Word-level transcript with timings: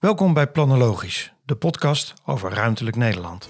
Welkom 0.00 0.34
bij 0.34 0.50
Planologisch, 0.50 1.32
de 1.44 1.56
podcast 1.56 2.14
over 2.24 2.52
ruimtelijk 2.52 2.96
Nederland. 2.96 3.48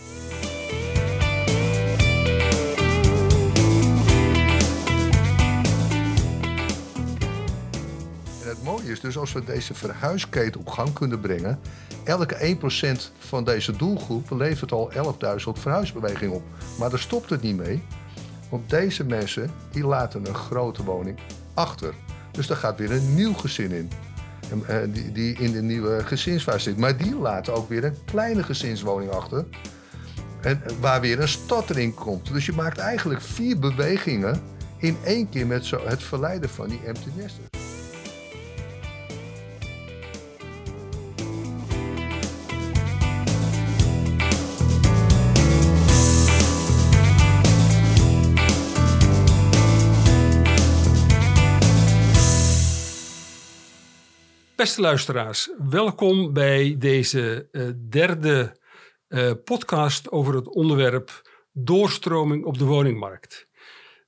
Het 8.42 8.62
mooie 8.64 8.90
is 8.90 9.00
dus 9.00 9.18
als 9.18 9.32
we 9.32 9.44
deze 9.44 9.74
verhuisketen 9.74 10.60
op 10.60 10.68
gang 10.68 10.92
kunnen 10.92 11.21
brengen, 11.21 11.60
elke 12.04 12.56
1% 13.19 13.19
van 13.19 13.44
deze 13.44 13.76
doelgroep 13.76 14.30
levert 14.30 14.72
al 14.72 14.92
11.000 14.92 14.98
verhuisbewegingen 15.53 16.34
op. 16.34 16.42
Maar 16.78 16.91
daar 16.91 16.98
stopt 16.98 17.30
het 17.30 17.42
niet 17.42 17.56
mee, 17.56 17.82
want 18.48 18.70
deze 18.70 19.05
mensen 19.05 19.51
die 19.70 19.87
laten 19.87 20.27
een 20.27 20.34
grote 20.34 20.84
woning 20.84 21.19
achter. 21.55 21.95
Dus 22.30 22.46
daar 22.46 22.56
gaat 22.56 22.78
weer 22.78 22.92
een 22.92 23.14
nieuw 23.14 23.34
gezin 23.34 23.70
in. 23.73 23.91
En, 24.51 24.62
eh, 24.66 24.77
die, 24.92 25.12
die 25.12 25.37
in 25.38 25.52
de 25.52 25.62
nieuwe 25.62 26.05
gezinsfase 26.05 26.59
zit. 26.59 26.77
Maar 26.77 26.96
die 26.96 27.16
laten 27.16 27.55
ook 27.55 27.69
weer 27.69 27.84
een 27.84 27.96
kleine 28.05 28.43
gezinswoning 28.43 29.11
achter. 29.11 29.45
En 30.41 30.62
eh, 30.65 30.73
waar 30.80 31.01
weer 31.01 31.20
een 31.20 31.29
stad 31.29 31.70
erin 31.70 31.95
komt. 31.95 32.33
Dus 32.33 32.47
je 32.47 32.52
maakt 32.52 32.78
eigenlijk 32.78 33.20
vier 33.20 33.59
bewegingen 33.59 34.42
in 34.78 34.97
één 35.05 35.28
keer 35.28 35.47
met 35.47 35.65
zo 35.65 35.80
het 35.84 36.02
verleiden 36.02 36.51
van 36.51 36.69
die 36.69 36.80
empty 36.87 37.09
nesters. 37.16 37.59
Beste 54.60 54.80
luisteraars, 54.80 55.50
welkom 55.59 56.32
bij 56.32 56.77
deze 56.78 57.48
eh, 57.52 57.69
derde 57.88 58.56
eh, 59.09 59.33
podcast 59.45 60.10
over 60.10 60.34
het 60.34 60.48
onderwerp 60.48 61.30
doorstroming 61.52 62.44
op 62.44 62.58
de 62.58 62.64
woningmarkt. 62.64 63.48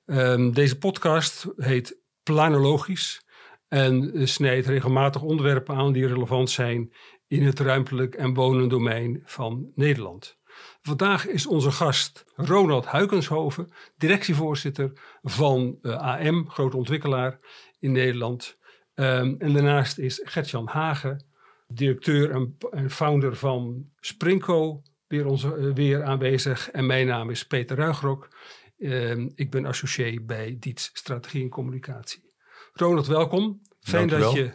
Ehm, 0.05 0.51
deze 0.51 0.77
podcast 0.77 1.47
heet 1.55 1.99
Planologisch 2.23 3.25
en 3.67 4.17
uh, 4.17 4.25
snijdt 4.25 4.67
regelmatig 4.67 5.21
onderwerpen 5.21 5.75
aan 5.75 5.91
die 5.91 6.07
relevant 6.07 6.49
zijn 6.49 6.93
in 7.27 7.43
het 7.45 7.59
ruimtelijk 7.59 8.15
en 8.15 8.33
wonendomein 8.33 9.21
van 9.25 9.71
Nederland. 9.75 10.37
Vandaag 10.81 11.27
is 11.27 11.47
onze 11.47 11.71
gast 11.71 12.25
Ronald 12.35 12.85
Huikenshoven, 12.85 13.71
directievoorzitter 13.97 14.91
van 15.21 15.77
AM, 15.81 16.49
grote 16.49 16.77
ontwikkelaar 16.77 17.39
in 17.79 17.91
Nederland. 17.91 18.57
Um, 18.95 19.35
en 19.37 19.53
daarnaast 19.53 19.97
is 19.97 20.21
Gertjan 20.23 20.67
Hagen, 20.67 21.25
directeur 21.67 22.31
en, 22.31 22.57
en 22.71 22.89
founder 22.89 23.35
van 23.35 23.89
Sprinko, 23.99 24.81
weer, 25.07 25.25
onze, 25.25 25.55
uh, 25.57 25.73
weer 25.73 26.03
aanwezig. 26.03 26.71
En 26.71 26.85
mijn 26.85 27.07
naam 27.07 27.29
is 27.29 27.47
Peter 27.47 27.77
Ruigrok. 27.77 28.35
Um, 28.77 29.31
ik 29.35 29.51
ben 29.51 29.65
associé 29.65 30.19
bij 30.21 30.55
Diets 30.59 30.89
Strategie 30.93 31.43
en 31.43 31.49
Communicatie. 31.49 32.33
Ronald, 32.73 33.07
welkom. 33.07 33.61
Fijn 33.79 34.07
dat 34.07 34.33
je 34.33 34.51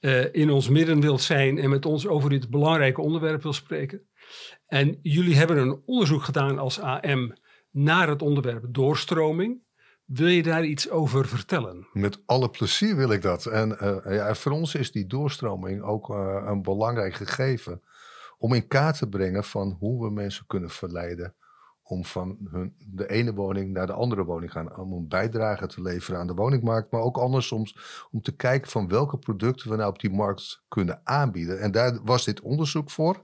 uh, 0.00 0.24
in 0.34 0.50
ons 0.50 0.68
midden 0.68 1.00
wilt 1.00 1.22
zijn 1.22 1.58
en 1.58 1.70
met 1.70 1.86
ons 1.86 2.06
over 2.06 2.30
dit 2.30 2.50
belangrijke 2.50 3.00
onderwerp 3.00 3.42
wil 3.42 3.52
spreken. 3.52 4.08
En 4.66 4.98
jullie 5.02 5.36
hebben 5.36 5.56
een 5.56 5.82
onderzoek 5.84 6.22
gedaan 6.22 6.58
als 6.58 6.80
AM 6.80 7.36
naar 7.70 8.08
het 8.08 8.22
onderwerp 8.22 8.64
doorstroming. 8.68 9.62
Wil 10.04 10.26
je 10.26 10.42
daar 10.42 10.64
iets 10.64 10.90
over 10.90 11.28
vertellen? 11.28 11.86
Met 11.92 12.18
alle 12.26 12.50
plezier 12.50 12.96
wil 12.96 13.10
ik 13.10 13.22
dat. 13.22 13.46
En 13.46 13.78
uh, 13.82 14.16
ja, 14.16 14.34
voor 14.34 14.52
ons 14.52 14.74
is 14.74 14.92
die 14.92 15.06
doorstroming 15.06 15.82
ook 15.82 16.10
uh, 16.10 16.42
een 16.46 16.62
belangrijk 16.62 17.14
gegeven. 17.14 17.82
Om 18.38 18.52
in 18.52 18.66
kaart 18.66 18.98
te 18.98 19.08
brengen 19.08 19.44
van 19.44 19.76
hoe 19.78 20.04
we 20.04 20.10
mensen 20.10 20.46
kunnen 20.46 20.70
verleiden. 20.70 21.34
Om 21.86 22.04
van 22.04 22.38
hun, 22.50 22.74
de 22.78 23.10
ene 23.10 23.34
woning 23.34 23.72
naar 23.72 23.86
de 23.86 23.92
andere 23.92 24.24
woning 24.24 24.52
gaan. 24.52 24.76
Om 24.76 24.92
een 24.92 25.08
bijdrage 25.08 25.66
te 25.66 25.82
leveren 25.82 26.20
aan 26.20 26.26
de 26.26 26.34
woningmarkt. 26.34 26.90
Maar 26.90 27.00
ook 27.00 27.16
andersom 27.16 27.64
om 28.10 28.22
te 28.22 28.36
kijken 28.36 28.70
van 28.70 28.88
welke 28.88 29.18
producten 29.18 29.70
we 29.70 29.76
nou 29.76 29.88
op 29.88 30.00
die 30.00 30.10
markt 30.10 30.62
kunnen 30.68 31.00
aanbieden. 31.04 31.60
En 31.60 31.70
daar 31.70 31.98
was 32.04 32.24
dit 32.24 32.40
onderzoek 32.40 32.90
voor. 32.90 33.22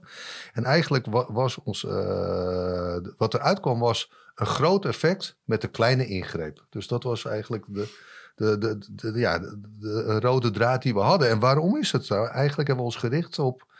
En 0.53 0.63
eigenlijk 0.63 1.05
was 1.27 1.63
ons, 1.63 1.83
uh, 1.83 2.97
wat 3.17 3.33
eruit 3.33 3.59
kwam 3.59 3.79
was 3.79 4.11
een 4.35 4.45
groot 4.45 4.85
effect 4.85 5.37
met 5.43 5.61
de 5.61 5.67
kleine 5.67 6.07
ingreep. 6.07 6.65
Dus 6.69 6.87
dat 6.87 7.03
was 7.03 7.25
eigenlijk 7.25 7.65
de, 7.67 7.87
de, 8.35 8.57
de, 8.57 8.77
de, 8.95 9.19
ja, 9.19 9.39
de 9.79 10.19
rode 10.19 10.51
draad 10.51 10.81
die 10.81 10.93
we 10.93 10.99
hadden. 10.99 11.29
En 11.29 11.39
waarom 11.39 11.77
is 11.77 11.91
het 11.91 12.05
zo? 12.05 12.23
Eigenlijk 12.23 12.67
hebben 12.67 12.85
we 12.85 12.91
ons 12.91 12.95
gericht 12.95 13.39
op, 13.39 13.70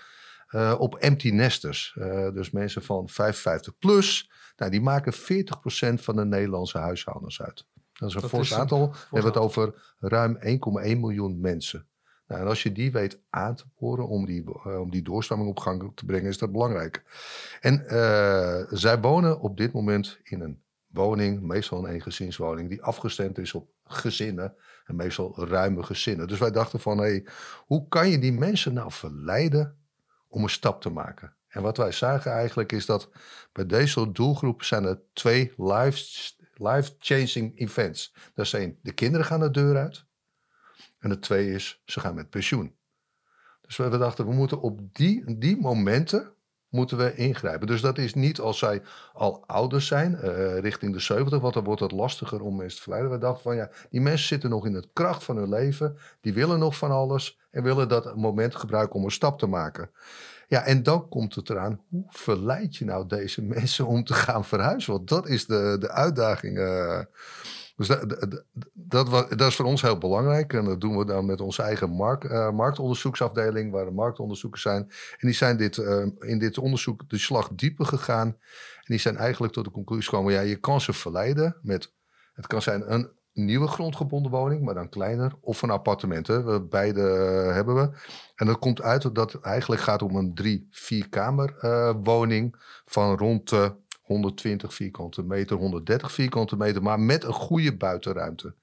uh, 0.51 0.75
op 0.77 0.95
empty 0.95 1.29
nesters. 1.29 1.95
Uh, 1.97 2.31
dus 2.33 2.51
mensen 2.51 2.83
van 2.83 3.09
55 3.09 3.77
plus. 3.77 4.31
Nou, 4.55 4.71
die 4.71 4.81
maken 4.81 5.13
40% 5.13 5.17
van 5.93 6.15
de 6.15 6.25
Nederlandse 6.25 6.77
huishoudens 6.77 7.41
uit. 7.41 7.65
Dat 7.93 8.09
is 8.09 8.15
een 8.15 8.29
fors 8.29 8.53
aantal. 8.53 8.91
We 8.91 8.97
hebben 9.09 9.31
het 9.31 9.41
over 9.41 9.95
ruim 9.99 10.37
1,1 10.43 10.99
miljoen 10.99 11.39
mensen. 11.39 11.87
Nou, 12.27 12.41
en 12.41 12.47
als 12.47 12.63
je 12.63 12.71
die 12.71 12.91
weet 12.91 13.19
aan 13.29 13.55
te 13.55 13.63
boren 13.79 14.07
om 14.07 14.25
die, 14.25 14.43
uh, 14.43 14.79
om 14.79 14.91
die 14.91 15.01
doorstroming 15.01 15.49
op 15.49 15.59
gang 15.59 15.91
te 15.95 16.05
brengen, 16.05 16.29
is 16.29 16.37
dat 16.37 16.51
belangrijk. 16.51 17.03
En 17.59 17.83
zij 18.77 18.99
wonen 18.99 19.39
op 19.39 19.57
dit 19.57 19.73
moment 19.73 20.19
in 20.23 20.41
een 20.41 20.61
woning, 20.87 21.41
meestal 21.41 21.85
een 21.85 21.93
eengezinswoning, 21.93 22.69
die 22.69 22.81
afgestemd 22.81 23.37
is 23.37 23.53
op 23.53 23.69
gezinnen. 23.83 24.55
En 24.85 24.95
meestal 24.95 25.45
ruime 25.45 25.83
gezinnen. 25.83 26.27
Dus 26.27 26.39
wij 26.39 26.51
dachten 26.51 26.79
van, 26.79 26.97
hé, 26.97 27.03
hey, 27.03 27.25
hoe 27.65 27.87
kan 27.87 28.09
je 28.09 28.19
die 28.19 28.33
mensen 28.33 28.73
nou 28.73 28.91
verleiden 28.91 29.80
om 30.31 30.43
een 30.43 30.49
stap 30.49 30.81
te 30.81 30.89
maken? 30.89 31.35
En 31.47 31.61
wat 31.61 31.77
wij 31.77 31.91
zagen 31.91 32.31
eigenlijk 32.31 32.71
is 32.71 32.85
dat 32.85 33.09
bij 33.51 33.65
deze 33.65 34.11
doelgroep 34.11 34.63
zijn 34.63 34.83
er 34.83 35.01
twee 35.13 35.53
life-changing 36.55 37.59
events. 37.59 38.13
Dat 38.33 38.47
zijn 38.47 38.79
de 38.81 38.93
kinderen 38.93 39.25
gaan 39.25 39.39
de 39.39 39.51
deur 39.51 39.77
uit. 39.77 40.05
En 40.99 41.09
het 41.09 41.21
tweede 41.21 41.53
is, 41.53 41.81
ze 41.85 41.99
gaan 41.99 42.15
met 42.15 42.29
pensioen. 42.29 42.75
Dus 43.61 43.77
we 43.77 43.97
dachten, 43.97 44.25
we 44.25 44.33
moeten 44.33 44.61
op 44.61 44.93
die, 44.93 45.37
die 45.37 45.57
momenten 45.57 46.33
moeten 46.71 46.97
we 46.97 47.15
ingrijpen. 47.15 47.67
Dus 47.67 47.81
dat 47.81 47.97
is 47.97 48.13
niet 48.13 48.39
als 48.39 48.57
zij 48.57 48.81
al 49.13 49.43
ouder 49.47 49.81
zijn, 49.81 50.19
uh, 50.23 50.59
richting 50.59 50.93
de 50.93 50.99
70, 50.99 51.39
want 51.39 51.53
dan 51.53 51.63
wordt 51.63 51.81
het 51.81 51.91
lastiger 51.91 52.41
om 52.41 52.55
mensen 52.55 52.75
te 52.75 52.81
verleiden. 52.81 53.11
We 53.11 53.17
dachten 53.17 53.43
van 53.43 53.55
ja, 53.55 53.69
die 53.89 54.01
mensen 54.01 54.27
zitten 54.27 54.49
nog 54.49 54.65
in 54.65 54.73
het 54.73 54.87
kracht 54.93 55.23
van 55.23 55.37
hun 55.37 55.49
leven, 55.49 55.97
die 56.21 56.33
willen 56.33 56.59
nog 56.59 56.77
van 56.77 56.91
alles 56.91 57.39
en 57.51 57.63
willen 57.63 57.87
dat 57.87 58.15
moment 58.15 58.55
gebruiken 58.55 58.95
om 58.95 59.03
een 59.03 59.11
stap 59.11 59.39
te 59.39 59.47
maken. 59.47 59.89
Ja, 60.47 60.63
en 60.63 60.83
dan 60.83 61.09
komt 61.09 61.35
het 61.35 61.49
eraan, 61.49 61.81
hoe 61.89 62.05
verleid 62.07 62.75
je 62.75 62.85
nou 62.85 63.07
deze 63.07 63.41
mensen 63.55 63.85
om 63.85 64.03
te 64.03 64.13
gaan 64.13 64.45
verhuizen? 64.45 64.93
Want 64.93 65.09
dat 65.09 65.27
is 65.27 65.45
de, 65.45 65.75
de 65.79 65.89
uitdaging. 65.89 66.57
Uh, 66.57 66.99
dus 67.87 67.97
dat, 67.97 68.41
dat, 68.73 69.37
dat, 69.37 69.47
is 69.47 69.55
voor 69.55 69.65
ons 69.65 69.81
heel 69.81 69.97
belangrijk. 69.97 70.53
En 70.53 70.65
dat 70.65 70.81
doen 70.81 70.97
we 70.97 71.05
dan 71.05 71.25
met 71.25 71.41
onze 71.41 71.61
eigen 71.61 71.89
uh, 71.91 72.51
marktonderzoeksafdeling, 72.51 73.71
waar 73.71 73.85
de 73.85 73.91
marktonderzoekers 73.91 74.61
zijn. 74.61 74.81
En 75.17 75.27
die 75.27 75.33
zijn 75.33 75.57
dit, 75.57 75.77
uh, 75.77 76.05
in 76.19 76.39
dit 76.39 76.57
onderzoek 76.57 77.09
de 77.09 77.17
slag 77.17 77.49
dieper 77.55 77.85
gegaan. 77.85 78.27
En 78.27 78.85
die 78.85 78.99
zijn 78.99 79.17
eigenlijk 79.17 79.53
tot 79.53 79.65
de 79.65 79.71
conclusie 79.71 80.09
gekomen: 80.09 80.33
ja, 80.33 80.39
je 80.39 80.55
kan 80.55 80.81
ze 80.81 80.93
verleiden 80.93 81.57
met. 81.61 81.93
Het 82.33 82.47
kan 82.47 82.61
zijn 82.61 82.93
een 82.93 83.09
nieuwe 83.33 83.67
grondgebonden 83.67 84.31
woning, 84.31 84.63
maar 84.63 84.73
dan 84.73 84.89
kleiner. 84.89 85.33
Of 85.41 85.61
een 85.61 85.69
appartement. 85.69 86.27
Hè. 86.27 86.61
Beide 86.61 87.01
hebben 87.53 87.75
we. 87.75 87.89
En 88.35 88.45
dat 88.45 88.59
komt 88.59 88.81
uit 88.81 89.15
dat 89.15 89.31
het 89.31 89.41
eigenlijk 89.41 89.81
gaat 89.81 90.01
om 90.01 90.15
een 90.15 90.33
drie, 90.33 90.67
vier 90.71 91.09
kamer 91.09 91.55
uh, 91.61 91.93
woning 92.03 92.55
van 92.85 93.17
rond 93.17 93.49
de 93.49 93.73
120 94.11 94.73
vierkante 94.73 95.23
meter, 95.23 95.57
130 95.57 96.11
vierkante 96.11 96.57
meter, 96.57 96.81
maar 96.83 96.99
met 96.99 97.23
een 97.23 97.33
goede 97.33 97.77
buitenruimte. 97.77 98.55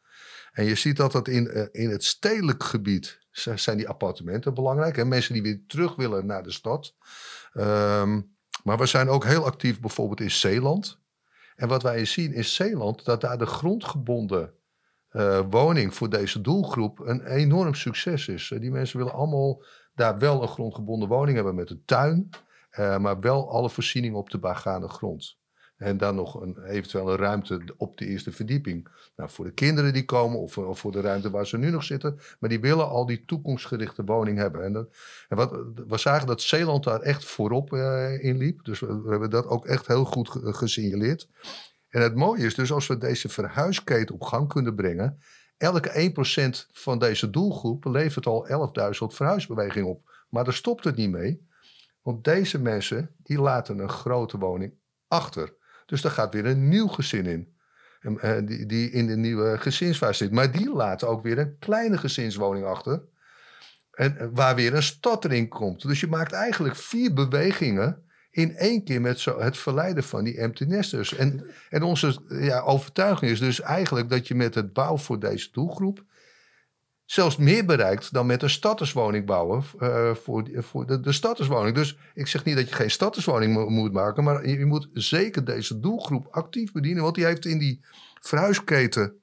En 0.52 0.64
je 0.64 0.74
ziet 0.74 0.96
dat 0.96 1.12
dat 1.12 1.28
in, 1.28 1.44
uh, 1.44 1.66
in 1.72 1.90
het 1.90 2.04
stedelijk 2.04 2.64
gebied 2.64 3.18
zijn 3.30 3.76
die 3.76 3.88
appartementen 3.88 4.54
belangrijk. 4.54 4.96
En 4.96 5.08
mensen 5.08 5.32
die 5.32 5.42
weer 5.42 5.60
terug 5.66 5.96
willen 5.96 6.26
naar 6.26 6.42
de 6.42 6.50
stad. 6.50 6.94
Um, 7.54 8.36
maar 8.64 8.78
we 8.78 8.86
zijn 8.86 9.08
ook 9.08 9.24
heel 9.24 9.44
actief 9.44 9.80
bijvoorbeeld 9.80 10.20
in 10.20 10.30
Zeeland. 10.30 10.98
En 11.56 11.68
wat 11.68 11.82
wij 11.82 12.04
zien 12.04 12.32
in 12.32 12.44
Zeeland, 12.44 13.04
dat 13.04 13.20
daar 13.20 13.38
de 13.38 13.46
grondgebonden 13.46 14.54
uh, 15.12 15.40
woning 15.50 15.94
voor 15.94 16.10
deze 16.10 16.40
doelgroep 16.40 16.98
een 16.98 17.26
enorm 17.26 17.74
succes 17.74 18.28
is. 18.28 18.52
Die 18.60 18.70
mensen 18.70 18.98
willen 18.98 19.12
allemaal 19.12 19.62
daar 19.94 20.18
wel 20.18 20.42
een 20.42 20.48
grondgebonden 20.48 21.08
woning 21.08 21.36
hebben 21.36 21.54
met 21.54 21.70
een 21.70 21.82
tuin. 21.84 22.28
Uh, 22.78 22.98
maar 22.98 23.20
wel 23.20 23.50
alle 23.50 23.70
voorzieningen 23.70 24.18
op 24.18 24.30
de 24.30 24.38
begane 24.38 24.88
grond. 24.88 25.37
En 25.78 25.96
dan 25.96 26.14
nog 26.14 26.40
een 26.40 26.64
eventuele 26.64 27.16
ruimte 27.16 27.60
op 27.76 27.98
de 27.98 28.06
eerste 28.06 28.32
verdieping. 28.32 28.88
Nou, 29.16 29.30
voor 29.30 29.44
de 29.44 29.52
kinderen 29.52 29.92
die 29.92 30.04
komen 30.04 30.38
of, 30.38 30.58
of, 30.58 30.78
voor 30.78 30.92
de 30.92 31.00
ruimte 31.00 31.30
waar 31.30 31.46
ze 31.46 31.58
nu 31.58 31.70
nog 31.70 31.84
zitten. 31.84 32.20
Maar 32.38 32.50
die 32.50 32.60
willen 32.60 32.88
al 32.88 33.06
die 33.06 33.24
toekomstgerichte 33.24 34.04
woning 34.04 34.38
hebben. 34.38 34.64
En, 34.64 34.88
en 35.28 35.36
wat, 35.36 35.50
we 35.86 35.98
zagen 35.98 36.26
dat 36.26 36.42
Zeeland 36.42 36.84
daar 36.84 37.00
echt 37.00 37.24
voorop 37.24 37.72
uh, 37.72 38.24
in 38.24 38.36
liep. 38.36 38.64
Dus 38.64 38.80
we, 38.80 39.06
hebben 39.08 39.30
dat 39.30 39.46
ook 39.46 39.66
echt 39.66 39.86
heel 39.86 40.04
goed 40.04 40.28
gesignaleerd. 40.42 41.28
En 41.88 42.02
het 42.02 42.14
mooie 42.14 42.44
is 42.44 42.54
dus 42.54 42.72
als 42.72 42.86
we 42.86 42.98
deze 42.98 43.28
verhuisketen 43.28 44.14
op 44.14 44.22
gang 44.22 44.48
kunnen 44.48 44.74
brengen. 44.74 45.18
Elke 45.56 46.12
1% 46.66 46.72
van 46.72 46.98
deze 46.98 47.30
doelgroep 47.30 47.84
levert 47.84 48.26
al 48.26 48.48
11.000 48.48 48.90
verhuisbewegingen 49.06 49.88
op. 49.88 50.10
Maar 50.28 50.44
daar 50.44 50.54
stopt 50.54 50.84
het 50.84 50.96
niet 50.96 51.10
mee. 51.10 51.46
Want 52.02 52.24
deze 52.24 52.58
mensen, 52.58 53.14
die 53.22 53.40
laten 53.40 53.78
een 53.78 53.88
grote 53.88 54.38
woning 54.38 54.72
achter. 55.08 55.56
Dus 55.88 56.02
daar 56.02 56.12
gaat 56.12 56.34
weer 56.34 56.46
een 56.46 56.68
nieuw 56.68 56.86
gezin 56.86 57.26
in. 57.26 57.56
Eh, 58.00 58.36
die, 58.44 58.66
die 58.66 58.90
in 58.90 59.06
de 59.06 59.16
nieuwe 59.16 59.58
gezinsfase 59.58 60.24
zit. 60.24 60.32
Maar 60.32 60.52
die 60.52 60.72
laten 60.72 61.08
ook 61.08 61.22
weer 61.22 61.38
een 61.38 61.56
kleine 61.58 61.98
gezinswoning 61.98 62.64
achter. 62.64 63.02
En 63.92 64.18
eh, 64.18 64.26
waar 64.32 64.54
weer 64.54 64.74
een 64.74 64.82
stad 64.82 65.24
erin 65.24 65.48
komt. 65.48 65.82
Dus 65.82 66.00
je 66.00 66.06
maakt 66.06 66.32
eigenlijk 66.32 66.76
vier 66.76 67.14
bewegingen 67.14 68.02
in 68.30 68.56
één 68.56 68.84
keer 68.84 69.00
met 69.00 69.20
zo 69.20 69.40
het 69.40 69.58
verleiden 69.58 70.04
van 70.04 70.24
die 70.24 70.38
empty 70.38 70.64
nesters. 70.64 71.14
En, 71.14 71.50
en 71.68 71.82
onze 71.82 72.20
ja, 72.28 72.60
overtuiging 72.60 73.30
is 73.30 73.38
dus 73.38 73.60
eigenlijk 73.60 74.08
dat 74.08 74.28
je 74.28 74.34
met 74.34 74.54
het 74.54 74.72
bouwen 74.72 75.00
voor 75.00 75.20
deze 75.20 75.48
doelgroep 75.52 76.04
zelfs 77.10 77.36
meer 77.36 77.64
bereikt 77.64 78.12
dan 78.12 78.26
met 78.26 78.42
een 78.42 78.50
starterswoning 78.50 79.26
bouwen 79.26 79.64
uh, 79.80 80.14
voor, 80.14 80.48
voor 80.54 80.86
de, 80.86 81.00
de. 81.00 81.72
Dus 81.72 81.96
ik 82.14 82.26
zeg 82.26 82.44
niet 82.44 82.56
dat 82.56 82.68
je 82.68 82.74
geen 82.74 82.90
starterswoning 82.90 83.54
mo 83.54 83.68
moet 83.68 83.92
maken, 83.92 84.24
maar 84.24 84.48
je, 84.48 84.66
moet 84.66 84.88
zeker 84.92 85.44
deze 85.44 85.80
doelgroep 85.80 86.26
actief 86.30 86.72
bedienen, 86.72 87.02
want 87.02 87.14
die 87.14 87.24
heeft 87.24 87.44
in 87.44 87.58
die 87.58 87.84
verhuisketen 88.20 89.20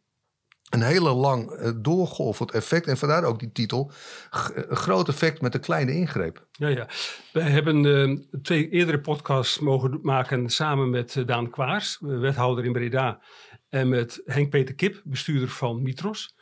een 0.70 0.82
hele 0.82 1.14
lang 1.14 1.52
uh, 1.52 2.42
effect. 2.54 2.88
En 2.88 2.98
vandaar 2.98 3.24
ook 3.24 3.40
die 3.40 3.52
titel, 3.52 3.92
een 4.30 4.76
groot 4.76 5.08
effect 5.08 5.42
met 5.42 5.54
een 5.54 5.60
kleine 5.60 5.94
ingreep. 5.94 6.48
Ja, 6.52 6.68
ja. 6.68 6.88
Wij 7.34 7.50
hebben 7.50 8.28
twee 8.42 8.70
eerdere 8.70 9.00
podcasts 9.00 9.60
mogen 9.60 10.00
maken 10.02 10.50
samen 10.50 10.90
met 10.90 11.24
Daan 11.26 11.50
Kwaars, 11.50 11.98
wethouder 12.00 12.66
in 12.66 12.74
Breda, 12.74 13.22
en 13.70 13.90
met 13.90 14.22
Henk-Peter 14.26 14.76
Kip, 14.76 15.02
bestuurder 15.04 15.50
van 15.50 15.82
Mitros. 15.82 16.36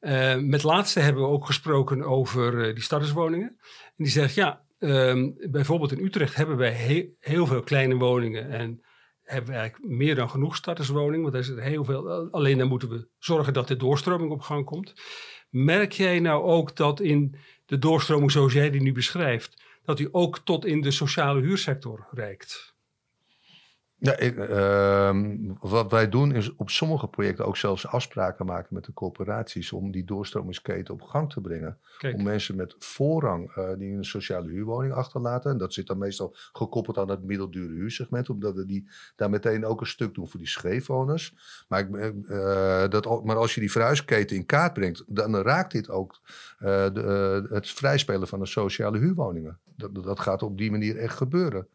Uh, 0.00 0.36
met 0.36 0.62
laatste 0.62 1.00
hebben 1.00 1.22
we 1.22 1.28
ook 1.28 1.46
gesproken 1.46 2.02
over 2.02 2.54
uh, 2.54 2.74
die 2.74 2.82
starterswoningen. 2.82 3.48
En 3.96 4.04
die 4.04 4.08
zegt, 4.08 4.34
ja, 4.34 4.64
um, 4.78 5.36
bijvoorbeeld 5.50 5.92
in 5.92 6.04
Utrecht 6.04 6.34
hebben 6.34 6.56
wij 6.56 6.72
he 6.72 7.08
heel 7.20 7.46
veel 7.46 7.62
kleine 7.62 7.94
woningen 7.94 8.50
en 8.50 8.84
hebben 9.22 9.50
we 9.50 9.58
eigenlijk 9.58 9.92
meer 9.92 10.14
dan 10.14 10.30
genoeg 10.30 10.56
starterswoningen, 10.56 11.22
want 11.30 11.34
is 11.34 11.48
er 11.48 11.62
heel 11.62 11.84
veel. 11.84 12.30
Alleen 12.30 12.58
dan 12.58 12.68
moeten 12.68 12.88
we 12.88 13.08
zorgen 13.18 13.52
dat 13.52 13.68
de 13.68 13.76
doorstroming 13.76 14.30
op 14.30 14.40
gang 14.40 14.64
komt. 14.64 14.92
Merk 15.50 15.92
jij 15.92 16.20
nou 16.20 16.44
ook 16.44 16.76
dat 16.76 17.00
in 17.00 17.36
de 17.64 17.78
doorstroming 17.78 18.30
zoals 18.30 18.52
jij 18.52 18.70
die 18.70 18.82
nu 18.82 18.92
beschrijft, 18.92 19.62
dat 19.84 19.96
die 19.96 20.14
ook 20.14 20.38
tot 20.38 20.64
in 20.64 20.80
de 20.80 20.90
sociale 20.90 21.40
huursector 21.40 22.08
reikt? 22.10 22.75
Ja, 23.98 24.16
ik, 24.16 24.36
uh, 24.36 25.20
wat 25.60 25.90
wij 25.90 26.08
doen 26.08 26.32
is 26.32 26.54
op 26.56 26.70
sommige 26.70 27.08
projecten 27.08 27.46
ook 27.46 27.56
zelfs 27.56 27.86
afspraken 27.86 28.46
maken 28.46 28.74
met 28.74 28.84
de 28.84 28.92
corporaties 28.92 29.72
om 29.72 29.90
die 29.90 30.04
doorstromingsketen 30.04 30.94
op 30.94 31.02
gang 31.02 31.32
te 31.32 31.40
brengen. 31.40 31.78
Kijk. 31.98 32.16
Om 32.16 32.22
mensen 32.22 32.56
met 32.56 32.74
voorrang 32.78 33.56
uh, 33.56 33.68
die 33.78 33.96
een 33.96 34.04
sociale 34.04 34.48
huurwoning 34.48 34.92
achterlaten. 34.92 35.50
En 35.50 35.58
dat 35.58 35.72
zit 35.72 35.86
dan 35.86 35.98
meestal 35.98 36.36
gekoppeld 36.52 36.98
aan 36.98 37.10
het 37.10 37.24
middeldure 37.24 37.72
huursegment, 37.72 38.30
omdat 38.30 38.54
we 38.54 38.66
die, 38.66 38.88
daar 39.16 39.30
meteen 39.30 39.64
ook 39.64 39.80
een 39.80 39.86
stuk 39.86 40.14
doen 40.14 40.28
voor 40.28 40.40
die 40.40 40.48
scheefwoners. 40.48 41.34
Maar, 41.68 41.80
ik, 41.80 42.14
uh, 42.28 42.88
dat, 42.88 43.24
maar 43.24 43.36
als 43.36 43.54
je 43.54 43.60
die 43.60 43.70
verhuisketen 43.70 44.36
in 44.36 44.46
kaart 44.46 44.72
brengt, 44.72 45.04
dan 45.06 45.36
raakt 45.36 45.72
dit 45.72 45.90
ook 45.90 46.20
de, 46.58 47.46
het 47.50 47.70
vrijspelen 47.70 48.28
van 48.28 48.38
de 48.38 48.46
sociale 48.46 48.98
huurwoningen. 48.98 49.58
Dat, 49.76 49.94
dat 49.94 50.20
gaat 50.20 50.42
op 50.42 50.58
die 50.58 50.70
manier 50.70 50.96
echt 50.96 51.16
gebeuren. 51.16 51.68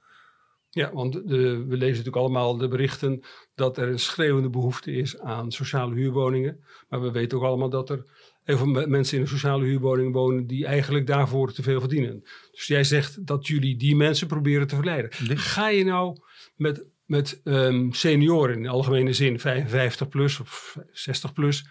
Ja, 0.74 0.94
want 0.94 1.14
de, 1.14 1.66
we 1.68 1.78
lezen 1.78 1.88
natuurlijk 1.88 2.16
allemaal 2.16 2.58
de 2.58 2.68
berichten 2.68 3.22
dat 3.56 3.78
er 3.78 3.88
een 3.88 4.00
schreeuwende 4.00 4.50
behoefte 4.50 4.92
is 4.92 5.20
aan 5.20 5.52
sociale 5.52 5.96
huurwoningen. 5.96 6.64
Maar 6.90 7.02
we 7.02 7.12
weten 7.12 7.38
ook 7.38 7.44
allemaal 7.44 7.70
dat 7.70 7.90
er 7.90 8.06
heel 8.44 8.58
veel 8.58 8.88
mensen 8.88 9.18
in 9.18 9.24
een 9.24 9.30
sociale 9.30 9.66
huurwoning 9.66 10.14
wonen 10.14 10.48
die 10.48 10.66
eigenlijk 10.66 11.08
daarvoor 11.08 11.54
te 11.54 11.64
veel 11.64 11.80
verdienen. 11.80 12.24
Dus 12.52 12.68
jij 12.68 12.84
zegt 12.84 13.26
dat 13.26 13.48
jullie 13.48 13.78
die 13.78 13.96
mensen 13.96 14.28
proberen 14.28 14.68
te 14.68 14.76
verleiden. 14.76 15.12
Ga 15.38 15.70
je 15.70 15.84
nou 15.84 16.18
met, 16.56 16.86
met 17.06 17.42
um, 17.44 17.94
senioren 17.94 18.56
in 18.56 18.64
de 18.64 18.70
algemene 18.70 19.14
zin, 19.14 19.40
55 19.40 20.10
plus 20.10 20.40
of 20.40 20.78
60 20.92 21.34
plus, 21.34 21.66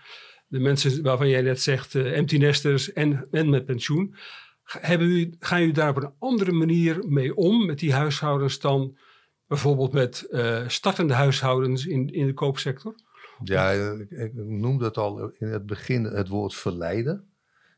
de 0.46 0.58
mensen 0.58 1.03
waarvan 1.03 1.29
jij 1.29 1.43
net 1.43 1.61
zegt, 1.61 1.94
uh, 1.94 2.17
empty 2.17 2.37
nesters 2.37 2.93
en, 2.93 3.29
en 3.31 3.50
met 3.50 3.64
pensioen 3.64 4.14
hebben 4.78 5.08
u, 5.08 5.34
gaan 5.38 5.72
daar 5.72 5.88
op 5.88 5.96
een 5.96 6.12
andere 6.19 6.52
manier 6.52 7.08
mee 7.08 7.34
om 7.34 7.67
met 7.67 7.78
die 7.78 7.93
huishoudens 7.93 8.61
dan 8.61 8.96
bijvoorbeeld 9.46 9.93
met 9.93 10.26
uh, 10.31 10.69
startende 10.69 11.14
huishoudens 11.14 11.87
in, 11.87 12.12
in 12.12 12.26
de 12.26 12.34
koopsector? 12.34 12.94
Ja, 13.44 13.70
ik 14.08 14.34
noemde 14.34 14.84
het 14.84 14.96
al 14.96 15.31
in 15.38 15.49
het 15.49 15.67
begin 15.67 16.05
het 16.05 16.28
woord 16.28 16.55
verleiden. 16.55 17.25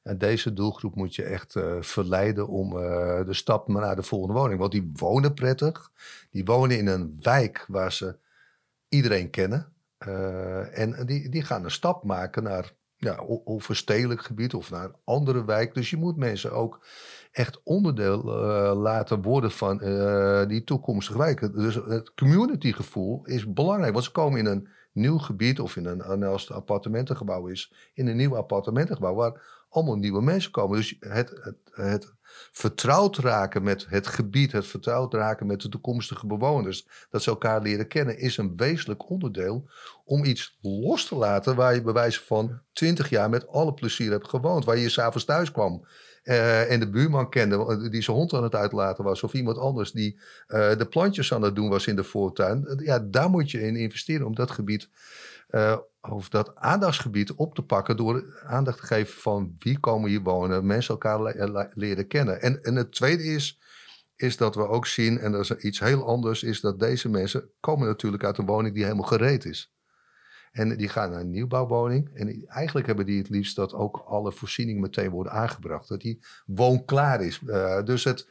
En 0.02 0.18
deze 0.18 0.52
doelgroep 0.52 0.94
moet 0.94 1.14
je 1.14 1.22
echt 1.22 1.54
uh, 1.54 1.76
verleiden 1.80 2.48
om 2.48 2.76
uh, 2.76 3.24
de 3.24 3.34
stap 3.34 3.68
naar 3.68 3.96
de 3.96 4.02
volgende 4.02 4.40
woning. 4.40 4.58
Want 4.58 4.72
die 4.72 4.90
wonen 4.92 5.34
prettig. 5.34 5.90
Die 6.30 6.44
wonen 6.44 6.78
in 6.78 6.86
een 6.86 7.18
wijk 7.20 7.64
waar 7.68 7.92
ze 7.92 8.16
iedereen 8.88 9.30
kennen. 9.30 9.72
En 10.72 11.06
die, 11.06 11.28
die 11.28 11.42
gaan 11.42 11.64
een 11.64 11.70
stap 11.70 12.04
maken 12.04 12.42
naar 12.42 12.72
ja, 13.02 13.20
of 13.44 13.68
een 13.68 13.76
stedelijk 13.76 14.22
gebied 14.22 14.54
of 14.54 14.70
naar 14.70 14.84
een 14.84 14.96
andere 15.04 15.44
wijk. 15.44 15.74
Dus 15.74 15.90
je 15.90 15.96
moet 15.96 16.16
mensen 16.16 16.52
ook 16.52 16.84
echt 17.32 17.60
onderdeel 17.62 18.18
uh, 18.18 18.80
laten 18.80 19.22
worden 19.22 19.50
van 19.50 19.80
uh, 19.84 20.46
die 20.46 20.64
toekomstige 20.64 21.18
wijken. 21.18 21.52
Dus 21.52 21.74
het 21.74 22.14
communitygevoel 22.14 23.24
is 23.24 23.52
belangrijk. 23.52 23.92
Want 23.92 24.04
ze 24.04 24.10
komen 24.10 24.38
in 24.38 24.46
een 24.46 24.68
nieuw 24.92 25.18
gebied 25.18 25.60
of 25.60 25.76
in 25.76 25.86
een, 25.86 26.22
als 26.22 26.42
het 26.42 26.56
appartementengebouw 26.56 27.46
is, 27.46 27.72
in 27.94 28.06
een 28.06 28.16
nieuw 28.16 28.36
appartementengebouw 28.36 29.14
waar 29.14 29.64
allemaal 29.68 29.96
nieuwe 29.96 30.22
mensen 30.22 30.50
komen. 30.50 30.76
Dus 30.76 30.96
het, 31.00 31.30
het, 31.40 31.56
het 31.70 32.12
vertrouwd 32.52 33.16
raken 33.16 33.62
met 33.62 33.86
het 33.88 34.06
gebied, 34.06 34.52
het 34.52 34.66
vertrouwd 34.66 35.14
raken 35.14 35.46
met 35.46 35.60
de 35.60 35.68
toekomstige 35.68 36.26
bewoners, 36.26 36.86
dat 37.10 37.22
ze 37.22 37.30
elkaar 37.30 37.62
leren 37.62 37.88
kennen, 37.88 38.18
is 38.18 38.36
een 38.36 38.56
wezenlijk 38.56 39.08
onderdeel 39.10 39.68
om 40.12 40.24
iets 40.24 40.58
los 40.60 41.08
te 41.08 41.14
laten 41.14 41.56
waar 41.56 41.74
je 41.74 41.82
bij 41.82 41.92
wijze 41.92 42.20
van 42.20 42.60
twintig 42.72 43.08
jaar 43.08 43.30
met 43.30 43.48
alle 43.48 43.74
plezier 43.74 44.10
hebt 44.10 44.28
gewoond, 44.28 44.64
waar 44.64 44.76
je 44.76 44.88
s'avonds 44.88 45.24
thuis 45.24 45.52
kwam. 45.52 45.86
Uh, 46.24 46.70
en 46.70 46.80
de 46.80 46.90
buurman 46.90 47.30
kende 47.30 47.88
die 47.90 48.02
zijn 48.02 48.16
hond 48.16 48.32
aan 48.32 48.42
het 48.42 48.54
uitlaten 48.54 49.04
was. 49.04 49.22
Of 49.22 49.32
iemand 49.32 49.58
anders 49.58 49.92
die 49.92 50.20
uh, 50.48 50.76
de 50.76 50.86
plantjes 50.86 51.32
aan 51.32 51.42
het 51.42 51.56
doen 51.56 51.68
was 51.68 51.86
in 51.86 51.96
de 51.96 52.04
voortuin. 52.04 52.80
Ja, 52.84 52.98
daar 52.98 53.30
moet 53.30 53.50
je 53.50 53.60
in 53.60 53.76
investeren 53.76 54.26
om 54.26 54.34
dat 54.34 54.50
gebied 54.50 54.88
uh, 55.50 55.76
of 56.00 56.28
dat 56.28 56.54
aandachtsgebied 56.54 57.32
op 57.32 57.54
te 57.54 57.62
pakken 57.62 57.96
door 57.96 58.42
aandacht 58.46 58.78
te 58.78 58.86
geven 58.86 59.20
van 59.20 59.54
wie 59.58 59.78
komen 59.78 60.10
hier 60.10 60.22
wonen, 60.22 60.66
mensen 60.66 60.94
elkaar 60.94 61.22
le 61.22 61.70
leren 61.74 62.06
kennen. 62.06 62.40
En, 62.40 62.62
en 62.62 62.74
het 62.74 62.92
tweede 62.92 63.24
is, 63.24 63.60
is 64.16 64.36
dat 64.36 64.54
we 64.54 64.68
ook 64.68 64.86
zien, 64.86 65.18
en 65.18 65.32
dat 65.32 65.40
is 65.40 65.50
iets 65.50 65.80
heel 65.80 66.06
anders, 66.06 66.42
is 66.42 66.60
dat 66.60 66.80
deze 66.80 67.08
mensen 67.08 67.50
komen 67.60 67.86
natuurlijk 67.86 68.24
uit 68.24 68.38
een 68.38 68.46
woning 68.46 68.74
die 68.74 68.84
helemaal 68.84 69.06
gereed 69.06 69.44
is. 69.44 69.71
En 70.52 70.76
die 70.76 70.88
gaan 70.88 71.10
naar 71.10 71.20
een 71.20 71.30
nieuwbouwwoning. 71.30 72.10
En 72.14 72.46
eigenlijk 72.46 72.86
hebben 72.86 73.06
die 73.06 73.18
het 73.18 73.28
liefst 73.28 73.56
dat 73.56 73.74
ook 73.74 74.04
alle 74.06 74.32
voorzieningen 74.32 74.80
meteen 74.80 75.10
worden 75.10 75.32
aangebracht. 75.32 75.88
Dat 75.88 76.00
die 76.00 76.22
woonklaar 76.46 77.22
is. 77.22 77.40
Uh, 77.46 77.82
dus 77.82 78.04
het, 78.04 78.28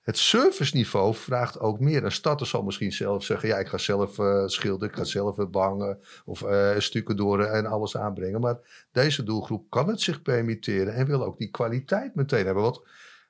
het 0.00 0.18
serviceniveau 0.18 1.14
vraagt 1.14 1.60
ook 1.60 1.80
meer. 1.80 2.04
Een 2.04 2.12
starter 2.12 2.46
zal 2.46 2.62
misschien 2.62 2.92
zelf 2.92 3.24
zeggen: 3.24 3.48
ja, 3.48 3.58
ik 3.58 3.68
ga 3.68 3.78
zelf 3.78 4.18
uh, 4.18 4.46
schilderen, 4.46 4.88
ik 4.88 4.96
ga 4.96 5.04
zelf 5.04 5.50
bangen 5.50 5.98
of 6.24 6.42
uh, 6.42 6.78
stukken 6.78 7.16
door 7.16 7.42
en 7.42 7.66
alles 7.66 7.96
aanbrengen. 7.96 8.40
Maar 8.40 8.86
deze 8.92 9.22
doelgroep 9.22 9.70
kan 9.70 9.88
het 9.88 10.00
zich 10.00 10.22
permitteren 10.22 10.94
en 10.94 11.06
wil 11.06 11.24
ook 11.24 11.38
die 11.38 11.50
kwaliteit 11.50 12.14
meteen 12.14 12.44
hebben. 12.44 12.62
Want 12.62 12.82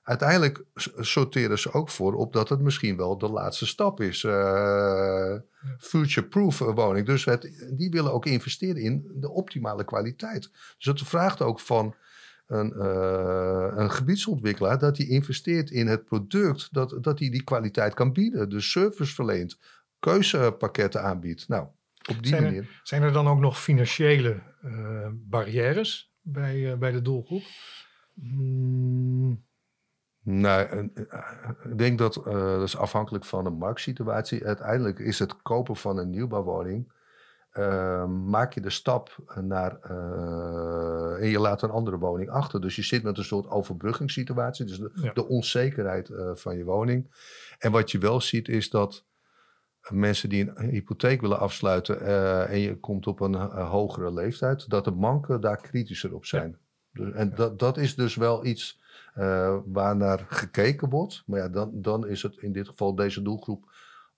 uiteindelijk 0.08 0.64
sorteren 0.96 1.58
ze 1.58 1.72
ook 1.72 1.88
voor 1.88 2.14
op 2.14 2.32
dat 2.32 2.48
het 2.48 2.60
misschien 2.60 2.96
wel 2.96 3.18
de 3.18 3.28
laatste 3.28 3.66
stap 3.66 4.00
is. 4.00 4.22
Uh, 4.22 5.34
Future-proof 5.78 6.58
woning. 6.58 7.06
Dus 7.06 7.24
het, 7.24 7.72
die 7.76 7.90
willen 7.90 8.12
ook 8.12 8.26
investeren 8.26 8.82
in 8.82 9.10
de 9.14 9.30
optimale 9.30 9.84
kwaliteit. 9.84 10.50
Dus 10.76 10.86
het 10.86 11.02
vraagt 11.02 11.42
ook 11.42 11.60
van 11.60 11.94
een, 12.46 12.72
uh, 12.76 13.72
een 13.74 13.90
gebiedsontwikkelaar 13.90 14.78
dat 14.78 14.96
hij 14.96 15.06
investeert 15.06 15.70
in 15.70 15.86
het 15.86 16.04
product, 16.04 16.68
dat, 16.72 16.98
dat 17.00 17.18
hij 17.18 17.30
die 17.30 17.44
kwaliteit 17.44 17.94
kan 17.94 18.12
bieden. 18.12 18.48
Dus 18.48 18.70
service 18.70 19.14
verleent, 19.14 19.58
keuzepakketten 19.98 21.02
aanbiedt. 21.02 21.48
Nou, 21.48 21.66
op 22.10 22.22
die 22.22 22.26
zijn 22.26 22.42
manier. 22.42 22.62
Er, 22.62 22.80
zijn 22.82 23.02
er 23.02 23.12
dan 23.12 23.28
ook 23.28 23.40
nog 23.40 23.60
financiële 23.62 24.42
uh, 24.64 25.08
barrières 25.12 26.12
bij, 26.20 26.78
bij 26.78 26.90
de 26.92 27.02
doelgroep? 27.02 27.42
Hmm. 28.14 29.46
Nou, 30.30 30.90
ik 31.64 31.78
denk 31.78 31.98
dat 31.98 32.14
dat 32.24 32.62
is 32.62 32.76
afhankelijk 32.76 33.24
van 33.24 33.44
de 33.44 33.50
marktsituatie. 33.50 34.46
Uiteindelijk 34.46 34.98
is 34.98 35.18
het 35.18 35.42
kopen 35.42 35.76
van 35.76 35.98
een 35.98 36.10
nieuwbouwwoning 36.10 36.92
uh, 37.58 38.06
maak 38.06 38.52
je 38.52 38.60
de 38.60 38.70
stap 38.70 39.16
naar. 39.40 39.78
Uh, 39.90 41.22
en 41.22 41.28
je 41.28 41.38
laat 41.38 41.62
een 41.62 41.70
andere 41.70 41.98
woning 41.98 42.30
achter. 42.30 42.60
Dus 42.60 42.76
je 42.76 42.82
zit 42.82 43.02
met 43.02 43.18
een 43.18 43.24
soort 43.24 43.50
overbruggingssituatie. 43.50 44.64
Dus 44.64 44.78
de, 44.78 44.90
ja. 44.94 45.12
de 45.12 45.28
onzekerheid 45.28 46.10
van 46.34 46.56
je 46.56 46.64
woning. 46.64 47.10
En 47.58 47.72
wat 47.72 47.90
je 47.90 47.98
wel 47.98 48.20
ziet 48.20 48.48
is 48.48 48.70
dat 48.70 49.04
mensen 49.88 50.28
die 50.28 50.50
een 50.54 50.70
hypotheek 50.70 51.20
willen 51.20 51.38
afsluiten. 51.38 52.00
en 52.48 52.58
je 52.58 52.80
komt 52.80 53.06
op 53.06 53.20
een 53.20 53.34
hogere 53.50 54.12
leeftijd. 54.12 54.70
dat 54.70 54.84
de 54.84 54.92
banken 54.92 55.40
daar 55.40 55.60
kritischer 55.60 56.14
op 56.14 56.24
zijn. 56.24 56.50
Ja. 56.50 56.67
Dus, 56.98 57.12
en 57.12 57.34
dat, 57.34 57.58
dat 57.58 57.76
is 57.76 57.94
dus 57.94 58.14
wel 58.14 58.44
iets 58.44 58.80
uh, 59.18 59.56
waar 59.64 59.96
naar 59.96 60.26
gekeken 60.28 60.88
wordt. 60.88 61.22
Maar 61.26 61.40
ja, 61.40 61.48
dan, 61.48 61.70
dan 61.74 62.06
is 62.06 62.22
het 62.22 62.36
in 62.36 62.52
dit 62.52 62.68
geval 62.68 62.94
deze 62.94 63.22
doelgroep. 63.22 63.70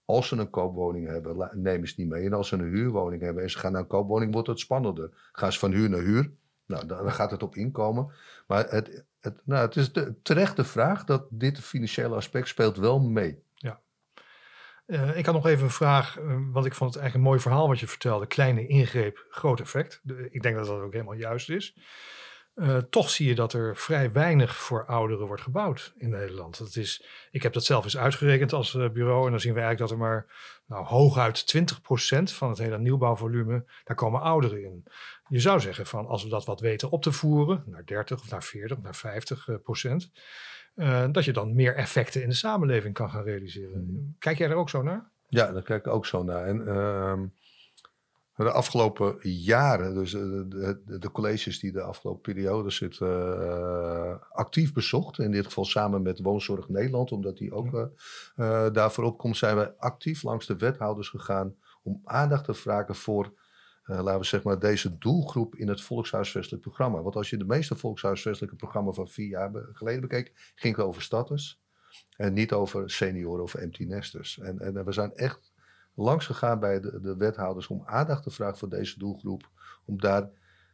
Als 0.05 0.29
ze 0.29 0.37
een 0.37 0.51
koopwoning 0.51 1.07
hebben, 1.07 1.51
nemen 1.53 1.89
ze 1.89 1.95
niet 1.97 2.09
mee. 2.09 2.25
En 2.25 2.33
als 2.33 2.49
ze 2.49 2.55
een 2.55 2.75
huurwoning 2.75 3.23
hebben 3.23 3.43
en 3.43 3.51
ze 3.51 3.59
gaan 3.59 3.73
naar 3.73 3.81
een 3.81 3.87
koopwoning, 3.87 4.33
wordt 4.33 4.49
het 4.49 4.59
spannender. 4.59 5.11
Gaan 5.33 5.53
ze 5.53 5.59
van 5.59 5.73
huur 5.73 5.91
naar 5.91 6.01
huur, 6.01 6.31
nou, 6.67 6.87
dan 6.87 7.13
gaat 7.13 7.31
het 7.31 7.43
op 7.43 7.57
inkomen. 7.57 8.13
Maar 8.47 8.69
het, 8.69 9.05
het, 9.21 9.41
nou, 9.45 9.67
het 9.67 9.77
is 9.77 9.93
de, 9.93 10.15
terecht 10.23 10.57
de 10.57 10.65
vraag 10.65 11.05
dat 11.05 11.27
dit 11.31 11.61
financiële 11.61 12.15
aspect 12.15 12.49
speelt 12.49 12.77
wel 12.77 13.01
mee. 13.01 13.43
Ja. 13.55 13.81
Uh, 14.87 15.17
ik 15.17 15.27
had 15.27 15.35
nog 15.35 15.47
even 15.47 15.65
een 15.65 15.71
vraag, 15.71 16.19
uh, 16.19 16.25
want 16.53 16.67
ik 16.67 16.75
vond 16.75 16.95
het 16.95 17.03
eigenlijk 17.03 17.15
een 17.15 17.31
mooi 17.31 17.41
verhaal 17.41 17.69
wat 17.69 17.81
je 17.81 17.87
vertelde. 17.87 18.27
Kleine 18.27 18.67
ingreep, 18.67 19.27
groot 19.31 19.61
effect. 19.61 20.03
Ik 20.31 20.43
denk 20.43 20.57
dat 20.57 20.67
dat 20.67 20.81
ook 20.81 20.93
helemaal 20.93 21.15
juist 21.15 21.51
is. 21.51 21.77
Uh, 22.61 22.77
toch 22.77 23.11
zie 23.11 23.29
je 23.29 23.35
dat 23.35 23.53
er 23.53 23.77
vrij 23.77 24.13
weinig 24.13 24.57
voor 24.57 24.87
ouderen 24.87 25.27
wordt 25.27 25.43
gebouwd 25.43 25.93
in 25.97 26.11
Nederland. 26.11 26.59
Dat 26.59 26.77
is, 26.77 27.05
ik 27.31 27.43
heb 27.43 27.53
dat 27.53 27.65
zelf 27.65 27.85
eens 27.85 27.97
uitgerekend 27.97 28.53
als 28.53 28.75
uh, 28.75 28.91
bureau 28.91 29.25
en 29.25 29.31
dan 29.31 29.41
zien 29.41 29.55
we 29.55 29.61
eigenlijk 29.61 29.91
dat 29.91 30.01
er 30.01 30.05
maar 30.07 30.27
nou, 30.67 30.85
hooguit 30.85 31.57
20% 31.57 32.23
van 32.23 32.49
het 32.49 32.59
hele 32.59 32.79
nieuwbouwvolume, 32.79 33.65
daar 33.85 33.97
komen 33.97 34.21
ouderen 34.21 34.65
in. 34.65 34.85
Je 35.29 35.41
zou 35.41 35.61
zeggen 35.61 35.87
van 35.87 36.07
als 36.07 36.23
we 36.23 36.29
dat 36.29 36.45
wat 36.45 36.61
weten 36.61 36.91
op 36.91 37.03
te 37.03 37.13
voeren, 37.13 37.63
naar 37.67 37.85
30 37.85 38.21
of 38.21 38.31
naar 38.31 38.45
40 38.45 38.77
of 38.77 38.83
naar 38.83 38.95
50 38.95 39.49
uh, 39.49 39.57
procent, 39.63 40.11
dat 41.13 41.25
je 41.25 41.33
dan 41.33 41.55
meer 41.55 41.75
effecten 41.75 42.23
in 42.23 42.29
de 42.29 42.35
samenleving 42.35 42.95
kan 42.95 43.11
gaan 43.11 43.25
realiseren. 43.25 43.85
Mm. 43.85 44.17
Kijk 44.19 44.39
jij 44.39 44.49
er 44.49 44.57
ook 44.57 44.71
zo 44.71 44.83
naar? 44.83 45.11
Ja, 45.29 45.53
daar 45.53 45.63
kijk 45.63 45.87
ik 45.87 45.93
ook 45.93 46.07
zo 46.07 46.23
naar. 46.23 46.45
En 46.47 47.33
de 48.45 48.53
afgelopen 48.53 49.19
jaren, 49.23 49.95
dus 49.95 50.15
eh, 50.15 50.21
de, 50.21 50.81
de, 50.87 50.99
de, 50.99 51.11
colleges 51.11 51.59
die 51.59 51.73
de 51.73 51.83
afgelopen 51.83 52.21
periode 52.21 52.71
zitten, 52.71 53.09
uh, 53.09 54.15
actief 54.31 54.73
bezocht. 54.73 55.19
In 55.19 55.31
dit 55.31 55.45
geval 55.45 55.65
samen 55.65 56.03
met 56.03 56.21
Woonzorg 56.21 56.69
Nederland, 56.69 57.13
omdat 57.13 57.37
die 57.37 57.53
ook 57.53 57.91
uh, 58.37 58.71
daarvoor 58.73 59.05
opkomt, 59.05 59.37
zijn 59.37 59.57
we 59.57 59.79
actief 59.79 60.23
langs 60.23 60.47
de 60.47 60.57
wethouders 60.57 61.09
gegaan 61.09 61.55
om 61.83 62.01
aandacht 62.05 62.45
te 62.45 62.55
vragen 62.55 62.95
voor, 62.95 63.33
laten 63.85 64.19
we 64.19 64.27
zeg 64.27 64.43
maar, 64.43 64.59
deze 64.59 64.99
doelgroep 64.99 65.55
in 65.55 65.69
het 65.69 65.83
volkshuisvestelijk 65.83 66.63
programma. 66.63 67.03
Want 67.03 67.17
als 67.17 67.31
je 67.31 67.37
de 67.37 67.45
meeste 67.45 67.77
volkshuisvestelijke 67.77 68.57
programma 68.57 68.93
van 68.93 69.09
vier 69.09 69.29
jaar 69.29 69.51
geleden 69.73 70.01
bekeek, 70.01 70.53
ging 70.55 70.77
het 70.77 70.87
over 70.87 71.03
status 71.03 71.63
en 72.17 72.33
niet 72.33 72.53
over 72.53 72.91
senioren 72.91 73.43
of 73.43 73.55
empty 73.55 73.85
nesters. 73.85 74.39
En, 74.39 74.59
en 74.59 74.85
we 74.85 74.93
zijn 74.93 75.15
echt 75.15 75.50
langs 75.95 76.27
gegaan 76.27 76.61
bij 76.61 76.81
de, 76.81 77.01
de, 77.01 77.17
wethouders 77.17 77.67
om 77.67 77.83
aandacht 77.85 78.23
te 78.23 78.31
vragen 78.31 78.59
voor 78.59 78.69
deze 78.69 78.99
doelgroep. 78.99 79.49
Om 79.85 80.01
daar 80.01 80.31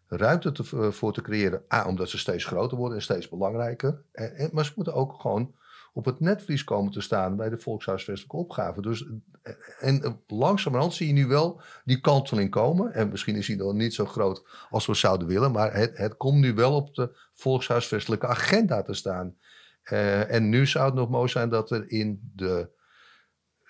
ruimte 0.09 0.53
te, 0.53 0.63
eh, 0.63 0.91
voor 0.91 1.13
te 1.13 1.23
creëren. 1.23 1.63
A, 1.75 1.87
omdat 1.87 2.09
ze 2.09 2.19
steeds 2.19 2.45
groter 2.45 2.77
worden 2.77 2.97
en 2.97 3.03
steeds 3.03 3.29
belangrijker. 3.29 4.03
En, 4.13 4.51
maar 4.53 4.65
ze 4.65 4.73
moeten 4.75 4.95
ook 4.95 5.21
gewoon 5.21 5.55
op 5.93 6.05
het 6.05 6.21
netvlies 6.21 6.65
komen 6.65 6.93
te 6.93 7.01
staan 7.01 7.37
bij 7.37 7.49
de 7.49 7.59
volkshuisvestelijke 7.59 8.37
opgave. 8.37 8.83
Dus, 8.83 9.07
eh, 9.43 9.53
en 9.81 10.03
eh, 10.03 10.11
langzamerhand 10.27 10.95
zie 10.95 11.07
je 11.07 11.13
nu 11.13 11.27
wel 11.27 11.61
die 11.85 12.01
kanteling 12.01 12.51
komen. 12.51 12.93
En 12.93 13.09
misschien 13.09 13.37
is 13.37 13.47
die 13.47 13.57
nog 13.57 13.73
niet 13.73 13.95
zo 13.95 14.05
groot 14.05 14.47
als 14.71 14.87
we 14.87 14.95
zouden 14.95 15.29
willen. 15.29 15.53
Maar 15.53 15.75
het, 15.75 16.17
komt 16.17 16.39
nu 16.39 16.55
wel 16.55 16.75
op 16.75 16.95
de 16.95 17.17
volkshuisvestelijke 17.35 18.27
agenda 18.27 18.83
te 18.83 18.95
staan. 18.95 19.37
En 20.29 20.49
nu 20.49 20.67
zou 20.67 20.85
het 20.85 20.95
nog 20.95 21.09
mooi 21.09 21.29
zijn 21.29 21.49
dat 21.49 21.71
er 21.71 21.91
in 21.91 22.31
de 22.35 22.69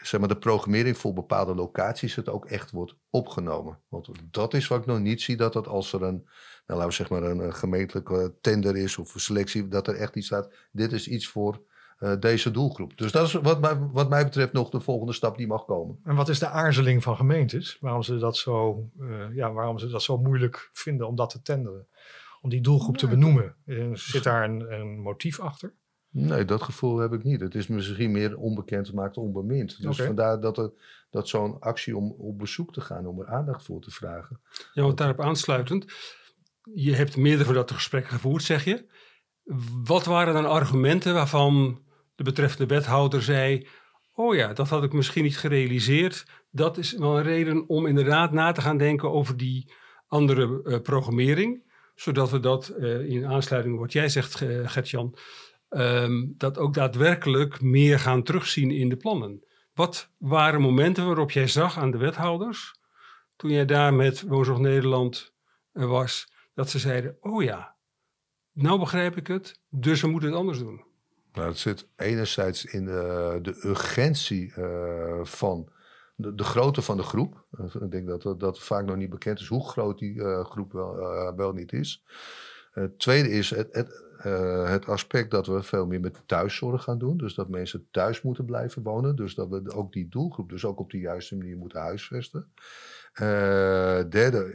zeg 0.07 0.21
maar, 0.21 0.29
de 0.29 0.37
programmering 0.37 0.99
voor 0.99 1.13
bepaalde 1.13 1.55
locaties 1.55 2.15
het 2.15 2.29
ook 2.29 2.47
echt 2.47 2.71
wordt 2.71 2.97
opgenomen. 3.11 3.79
Want 3.89 4.09
dat 4.31 4.55
is 4.55 4.69
wat 4.69 4.81
ik 4.81 4.87
nog 4.87 4.99
niet 4.99 5.23
zie, 5.23 5.37
dat 5.37 5.55
het 5.55 5.67
als 5.67 5.93
er 5.93 6.03
een, 6.03 6.29
nou, 6.67 6.81
laten 6.81 6.87
we 6.87 6.93
zeg 6.93 7.11
maar 7.11 7.23
een, 7.23 7.55
gemeentelijke 7.55 8.35
tender 8.41 8.77
is 8.77 8.99
of 8.99 9.15
een 9.15 9.21
selectie, 9.21 9.69
dat 9.69 9.89
er 9.89 9.95
echt 9.95 10.17
iets 10.17 10.27
staat, 10.27 10.53
dit 10.73 10.93
is 10.93 11.09
iets 11.09 11.29
voor 11.29 11.63
uh, 11.99 12.13
deze 12.21 12.51
doelgroep. 12.51 12.97
Dus 12.97 13.13
dat 13.13 13.27
is 13.27 13.33
wat 13.33 13.61
mij, 13.61 13.79
wat 13.79 14.09
mij 14.09 14.25
betreft 14.25 14.53
nog 14.53 14.71
de 14.71 14.81
volgende 14.81 15.13
stap 15.13 15.37
die 15.37 15.47
mag 15.47 15.65
komen. 15.65 15.99
En 16.05 16.15
wat 16.15 16.29
is 16.29 16.39
de 16.39 16.49
aarzeling 16.49 17.03
van 17.03 17.17
gemeentes? 17.17 17.77
Waarom 17.81 18.03
ze 18.03 18.19
dat 18.19 18.37
zo, 18.37 18.89
uh, 19.01 19.35
ja, 19.35 19.53
waarom 19.53 19.79
ze 19.79 19.89
dat 19.89 20.03
zo 20.03 20.19
moeilijk 20.19 20.71
vinden 20.73 21.07
om 21.07 21.17
dat 21.17 21.31
te 21.31 21.43
tenderen? 21.43 21.87
Om 22.41 22.51
die 22.51 22.61
doelgroep 22.61 22.97
te 22.97 23.09
benoemen. 23.09 23.55
Zit 23.93 24.23
daar 24.23 24.45
een, 24.45 24.73
een 24.73 24.99
motief 25.01 25.41
achter? 25.41 25.75
Nee, 26.19 26.45
dat 26.45 26.63
gevoel 26.63 26.99
heb 26.99 27.13
ik 27.13 27.25
niet. 27.25 27.41
Het 27.41 27.55
is 27.55 27.67
misschien 27.67 28.11
meer 28.11 28.37
onbekend 28.37 28.93
maakt 28.93 29.17
onbemind. 29.17 29.83
Dus 29.83 29.97
vandaar 29.97 30.41
dat, 30.41 30.59
er, 30.59 30.71
dat 31.11 31.29
zo'n 31.29 31.61
actie 31.61 31.97
om 31.97 32.15
op 32.19 32.39
bezoek 32.39 32.73
te 32.73 32.81
gaan, 32.81 33.07
om 33.07 33.21
er 33.21 33.27
aandacht 33.27 33.65
voor 33.65 33.81
te 33.81 33.91
vragen. 33.91 34.41
Ja, 34.73 34.83
want 34.83 34.99
daarop 34.99 35.21
aansluitend, 35.21 35.85
je 36.75 36.95
hebt 36.95 37.17
meerdere 37.17 37.45
van 37.45 37.55
dat 37.55 37.71
gesprekken 37.71 38.13
gevoerd, 38.13 38.43
zeg 38.43 38.65
je. 38.65 38.87
Wat 39.85 40.05
waren 40.05 40.35
dan 40.35 40.47
argumenten 40.47 41.15
waarvan 41.15 41.83
de 42.15 42.23
betreffende 42.23 42.75
wethouder 42.75 43.23
zei: 43.23 43.69
Oh 44.13 44.35
ja, 44.35 44.53
dat 44.53 44.69
had 44.69 44.83
ik 44.83 44.93
misschien 44.93 45.25
niet 45.25 45.39
gerealiseerd. 45.39 46.27
Dat 46.51 46.79
is 46.79 46.93
wel 46.93 47.17
een 47.17 47.25
reden 47.25 47.69
om 47.69 47.87
inderdaad 47.87 48.33
na 48.33 48.53
te 48.53 48.61
gaan 48.61 48.79
denken 48.79 49.11
over 49.11 49.37
die 49.37 49.73
andere 50.07 50.61
uh, 50.65 50.81
programmering. 50.81 51.65
Zodat 51.95 52.31
we 52.31 52.41
dat 52.41 52.75
uh, 52.79 53.11
in 53.11 53.27
aansluiting 53.27 53.75
op 53.75 53.81
wat 53.81 53.93
jij 53.93 54.09
zegt, 54.09 54.41
uh, 54.41 54.69
Gertjan 54.69 55.17
um, 55.69 56.35
dat 56.37 56.59
ook 56.59 56.75
daadwerkelijk 56.75 57.61
meer 57.61 57.99
gaan 57.99 58.23
terugzien 58.23 58.71
in 58.71 58.89
de 58.89 58.97
plannen. 58.97 59.45
Wat 59.75 60.11
waren 60.19 60.61
momenten 60.61 61.07
waarop 61.07 61.31
jij 61.31 61.49
zag 61.49 61.79
aan 61.79 61.91
de 61.91 61.99
wethouders, 61.99 62.81
toen 63.37 63.51
jij 63.51 63.65
daar 63.65 63.95
met 63.95 64.23
Woonzorg 64.23 64.59
Nederland 64.59 65.35
uh, 65.73 65.89
was, 65.89 66.33
dat 66.55 66.71
ze 66.71 66.79
zeiden: 66.79 67.17
Oh 67.21 67.43
ja, 67.43 67.77
nou 68.53 68.79
begrijp 68.79 69.17
ik 69.17 69.27
het, 69.27 69.61
dus 69.69 70.01
we 70.01 70.09
moeten 70.09 70.29
het 70.29 70.39
anders 70.39 70.59
doen? 70.59 70.85
Nou, 71.33 71.49
het 71.49 71.59
zit 71.59 71.89
enerzijds 71.97 72.65
in 72.65 72.85
de, 72.85 73.39
de 73.43 73.61
urgentie 73.65 74.53
uh, 74.59 75.25
van 75.25 75.73
de, 76.15 76.35
de, 76.35 76.45
grootte 76.45 76.83
van 76.83 76.97
de 76.97 77.03
groep. 77.03 77.47
ik 77.81 77.91
denk 77.91 78.07
dat, 78.07 78.41
dat 78.41 78.59
vaak 78.59 78.87
nog 78.87 78.97
niet 78.97 79.11
bekend 79.11 79.41
is 79.41 79.47
hoe 79.47 79.69
groot 79.69 79.99
die 79.99 80.21
groep 80.45 80.73
wel, 80.73 80.97
wel 81.37 81.53
niet 81.53 81.73
is. 81.73 82.05
Het 82.71 82.99
tweede 82.99 83.31
is 83.31 83.51
het, 83.51 83.69
het, 83.71 84.06
uh, 84.27 84.69
het 84.71 84.87
aspect 84.87 85.31
dat 85.31 85.47
we 85.47 85.63
veel 85.63 85.87
meer 85.87 86.01
met 86.01 86.23
thuiszorg 86.27 86.83
gaan 86.83 86.99
doen. 86.99 87.17
Dus 87.17 87.35
dat 87.35 87.49
mensen 87.49 87.87
thuis 87.91 88.23
moeten 88.23 88.45
blijven 88.45 88.83
wonen. 88.83 89.17
Dus 89.17 89.35
dat 89.35 89.49
we 89.49 89.73
ook 89.75 89.93
die 89.93 90.09
doelgroep 90.09 90.49
dus 90.49 90.65
ook 90.65 90.81
op 90.81 90.91
de 90.91 90.99
juiste 90.99 91.37
manier 91.37 91.57
moeten 91.57 91.81
huisvesten. 91.81 92.53
Uh, 93.13 93.29
derde 94.09 94.55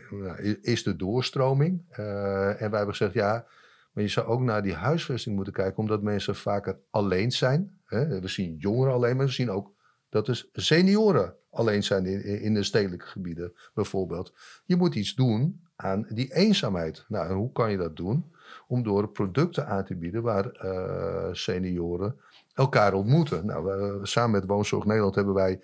is 0.62 0.84
de 0.84 0.96
doorstroming. 0.96 1.84
Uh, 1.92 2.62
en 2.62 2.70
wij 2.70 2.78
hebben 2.78 2.96
gezegd, 2.96 3.14
ja, 3.14 3.46
maar 3.92 4.04
je 4.04 4.10
zou 4.10 4.28
ook 4.28 4.42
naar 4.42 4.64
die 4.64 4.74
huisvesting 4.74 5.36
moeten 5.36 5.54
kijken, 5.54 5.78
omdat 5.78 6.02
mensen 6.02 6.36
vaker 6.36 6.80
alleen 6.90 7.32
zijn. 7.32 7.80
Hè? 7.86 8.20
We 8.20 8.28
zien 8.28 8.56
jongeren 8.56 8.94
alleen, 8.94 9.18
maar 9.18 9.26
we 9.26 9.32
zien 9.32 9.50
ook 9.50 9.74
dat 10.10 10.26
dus 10.26 10.50
senioren 10.54 11.36
alleen 11.50 11.84
zijn 11.84 12.06
in, 12.06 12.42
in 12.42 12.54
de 12.54 12.64
stedelijke 12.64 13.06
gebieden, 13.06 13.54
bijvoorbeeld. 13.74 14.34
Je 14.66 14.76
moet 14.76 14.96
iets 14.96 15.16
doen 15.16 15.62
aan 15.76 16.06
die 16.10 16.34
eenzaamheid. 16.34 17.06
Nou, 17.08 17.30
en 17.30 17.36
hoe 17.36 17.52
kan 17.52 17.72
je 17.72 17.78
dat 17.78 17.96
doen? 17.96 18.32
Om 18.68 18.84
door 18.84 19.10
producten 19.10 19.68
aan 19.68 19.86
te 19.86 19.96
bieden 19.96 20.22
waar 20.22 20.52
uh, 20.64 21.28
senioren 21.32 22.16
elkaar 22.54 22.94
ontmoeten. 22.94 23.46
Nou, 23.46 23.66
we, 23.66 24.00
samen 24.04 24.32
met 24.32 24.46
Woonzorg 24.46 24.86
Nederland 24.86 25.16
hebben 25.16 25.34
wij 25.34 25.60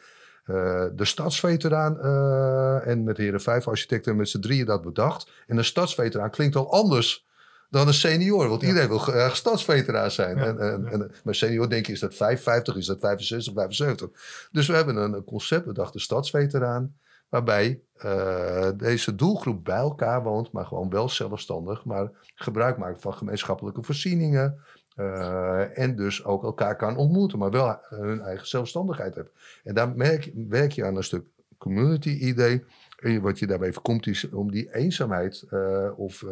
uh, 0.45 0.85
de 0.95 1.05
stadsveteraan 1.05 1.97
uh, 2.01 2.87
en 2.87 3.03
met 3.03 3.17
heren 3.17 3.41
vijf 3.41 3.67
architecten 3.67 4.15
met 4.15 4.29
z'n 4.29 4.39
drieën 4.39 4.65
dat 4.65 4.81
bedacht. 4.81 5.31
En 5.47 5.57
een 5.57 5.65
stadsveteraan 5.65 6.29
klinkt 6.29 6.55
al 6.55 6.71
anders 6.71 7.25
dan 7.69 7.87
een 7.87 7.93
senior. 7.93 8.47
Want 8.47 8.61
iedereen 8.61 8.87
wil 8.87 8.97
graag 8.97 9.35
stadsveteraan 9.35 10.11
zijn. 10.11 10.37
Ja, 10.37 10.45
en, 10.45 10.59
en, 10.59 10.83
ja. 10.83 10.91
en, 10.91 11.11
maar 11.23 11.35
senior 11.35 11.69
denk 11.69 11.85
je, 11.85 11.93
is 11.93 11.99
dat 11.99 12.15
55, 12.15 12.75
is 12.75 12.85
dat 12.85 12.99
65, 12.99 13.53
75? 13.53 14.09
Dus 14.51 14.67
we 14.67 14.73
hebben 14.73 14.95
een 14.95 15.23
concept 15.23 15.65
bedacht, 15.65 15.93
de 15.93 15.99
stadsveteraan. 15.99 16.95
Waarbij 17.29 17.81
uh, 18.05 18.69
deze 18.77 19.15
doelgroep 19.15 19.63
bij 19.63 19.75
elkaar 19.75 20.23
woont, 20.23 20.51
maar 20.51 20.65
gewoon 20.65 20.89
wel 20.89 21.09
zelfstandig, 21.09 21.85
maar 21.85 22.09
gebruik 22.35 22.77
maakt 22.77 23.01
van 23.01 23.13
gemeenschappelijke 23.13 23.83
voorzieningen. 23.83 24.59
Uh, 24.95 25.77
en 25.77 25.95
dus 25.95 26.25
ook 26.25 26.43
elkaar 26.43 26.75
kan 26.75 26.97
ontmoeten, 26.97 27.39
maar 27.39 27.51
wel 27.51 27.77
hun 27.89 28.21
eigen 28.21 28.47
zelfstandigheid 28.47 29.15
hebben. 29.15 29.33
En 29.63 29.73
daar 29.73 29.95
merk, 29.95 30.31
werk 30.47 30.71
je 30.71 30.85
aan 30.85 30.95
een 30.95 31.03
stuk 31.03 31.25
community-idee. 31.57 32.63
En 32.97 33.21
wat 33.21 33.39
je 33.39 33.47
daarbij 33.47 33.73
voorkomt 33.73 34.07
is 34.07 34.29
om 34.29 34.51
die 34.51 34.73
eenzaamheid, 34.73 35.45
uh, 35.49 35.89
of 35.95 36.25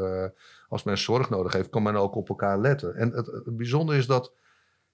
als 0.70 0.84
men 0.84 0.98
zorg 0.98 1.30
nodig 1.30 1.54
heeft, 1.54 1.70
kan 1.70 1.84
men 1.84 1.96
ook 1.96 2.16
op 2.16 2.30
elkaar 2.30 2.60
letten. 2.60 2.96
En 2.96 3.12
het, 3.12 3.26
het 3.26 3.58
bijzondere 3.58 3.98
is 3.98 4.08
dat 4.08 4.32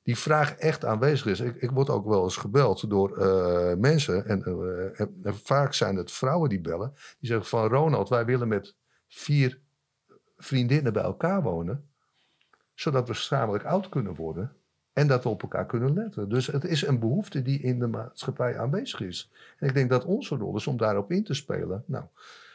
die 0.03 0.17
vraag 0.17 0.55
echt 0.55 0.85
aanwezig 0.85 1.25
is. 1.25 1.39
Ik, 1.39 1.55
ik 1.55 1.71
word 1.71 1.89
ook 1.89 2.05
wel 2.05 2.23
eens 2.23 2.37
gebeld 2.37 2.89
door 2.89 3.17
uh, 3.19 3.73
mensen, 3.73 4.25
en, 4.25 4.43
uh, 4.47 4.99
en, 4.99 5.35
vaak 5.43 5.73
zijn 5.73 5.95
het 5.95 6.11
vrouwen 6.11 6.49
die 6.49 6.61
bellen, 6.61 6.93
die 7.19 7.29
zeggen 7.29 7.45
van 7.45 7.67
Ronald, 7.67 8.09
wij 8.09 8.25
willen 8.25 8.47
met 8.47 8.75
vier 9.07 9.59
vriendinnen 10.37 10.93
bij 10.93 11.03
elkaar 11.03 11.41
wonen, 11.41 11.89
zodat 12.73 13.07
we 13.07 13.13
gezamenlijk 13.13 13.65
oud 13.65 13.89
kunnen 13.89 14.15
worden 14.15 14.55
en 14.93 15.07
dat 15.07 15.23
we 15.23 15.29
op 15.29 15.41
elkaar 15.41 15.65
kunnen 15.65 15.93
letten. 15.93 16.29
Dus 16.29 16.47
het 16.47 16.63
is 16.63 16.87
een 16.87 16.99
behoefte 16.99 17.41
die 17.41 17.61
in 17.61 17.79
de 17.79 17.87
maatschappij 17.87 18.57
aanwezig 18.57 19.01
is. 19.01 19.31
En 19.57 19.67
ik 19.67 19.73
denk 19.73 19.89
dat 19.89 20.05
onze 20.05 20.35
rol 20.35 20.55
is 20.55 20.67
om 20.67 20.77
daarop 20.77 21.11
in 21.11 21.23
te 21.23 21.33
spelen. 21.33 21.83
Nou, 21.87 22.05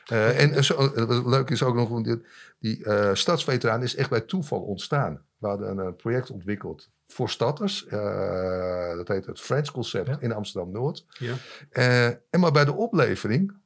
Eh, 0.07 0.43
en 0.43 0.65
zo, 0.65 0.93
eh, 0.93 1.27
leuk 1.27 1.51
is 1.51 1.63
ook 1.63 1.75
nog, 1.75 2.03
die, 2.03 2.23
die 2.59 2.87
stadsveteraan 3.13 3.83
is 3.83 3.97
echt 3.97 4.11
bij 4.11 4.21
toeval 4.21 4.61
ontstaan. 4.61 5.23
We 5.39 5.47
hadden 5.47 5.79
een 5.79 5.97
project 5.97 6.31
ontwikkeld 6.31 6.91
voor 7.07 7.31
stadders. 7.31 7.87
dat 8.97 9.09
heet 9.09 9.27
het 9.27 9.41
Friends 9.41 9.71
Concept 9.71 10.07
Ja. 10.07 10.17
in 10.21 10.33
Amsterdam-Noord. 10.33 11.07
Ja. 11.19 11.35
en 12.31 12.41
maar 12.41 12.53
bij 12.53 12.65
de 12.65 12.73
oplevering 12.75 13.57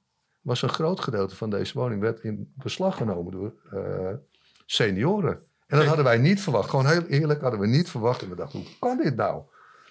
was 0.41 0.63
een 0.63 0.69
groot 0.69 1.01
gedeelte 1.01 1.37
van 1.37 1.51
deze 1.51 1.79
woning 1.79 2.01
werd 2.01 2.21
in 2.21 2.53
beslag 2.57 2.97
genomen 2.97 3.33
door 3.33 3.53
eh, 3.71 4.15
senioren. 4.67 5.43
En 5.67 5.77
dat 5.79 5.87
hadden 5.87 6.05
wij 6.05 6.19
niet 6.19 6.41
verwacht. 6.41 6.71
Gewoon 6.71 6.87
heel 6.87 7.03
eerlijk 7.07 7.41
hadden 7.41 7.61
we 7.61 7.67
niet 7.67 7.91
verwacht. 7.91 8.23
En 8.23 8.29
we 8.29 8.35
dachten, 8.35 8.59
hoe 8.59 8.69
kan 8.79 8.97
dit 9.03 9.17
nou? 9.17 9.43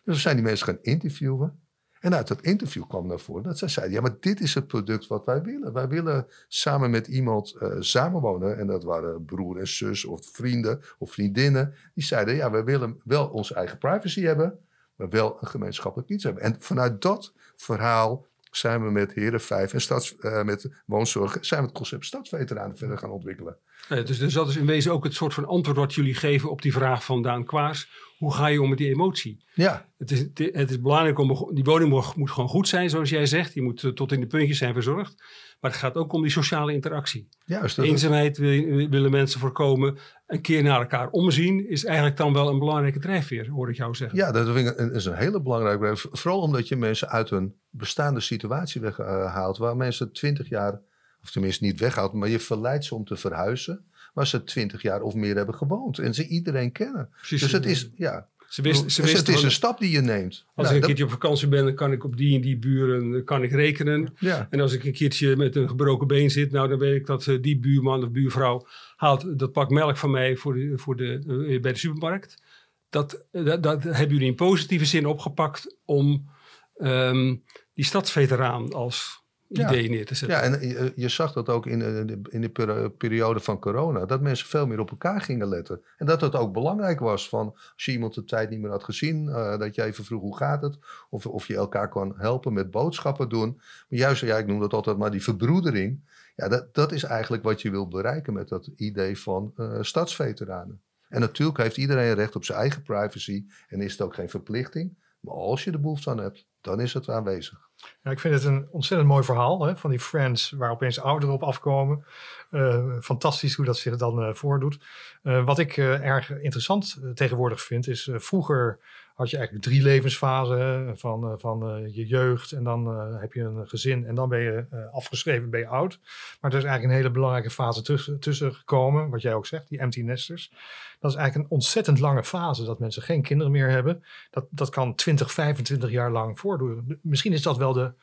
Dus 0.04 0.16
we 0.16 0.22
zijn 0.22 0.36
die 0.36 0.46
mensen 0.46 0.66
gaan 0.66 0.78
interviewen. 0.82 1.60
En 2.00 2.16
uit 2.16 2.28
dat 2.28 2.42
interview 2.42 2.88
kwam 2.88 3.08
naar 3.08 3.20
voren 3.20 3.44
dat 3.44 3.58
zij 3.58 3.68
zeiden: 3.68 3.96
Ja, 3.96 4.02
maar 4.02 4.18
dit 4.20 4.40
is 4.40 4.54
het 4.54 4.68
product 4.68 5.08
wat 5.08 5.26
wij 5.26 5.42
willen. 5.42 5.74
Wij 5.74 5.88
willen 5.88 6.28
samen 6.48 6.90
met 6.90 7.08
iemand 7.08 7.56
eh, 7.56 7.76
samenwonen. 7.80 8.58
En 8.58 8.68
dat 8.68 8.84
waren 8.84 9.26
broer 9.26 9.58
en 9.60 9.68
zus, 9.68 10.06
of 10.06 10.30
vrienden 10.32 10.82
of 10.98 11.12
vriendinnen. 11.12 11.74
Die 11.94 12.04
zeiden: 12.04 12.36
Ja, 12.36 12.52
we 12.52 12.64
willen 12.64 13.02
wel 13.04 13.28
onze 13.28 13.54
eigen 13.54 13.78
privacy 13.78 14.22
hebben, 14.22 14.60
maar 14.96 15.10
wel 15.10 15.38
een 15.42 15.48
gemeenschappelijk 15.48 16.10
iets 16.10 16.24
hebben. 16.24 16.44
En 16.44 16.56
vanuit 16.60 17.02
dat 17.02 17.34
verhaal 17.56 18.26
zijn 18.52 18.84
we 18.84 18.92
met 18.92 19.14
Heren 19.14 19.42
5 19.42 19.74
en 19.74 19.82
stads, 19.82 20.18
eh, 20.18 20.44
met 20.44 20.70
woonzorg, 20.86 21.38
zijn 21.42 21.62
we 21.62 21.68
het 21.68 21.76
concept 21.76 22.06
stadsveteranen 22.06 22.78
verder 22.78 22.98
gaan 22.98 23.12
ontwikkelen. 23.12 23.58
Nee, 23.90 24.04
dus, 24.04 24.18
dus 24.20 24.34
dat 24.34 24.50
is 24.50 24.56
in 24.56 24.66
wezen 24.66 24.92
ook 24.92 25.04
het 25.04 25.14
soort 25.14 25.34
van 25.34 25.46
antwoord 25.46 25.78
wat 25.78 25.94
jullie 25.94 26.14
geven 26.14 26.50
op 26.50 26.62
die 26.62 26.74
vraag 26.74 27.04
van 27.06 27.22
Daan 27.22 27.46
Kwaars. 27.46 27.90
Hoe 28.18 28.34
ga 28.34 28.48
je 28.48 28.62
om 28.62 28.70
met 28.70 28.78
die 28.78 28.90
emotie? 28.90 29.44
Ja, 29.54 29.86
Het 29.98 30.12
is, 30.12 30.20
het 30.52 30.70
is 30.70 30.82
belangrijk 30.82 31.20
om, 31.20 31.50
die 31.54 31.64
woning 31.64 31.90
moet, 32.16 32.32
gewoon 32.32 32.50
goed 32.50 32.68
zijn, 32.68 32.90
zoals 32.90 33.10
jij 33.10 33.26
zegt. 33.26 33.54
Die 33.54 33.64
moet 33.64 33.84
eh, 33.84 33.92
tot 33.92 34.12
in 34.12 34.20
de 34.20 34.28
puntjes 34.28 34.58
zijn 34.58 34.74
verzorgd. 34.74 35.16
Maar 35.60 35.72
het 35.72 35.80
gaat 35.80 35.96
ook 35.96 36.14
om 36.14 36.22
die 36.22 36.32
sociale 36.32 36.74
interactie. 36.74 37.30
juist. 37.46 37.76
Dat, 37.76 37.86
Eenzaamheid 37.86 38.38
wil- 38.38 38.90
willen 38.90 39.12
mensen 39.12 39.40
voorkomen. 39.40 39.98
Een 40.28 40.42
keer 40.42 40.64
naar 40.64 40.80
elkaar 40.80 41.10
omzien 41.10 41.70
is 41.70 41.86
eigenlijk 41.86 42.18
dan 42.18 42.34
wel 42.34 42.50
een 42.50 42.60
belangrijke 42.60 43.00
drijfveer, 43.00 43.48
hoor 43.50 43.70
ik 43.70 43.76
jou 43.76 43.96
zeggen. 43.96 44.18
Ja, 44.18 44.32
dat 44.32 44.50
vind 44.56 44.70
ik 44.70 44.78
is 44.92 45.06
een 45.06 45.16
hele 45.16 45.42
belangrijke. 45.42 45.92
Vooral 46.12 46.42
omdat 46.42 46.68
je 46.68 46.76
mensen 46.76 47.10
uit 47.10 47.30
hun 47.30 47.56
bestaande 47.70 48.20
situatie 48.20 48.82
weghaalt. 48.82 49.58
waar 49.58 49.76
mensen 49.76 50.12
twintig 50.14 50.50
jaar, 50.50 50.82
of 51.24 51.32
tenminste 51.32 51.64
niet 51.64 51.80
weghaalt, 51.80 52.14
maar 52.14 52.30
je 52.30 52.40
verleidt 52.40 52.86
ze 52.86 52.96
om 52.96 53.06
te 53.06 53.16
verhuizen. 53.16 53.84
Waar 54.14 54.28
ze 54.28 54.44
twintig 54.44 54.82
jaar 54.82 55.02
of 55.02 55.14
meer 55.14 55.36
hebben 55.36 55.56
gewoond. 55.56 56.00
En 56.00 56.14
ze 56.14 56.28
iedereen 56.28 56.72
kennen. 56.72 57.10
Precies. 57.18 57.42
Dus 57.42 57.52
het 57.52 57.66
is, 57.66 57.90
ja, 57.96 58.28
Ze 58.48 58.62
wist, 58.62 58.80
ze 58.80 59.02
dus 59.02 59.12
wist 59.12 59.28
het 59.28 59.36
is 59.36 59.44
een 59.44 59.52
stap 59.52 59.80
die 59.80 59.92
je 59.92 60.02
neemt. 60.02 60.46
als 60.56 60.70
ik 60.70 60.76
een 60.76 60.82
keertje 60.82 61.04
op 61.04 61.10
vakantie 61.10 61.48
ben, 61.48 61.64
dan 61.64 61.76
kan 61.76 61.92
ik 61.92 62.04
op 62.04 62.18
die 62.18 62.36
en 62.36 62.42
die 62.42 62.58
buren 62.58 63.24
kan 63.24 63.44
ik 63.44 63.52
rekenen. 63.52 64.14
ja. 64.20 64.48
En 64.50 64.60
als 64.60 64.74
ik 64.74 64.84
een 64.84 64.94
keertje 64.94 65.36
met 65.36 65.56
een 65.56 65.68
gebroken 65.68 66.08
been 66.08 66.32
zit, 66.32 66.52
nou 66.52 66.68
dan 66.68 66.80
weet 66.80 66.96
ik 66.96 67.06
dat 67.06 67.28
eh, 67.28 67.42
die 67.42 67.60
buurman 67.60 68.04
of 68.04 68.12
buurvrouw 68.12 68.68
haalt 68.96 69.40
dat 69.40 69.52
pak 69.52 69.70
melk 69.70 69.98
van 69.98 70.12
mij 70.12 70.36
voor 70.36 70.54
de, 70.54 70.74
voor 70.76 70.96
de, 70.96 71.14
eh, 71.50 71.62
bij 71.62 71.72
de 71.72 71.80
supermarkt. 71.80 72.42
Dat, 72.90 73.26
eh, 73.32 73.46
dat, 73.46 73.64
dat 73.64 73.84
hebben 73.84 74.10
jullie 74.10 74.28
in 74.28 74.36
positieve 74.36 74.86
zin 74.86 75.06
opgepakt 75.06 75.78
om 75.86 76.30
ehm, 76.76 77.36
die 77.74 77.86
stadsveteraan 77.86 78.74
als 78.74 79.24
Ja. 79.52 79.68
idee 79.70 79.90
neer 79.90 80.06
te 80.06 80.16
zetten. 80.16 80.38
Ja, 80.38 80.44
en 80.44 80.68
je, 80.68 80.92
je 80.96 81.10
zag 81.10 81.34
dat 81.34 81.50
ook 81.50 81.66
in, 81.66 81.82
eh, 81.82 81.88
de- 82.06 82.20
in 82.30 82.42
de 82.42 82.50
peri- 82.50 82.90
periode 82.90 83.40
van 83.40 83.60
corona. 83.60 84.06
Dat 84.06 84.22
mensen 84.22 84.48
veel 84.48 84.68
meer 84.68 84.80
op 84.80 84.90
elkaar 84.90 85.22
gingen 85.22 85.48
letten. 85.48 85.82
En 85.98 86.06
dat 86.06 86.22
het 86.22 86.36
ook 86.36 86.54
belangrijk 86.54 87.00
was 87.00 87.30
van 87.30 87.52
als 87.74 87.86
je 87.86 87.92
iemand 87.92 88.14
de 88.14 88.24
tijd 88.24 88.50
niet 88.50 88.60
meer 88.60 88.70
had 88.72 88.84
gezien. 88.84 89.30
eh, 89.30 89.58
dat 89.58 89.76
je 89.76 89.84
even 89.84 90.04
vroeg 90.06 90.22
hoe 90.22 90.38
gaat 90.38 90.62
het. 90.62 90.78
Of, 91.10 91.26
of 91.26 91.48
je 91.48 91.56
elkaar 91.56 91.90
kan 91.90 92.14
helpen 92.18 92.54
met 92.54 92.72
boodschappen 92.72 93.30
doen. 93.30 93.56
Maar 93.58 94.00
juist, 94.00 94.22
ja, 94.22 94.38
ik 94.38 94.48
noem 94.48 94.60
dat 94.60 94.74
altijd 94.74 94.98
maar 94.98 95.12
die 95.12 95.24
verbroedering. 95.24 96.00
Ja, 96.36 96.48
dat, 96.48 96.74
dat 96.74 96.92
is 96.92 97.04
eigenlijk 97.04 97.44
wat 97.44 97.62
je 97.62 97.70
wil 97.72 97.88
bereiken 97.88 98.34
met 98.34 98.50
dat 98.50 98.70
idee 98.76 99.18
van 99.20 99.54
eh, 99.56 99.78
stadsveteranen. 99.82 100.82
En 101.10 101.20
natuurlijk 101.20 101.58
heeft 101.58 101.78
iedereen 101.78 102.14
recht 102.14 102.36
op 102.36 102.44
zijn 102.46 102.58
eigen 102.60 102.82
privacy. 102.82 103.46
En 103.70 103.82
is 103.82 103.92
het 103.92 104.02
ook 104.02 104.14
geen 104.14 104.30
verplichting. 104.30 104.96
Maar 105.20 105.36
als 105.36 105.64
je 105.64 105.72
er 105.72 105.80
behoefte 105.80 106.10
aan 106.10 106.18
hebt, 106.18 106.48
dan 106.62 106.80
is 106.80 106.94
het 106.94 107.10
aanwezig. 107.10 107.68
Ja, 108.02 108.12
ik 108.12 108.20
vind 108.20 108.34
het 108.34 108.44
een 108.44 108.68
ontzettend 108.72 109.10
mooi 109.10 109.24
verhaal 109.24 109.66
hè, 109.66 109.78
van 109.78 109.90
die 109.90 110.00
Friends, 110.00 110.52
waar 110.52 110.72
opeens 110.72 111.00
ouderen 111.00 111.36
op 111.36 111.44
afkomen. 111.44 112.06
Eh, 112.50 112.98
fantastisch 113.00 113.56
hoe 113.56 113.66
dat 113.66 113.78
zich 113.78 113.96
dan 113.96 114.24
eh, 114.24 114.34
voordoet. 114.34 114.80
Eh, 115.24 115.46
wat 115.46 115.60
ik 115.60 115.78
erg 115.78 116.30
interessant 116.30 117.00
tegenwoordig 117.14 117.62
vind, 117.62 117.88
is 117.88 118.10
vroeger 118.14 118.80
had 119.20 119.30
je 119.30 119.38
eigenlijk 119.38 119.66
drie 119.68 119.82
levensfasen 119.82 120.60
hè, 120.60 120.98
van, 120.98 121.24
eh, 121.24 121.34
van 121.38 121.70
eh, 121.70 121.96
je 121.96 122.06
jeugd 122.06 122.52
en 122.52 122.64
dan 122.64 122.88
eh, 122.88 123.22
heb 123.22 123.34
je 123.34 123.42
een 123.42 123.68
gezin 123.68 124.06
en 124.06 124.16
dan 124.16 124.30
ben 124.30 124.40
je 124.40 124.66
afgeschreven, 124.92 125.50
ben 125.50 125.60
je 125.60 125.68
oud. 125.68 126.00
Maar 126.42 126.52
er 126.52 126.58
is 126.58 126.64
eigenlijk 126.64 126.84
een 126.84 127.00
hele 127.00 127.12
belangrijke 127.14 127.50
fase 127.50 127.82
tussen, 127.82 128.20
tussen 128.20 128.56
gekomen, 128.56 129.10
wat 129.10 129.22
jij 129.22 129.34
ook 129.34 129.46
zegt, 129.46 129.70
die 129.70 129.80
empty 129.80 130.02
nesters. 130.02 130.52
Dat 131.00 131.12
is 131.12 131.18
eigenlijk 131.18 131.50
een 131.50 131.56
ontzettend 131.56 132.00
lange 132.00 132.24
fase, 132.24 132.66
dat 132.66 132.80
mensen 132.80 133.02
geen 133.02 133.22
kinderen 133.22 133.52
meer 133.52 133.70
hebben. 133.70 134.04
Dat, 134.30 134.48
dat 134.50 134.70
kan 134.70 134.96
20, 134.96 135.32
25 135.32 135.90
jaar 135.90 136.12
lang 136.12 136.40
voortduren. 136.40 137.00
Misschien 137.02 137.34
is 137.34 137.42
dat 137.42 137.58
wel 137.58 137.74
de 137.74 137.94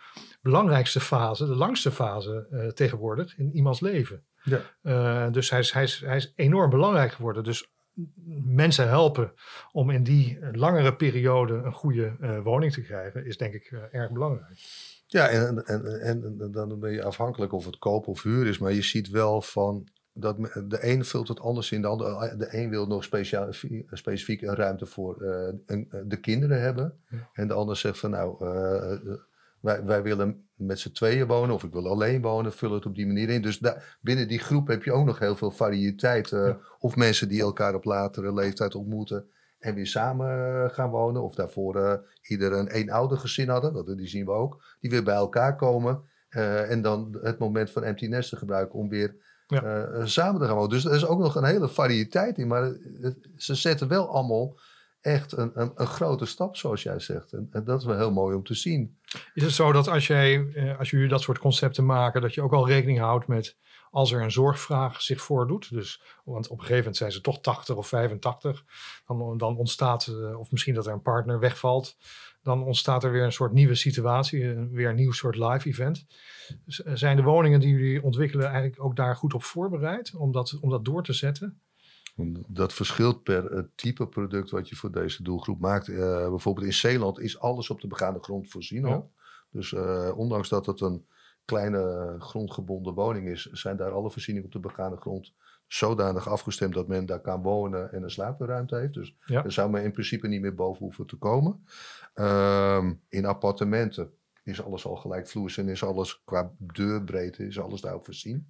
belangrijkste 0.43 1.01
fase, 1.01 1.47
de 1.47 1.55
langste 1.55 1.91
fase 1.91 2.73
tegenwoordig 2.75 3.39
in 3.39 3.51
iemands 3.53 3.81
leven. 3.81 4.25
Ja. 4.43 5.31
Dus 5.31 5.51
hij 5.51 5.59
is, 5.59 5.73
hij, 5.73 5.83
is, 5.83 6.01
hij 6.01 6.17
is 6.17 6.33
enorm 6.37 6.71
belangrijk 6.71 7.13
geworden. 7.13 7.45
Dus 7.45 7.71
mensen 8.45 8.89
helpen 8.89 9.33
om 9.73 9.91
in 9.91 10.03
die 10.03 10.39
eh, 10.39 10.49
langere 10.53 10.97
periode 10.97 11.55
een 11.55 11.73
goede 11.73 12.17
eh, 12.21 12.43
woning 12.43 12.73
te 12.73 12.83
krijgen, 12.83 13.27
is 13.27 13.37
denk 13.37 13.55
ik 13.55 13.65
eh, 13.73 14.01
erg 14.01 14.13
belangrijk. 14.13 14.51
Ja, 15.07 15.29
en, 15.29 15.65
en, 15.67 16.01
en, 16.01 16.37
en 16.41 16.51
dan 16.53 16.81
ben 16.81 16.93
je 16.93 17.03
afhankelijk 17.05 17.53
of 17.53 17.65
het 17.65 17.79
koop 17.79 18.07
of 18.07 18.23
huur 18.23 18.47
is. 18.47 18.59
Maar 18.59 18.73
je 18.73 18.83
ziet 18.83 19.09
wel 19.11 19.43
van 19.43 19.89
dat 20.13 20.37
de 20.69 20.79
een 20.81 21.05
vult 21.05 21.29
het 21.29 21.41
anders 21.41 21.73
in. 21.73 21.81
De, 21.81 21.87
ander, 21.87 22.39
de 22.39 22.49
een 22.51 22.71
wil 22.71 22.87
nog 22.87 23.05
speciaal, 23.05 23.49
specifiek 23.91 24.43
een 24.43 24.55
ruimte 24.55 24.87
voor 24.87 25.23
eh, 25.23 25.55
een- 25.67 25.89
de 26.05 26.21
kinderen 26.21 26.61
hebben. 26.61 27.01
Ja. 27.09 27.29
En 27.33 27.49
de 27.49 27.55
ander 27.55 27.77
zegt 27.77 27.99
van 27.99 28.11
nou, 28.11 28.47
eh, 28.47 28.93
eh, 28.93 28.99
wij, 29.61 29.85
wij 29.85 30.03
willen 30.03 30.49
met 30.55 30.79
z'n 30.79 30.93
tweeën 30.93 31.27
wonen 31.27 31.55
of 31.55 31.65
ik 31.65 31.73
wil 31.73 31.89
alleen 31.89 32.23
wonen. 32.23 32.53
Vul 32.53 32.73
het 32.73 32.87
op 32.87 32.95
die 32.95 33.07
manier 33.07 33.29
in. 33.29 33.43
Dus 33.43 33.59
daar 33.59 33.99
binnen 34.01 34.29
die 34.29 34.39
groep 34.39 34.67
heb 34.69 34.83
je 34.85 34.93
ook 34.93 35.07
nog 35.07 35.19
heel 35.19 35.37
veel 35.37 35.51
variëteit. 35.51 36.33
eh, 36.33 36.47
Ja. 36.47 36.59
Of 36.79 36.97
mensen 36.97 37.29
die 37.29 37.41
elkaar 37.41 37.75
op 37.75 37.85
latere 37.85 38.33
leeftijd 38.35 38.75
ontmoeten. 38.75 39.29
En 39.59 39.75
weer 39.75 39.87
samen 39.87 40.29
eh, 40.65 40.71
gaan 40.75 40.91
wonen. 40.91 41.23
Of 41.23 41.35
daarvoor 41.35 41.77
eh, 41.77 41.99
ieder 42.23 42.53
een 42.53 42.69
eenouder 42.69 43.19
gezin 43.19 43.49
hadden. 43.49 43.73
Dat, 43.73 43.87
die 43.99 44.07
zien 44.09 44.25
we 44.25 44.31
ook. 44.31 44.65
Die 44.81 44.91
weer 44.91 45.05
bij 45.05 45.15
elkaar 45.15 45.57
komen. 45.57 46.03
en 46.69 46.83
dan 46.83 47.19
het 47.23 47.39
moment 47.39 47.71
van 47.71 47.85
empty 47.85 48.07
nesten 48.07 48.39
gebruiken 48.39 48.79
om 48.79 48.89
weer 48.89 49.17
Ja. 49.47 50.07
samen 50.07 50.41
te 50.41 50.47
gaan 50.47 50.55
wonen. 50.55 50.71
Dus 50.71 50.85
er 50.85 50.95
is 50.95 51.07
ook 51.07 51.19
nog 51.19 51.35
een 51.35 51.45
hele 51.45 51.69
variëteit 51.69 52.39
in. 52.39 52.47
Maar 52.47 52.63
het- 53.01 53.29
ze 53.37 53.55
zetten 53.55 53.89
wel 53.89 54.09
allemaal 54.09 54.59
echt 55.01 55.33
een, 55.37 55.51
een, 55.55 55.73
een 55.75 55.87
grote 55.87 56.27
stap, 56.27 56.57
zoals 56.57 56.83
jij 56.83 56.99
zegt. 56.99 57.33
En, 57.33 57.49
en 57.51 57.65
dat 57.65 57.81
is 57.81 57.87
wel 57.87 57.97
heel 57.97 58.13
mooi 58.13 58.37
om 58.37 58.45
te 58.45 58.55
zien. 58.55 58.99
Is 59.35 59.43
het 59.43 59.53
zo 59.53 59.73
dat 59.73 59.89
als, 59.89 60.07
jij, 60.07 60.53
eh, 60.55 60.79
als 60.79 60.91
jullie 60.91 61.09
dat 61.09 61.23
soort 61.23 61.39
concepten 61.39 61.87
maken, 61.87 62.21
dat 62.21 62.35
je 62.35 62.43
ook 62.43 62.53
al 62.53 62.69
rekening 62.69 62.99
houdt 62.99 63.27
met 63.27 63.57
als 63.91 64.13
er 64.13 64.23
een 64.23 64.31
zorgvraag 64.31 65.03
zich 65.03 65.21
voordoet? 65.21 65.71
Dus, 65.71 66.03
want 66.25 66.47
op 66.47 66.53
een 66.53 66.59
gegeven 66.59 66.79
moment 66.79 66.97
zijn 66.97 67.13
ze 67.13 67.21
toch 67.21 67.41
80 67.41 67.77
of 67.77 67.89
85. 67.89 68.65
Dan, 69.07 69.39
dan 69.39 69.57
ontstaat, 69.57 70.07
eh, 70.07 70.39
of 70.39 70.51
misschien 70.51 70.75
dat 70.75 70.87
er 70.87 70.93
een 70.93 71.03
partner 71.03 71.39
wegvalt, 71.39 71.97
dan 72.43 72.63
ontstaat 72.63 73.05
er 73.05 73.11
weer 73.11 73.25
een 73.25 73.33
soort 73.33 73.53
nieuwe 73.53 73.75
situatie, 73.75 74.53
eh, 74.53 74.63
weer 74.71 74.89
een 74.89 74.95
nieuw 74.95 75.13
soort 75.13 75.37
live 75.37 75.69
event. 75.69 76.07
Zijn 76.95 77.17
de 77.17 77.23
woningen 77.23 77.61
die 77.61 77.71
jullie 77.71 78.03
ontwikkelen 78.03 78.47
eigenlijk 78.47 78.83
ook 78.85 78.97
daar 78.97 79.17
goed 79.17 79.35
op 79.35 79.43
voorbereid 79.43 80.15
om 80.15 80.33
dat, 80.33 80.59
om 80.61 80.71
dat 80.71 80.85
door 80.85 81.03
te 81.03 81.13
zetten? 81.13 81.61
Dat 82.47 82.73
verschilt 82.73 83.23
per 83.23 83.47
eh, 83.53 83.63
type 83.75 84.07
product 84.07 84.51
wat 84.51 84.69
je 84.69 84.77
voor 84.77 84.93
deze 84.93 85.23
doelgroep 85.23 85.61
maakt. 85.61 85.89
Eh, 85.89 86.29
bijvoorbeeld 86.29 86.67
in 86.67 86.73
Zeeland 86.73 87.21
is 87.21 87.39
alles 87.39 87.71
op 87.71 87.81
de 87.81 87.87
begaande 87.87 88.21
grond 88.23 88.51
voorzien 88.51 88.87
Ja. 88.87 88.95
al. 88.95 89.11
Dus 89.51 89.73
eh, 89.73 90.13
ondanks 90.17 90.49
dat 90.49 90.67
het 90.67 90.81
een 90.81 91.07
kleine 91.45 92.15
grondgebonden 92.19 92.95
woning 92.95 93.29
is, 93.29 93.45
zijn 93.45 93.77
daar 93.77 93.91
alle 93.91 94.11
voorzieningen 94.11 94.47
op 94.49 94.53
de 94.55 94.69
begaande 94.69 94.97
grond 94.97 95.33
zodanig 95.67 96.29
afgestemd 96.29 96.75
dat 96.75 96.89
men 96.89 97.07
daar 97.07 97.21
kan 97.21 97.43
wonen 97.43 97.93
en 97.93 98.03
een 98.03 98.11
slaapruimte 98.11 98.77
heeft. 98.77 98.95
Dus 98.95 99.17
Ja. 99.25 99.43
daar 99.43 99.53
zou 99.53 99.71
men 99.71 99.83
in 99.85 99.93
principe 99.93 100.29
niet 100.29 100.41
meer 100.41 100.55
boven 100.55 100.85
hoeven 100.85 101.07
te 101.07 101.17
komen. 101.17 101.65
Ehm, 102.15 102.95
in 103.09 103.25
appartementen 103.25 104.11
is 104.43 104.63
alles 104.63 104.87
al 104.87 104.97
gelijkvloers 104.97 105.57
en 105.59 105.69
is 105.69 105.85
alles 105.85 106.23
qua 106.25 106.53
deurbreedte 106.59 107.47
is 107.47 107.61
alles 107.61 107.81
daarop 107.81 108.05
voorzien. 108.05 108.49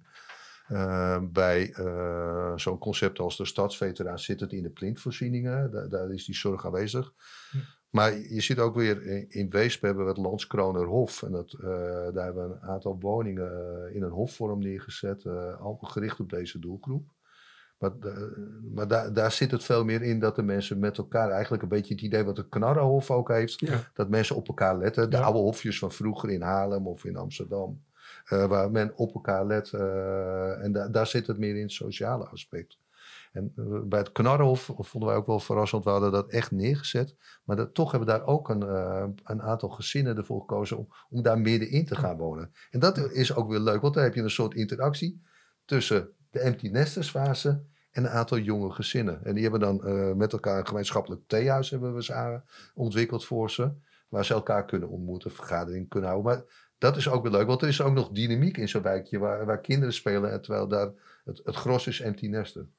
Uh, 0.71 1.17
bij 1.31 1.73
uh, 1.79 2.53
zo'n 2.55 2.77
concept 2.77 3.19
als 3.19 3.37
de 3.37 3.45
stadsveteraan 3.45 4.19
zit 4.19 4.39
het 4.39 4.51
in 4.51 4.63
de 4.63 4.69
plintvoorzieningen. 4.69 5.71
Daar, 5.71 5.89
daar 5.89 6.11
is 6.11 6.25
die 6.25 6.35
zorg 6.35 6.65
aanwezig. 6.65 7.13
Maar 7.89 8.17
je 8.17 8.41
ziet 8.41 8.59
ook 8.59 8.75
weer 8.75 9.05
in, 9.05 9.25
in 9.29 9.49
Weesp 9.49 9.81
hebben 9.81 10.03
we 10.03 10.09
het 10.09 10.19
Landskronerhof. 10.19 11.23
En 11.23 11.31
dat, 11.31 11.55
uh, 11.59 11.67
daar 12.13 12.23
hebben 12.23 12.49
we 12.49 12.55
een 12.55 12.69
aantal 12.69 12.97
woningen 12.99 13.51
eh, 13.51 13.95
in 13.95 14.03
een 14.03 14.11
hofvorm 14.11 14.59
neergezet. 14.59 15.25
al 15.59 15.77
gericht 15.81 16.19
op 16.19 16.29
deze 16.29 16.59
doelgroep. 16.59 17.15
Maar, 17.77 17.91
maar 18.73 18.87
daar, 18.87 19.13
daar 19.13 19.31
zit 19.31 19.51
het 19.51 19.63
veel 19.63 19.83
meer 19.83 20.01
in 20.01 20.19
dat 20.19 20.35
de 20.35 20.43
mensen 20.43 20.79
met 20.79 20.97
elkaar 20.97 21.29
eigenlijk 21.29 21.63
een 21.63 21.69
beetje 21.69 21.93
het 21.93 22.03
idee 22.03 22.23
wat 22.23 22.35
de 22.35 22.47
Knarrenhof 22.49 23.11
ook 23.11 23.29
heeft. 23.29 23.59
Ja. 23.59 23.91
Dat 23.93 24.09
mensen 24.09 24.35
op 24.35 24.47
elkaar 24.47 24.77
letten. 24.77 25.09
De 25.09 25.17
Ja. 25.17 25.23
oude 25.23 25.39
hofjes 25.39 25.79
van 25.79 25.91
vroeger 25.91 26.29
in 26.29 26.41
Haarlem 26.41 26.87
of 26.87 27.05
in 27.05 27.17
Amsterdam. 27.17 27.81
Eh, 28.27 28.45
waar 28.45 28.71
men 28.71 28.91
op 28.95 29.13
elkaar 29.13 29.45
let. 29.45 29.73
eh, 29.73 30.63
en 30.63 30.71
da- 30.71 30.87
daar 30.87 31.07
zit 31.07 31.27
het 31.27 31.37
meer 31.37 31.55
in 31.55 31.61
het 31.61 31.71
sociale 31.71 32.25
aspect. 32.25 32.77
En 33.31 33.53
eh, 33.55 33.79
bij 33.83 33.99
het 33.99 34.11
Knarrenhof 34.11 34.69
vonden 34.77 35.09
wij 35.09 35.17
ook 35.17 35.25
wel 35.25 35.39
verrassend. 35.39 35.83
We 35.83 35.89
hadden 35.89 36.11
dat 36.11 36.29
echt 36.29 36.51
neergezet. 36.51 37.15
Maar 37.43 37.55
dat, 37.55 37.73
toch 37.73 37.91
hebben 37.91 38.09
daar 38.09 38.25
ook 38.25 38.49
een, 38.49 38.61
een 39.23 39.41
aantal 39.41 39.69
gezinnen 39.69 40.17
ervoor 40.17 40.39
gekozen 40.39 40.77
om, 40.77 40.87
om 41.09 41.21
daar 41.21 41.39
middenin 41.39 41.85
te 41.85 41.95
gaan 41.95 42.17
wonen. 42.17 42.51
En 42.71 42.79
dat 42.79 42.97
is 42.97 43.35
ook 43.35 43.49
weer 43.49 43.59
leuk, 43.59 43.81
want 43.81 43.93
dan 43.93 44.03
heb 44.03 44.13
je 44.13 44.21
een 44.21 44.29
soort 44.29 44.53
interactie 44.53 45.21
tussen 45.65 46.09
de 46.29 46.39
empty 46.39 46.67
nesters 46.67 47.09
fase 47.09 47.63
en 47.91 48.03
een 48.03 48.09
aantal 48.09 48.37
jonge 48.37 48.71
gezinnen. 48.71 49.25
En 49.25 49.33
die 49.33 49.43
hebben 49.43 49.59
dan 49.59 50.17
met 50.17 50.33
elkaar 50.33 50.59
een 50.59 50.67
gemeenschappelijk 50.67 51.21
theehuis 51.27 51.69
hebben 51.69 51.93
we 51.95 52.41
ontwikkeld 52.73 53.25
voor 53.25 53.51
ze. 53.51 53.71
Waar 54.09 54.25
ze 54.25 54.33
elkaar 54.33 54.65
kunnen 54.65 54.89
ontmoeten, 54.89 55.31
vergadering 55.31 55.89
kunnen 55.89 56.09
houden. 56.09 56.31
Maar 56.31 56.66
dat 56.77 56.97
is 56.97 57.09
ook 57.09 57.23
weer 57.23 57.31
leuk, 57.31 57.47
want 57.47 57.61
er 57.61 57.67
is 57.67 57.81
ook 57.81 57.93
nog 57.93 58.09
dynamiek 58.09 58.57
in 58.57 58.69
zo'n 58.69 58.81
wijkje 58.81 59.17
waar, 59.17 59.45
waar 59.45 59.61
kinderen 59.61 59.93
spelen. 59.93 60.31
En 60.31 60.41
terwijl 60.41 60.67
daar 60.67 60.91
het, 61.25 61.41
het 61.43 61.55
gros 61.55 61.87
is 61.87 61.99
empty 61.99 62.27
nesten. 62.27 62.71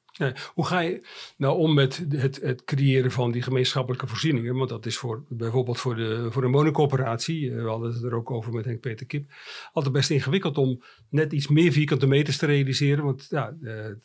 Hoe 0.54 0.66
ga 0.66 0.80
je 0.80 1.06
nou 1.36 1.58
om 1.58 1.74
met 1.74 2.06
het, 2.08 2.40
het 2.40 2.64
creëren 2.64 3.10
van 3.10 3.32
die 3.32 3.42
gemeenschappelijke 3.42 4.06
voorzieningen? 4.06 4.56
Want 4.56 4.68
dat 4.68 4.86
is 4.86 4.96
voor, 4.96 5.24
bijvoorbeeld 5.28 5.78
voor, 5.78 5.96
de, 5.96 6.26
voor 6.30 6.44
een 6.44 6.52
woningcoöperatie, 6.52 7.50
eh, 7.50 7.62
we 7.62 7.68
hadden 7.68 7.92
het 7.92 8.02
er 8.02 8.14
ook 8.14 8.30
over 8.30 8.52
met 8.52 8.64
Henk 8.64 8.80
Peter 8.80 9.06
Kip, 9.06 9.30
altijd 9.72 9.94
best 9.94 10.10
ingewikkeld 10.10 10.58
om 10.58 10.82
net 11.10 11.32
iets 11.32 11.48
meer 11.48 11.72
vierkante 11.72 12.06
meters 12.06 12.36
te 12.36 12.46
realiseren. 12.46 13.04
Want 13.04 13.26
ja, 13.28 13.56
de, 13.60 13.98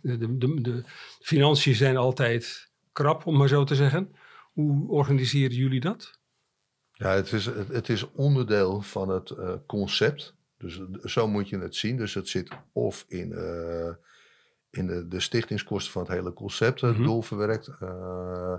de, 0.00 0.36
de, 0.38 0.60
de 0.60 0.82
financiën 1.20 1.74
zijn 1.74 1.96
altijd 1.96 2.70
krap, 2.92 3.26
om 3.26 3.36
maar 3.36 3.48
zo 3.48 3.64
te 3.64 3.74
zeggen. 3.74 4.14
Hoe 4.52 4.88
organiseren 4.88 5.56
jullie 5.56 5.80
dat? 5.80 6.18
Ja, 6.96 7.10
het 7.14 7.32
is, 7.32 7.46
het, 7.46 7.88
is 7.88 8.10
onderdeel 8.12 8.80
van 8.82 9.08
het 9.08 9.30
eh, 9.30 9.52
concept. 9.66 10.34
Dus 10.58 10.78
eh, 10.80 10.84
zo 11.04 11.28
moet 11.28 11.48
je 11.48 11.58
het 11.58 11.74
zien. 11.76 11.96
Dus 11.96 12.14
het 12.14 12.28
zit 12.28 12.50
of 12.72 13.04
in, 13.08 13.32
eh, 13.32 13.90
in 14.70 14.86
de, 14.86 15.08
de 15.08 15.20
stichtingskosten 15.20 15.92
van 15.92 16.02
het 16.02 16.10
hele 16.10 16.32
concept, 16.32 16.80
het 16.80 16.94
Mhm. 16.94 17.02
doel 17.02 17.22
verwerkt. 17.22 17.68
eh, 17.80 18.54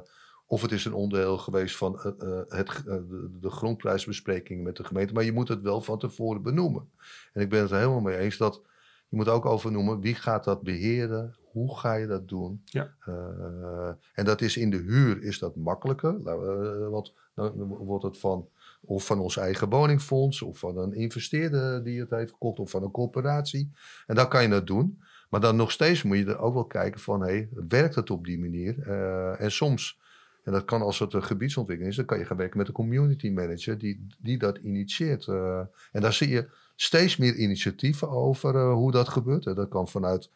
of 0.48 0.62
het 0.62 0.72
is 0.72 0.86
een 0.86 0.94
onderdeel 0.94 1.38
geweest 1.38 1.78
van 1.78 2.00
eh, 2.02 2.12
eh, 2.20 2.40
het, 2.48 2.70
eh, 2.70 2.84
de, 2.86 3.30
de 3.42 3.50
grondprijsbespreking 3.50 4.64
met 4.64 4.76
de 4.76 4.84
gemeente. 4.84 5.14
Maar 5.14 5.24
je 5.24 5.32
moet 5.34 5.48
het 5.48 5.62
wel 5.62 5.82
van 5.82 6.00
tevoren 6.00 6.42
benoemen. 6.42 6.90
En 7.34 7.42
ik 7.42 7.50
ben 7.50 7.62
het 7.62 7.72
er 7.72 7.78
helemaal 7.78 8.00
mee 8.02 8.18
eens 8.18 8.38
dat 8.38 8.62
je 9.10 9.16
moet 9.16 9.30
ook 9.30 9.46
overnoemen 9.46 10.00
wie 10.00 10.16
gaat 10.16 10.44
dat 10.44 10.62
beheren, 10.62 11.36
hoe 11.52 11.78
ga 11.78 11.94
je 11.94 12.08
dat 12.08 12.28
doen. 12.28 12.62
Ja. 12.66 12.94
Eh, 13.06 13.90
en 14.14 14.26
dat 14.26 14.42
is 14.42 14.58
in 14.58 14.70
de 14.70 14.78
huur 14.78 15.24
is 15.24 15.40
dat 15.40 15.56
makkelijker. 15.56 16.16
Eh, 16.26 16.88
want 16.90 17.14
dan 17.36 17.68
wordt 17.68 18.04
het 18.04 18.18
van 18.18 18.50
of 18.86 19.06
van 19.06 19.20
ons 19.20 19.38
eigen 19.38 19.70
woningfonds, 19.70 20.42
of 20.42 20.60
van 20.60 20.78
een 20.78 20.94
investeerder 20.94 21.84
die 21.84 22.00
het 22.00 22.10
heeft 22.10 22.32
gekocht, 22.32 22.60
of 22.60 22.70
van 22.70 22.84
een 22.84 22.92
corporatie. 22.92 23.72
En 24.08 24.16
dan 24.16 24.30
kan 24.30 24.42
je 24.42 24.50
dat 24.50 24.68
doen. 24.68 25.00
Maar 25.30 25.42
dan 25.42 25.56
nog 25.56 25.72
steeds 25.72 26.04
moet 26.04 26.18
je 26.18 26.26
er 26.26 26.40
ook 26.40 26.54
wel 26.54 26.66
kijken 26.66 27.00
van, 27.00 27.22
hé, 27.22 27.28
hey, 27.28 27.50
werkt 27.68 27.96
het 27.96 28.10
op 28.10 28.26
die 28.26 28.40
manier? 28.40 28.80
Eh, 28.88 29.42
en 29.42 29.52
soms, 29.52 30.00
en 30.44 30.52
dat 30.52 30.66
kan 30.66 30.82
als 30.82 31.00
het 31.00 31.14
een 31.14 31.24
gebiedsontwikkeling 31.24 31.92
is, 31.92 31.98
dan 31.98 32.06
kan 32.08 32.20
je 32.20 32.26
gaan 32.26 32.38
werken 32.38 32.58
met 32.58 32.68
een 32.68 32.74
community 32.74 33.30
manager 33.30 33.78
die, 33.78 34.08
die 34.20 34.38
dat 34.38 34.58
initieert. 34.58 35.28
Eh, 35.28 35.60
en 35.92 36.02
daar 36.02 36.14
zie 36.14 36.30
je 36.30 36.48
steeds 36.76 37.18
meer 37.18 37.36
initiatieven 37.36 38.10
over 38.10 38.56
eh, 38.56 38.74
hoe 38.74 38.92
dat 38.92 39.10
gebeurt. 39.10 39.44
Dat 39.44 39.70
kan 39.70 39.88
vanuit 39.88 40.30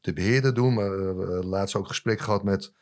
de 0.00 0.12
beheerder 0.12 0.54
doen, 0.54 0.74
maar 0.74 0.90
laatst 1.44 1.76
ook 1.76 1.86
gesprek 1.86 2.20
gehad 2.20 2.42
met 2.42 2.72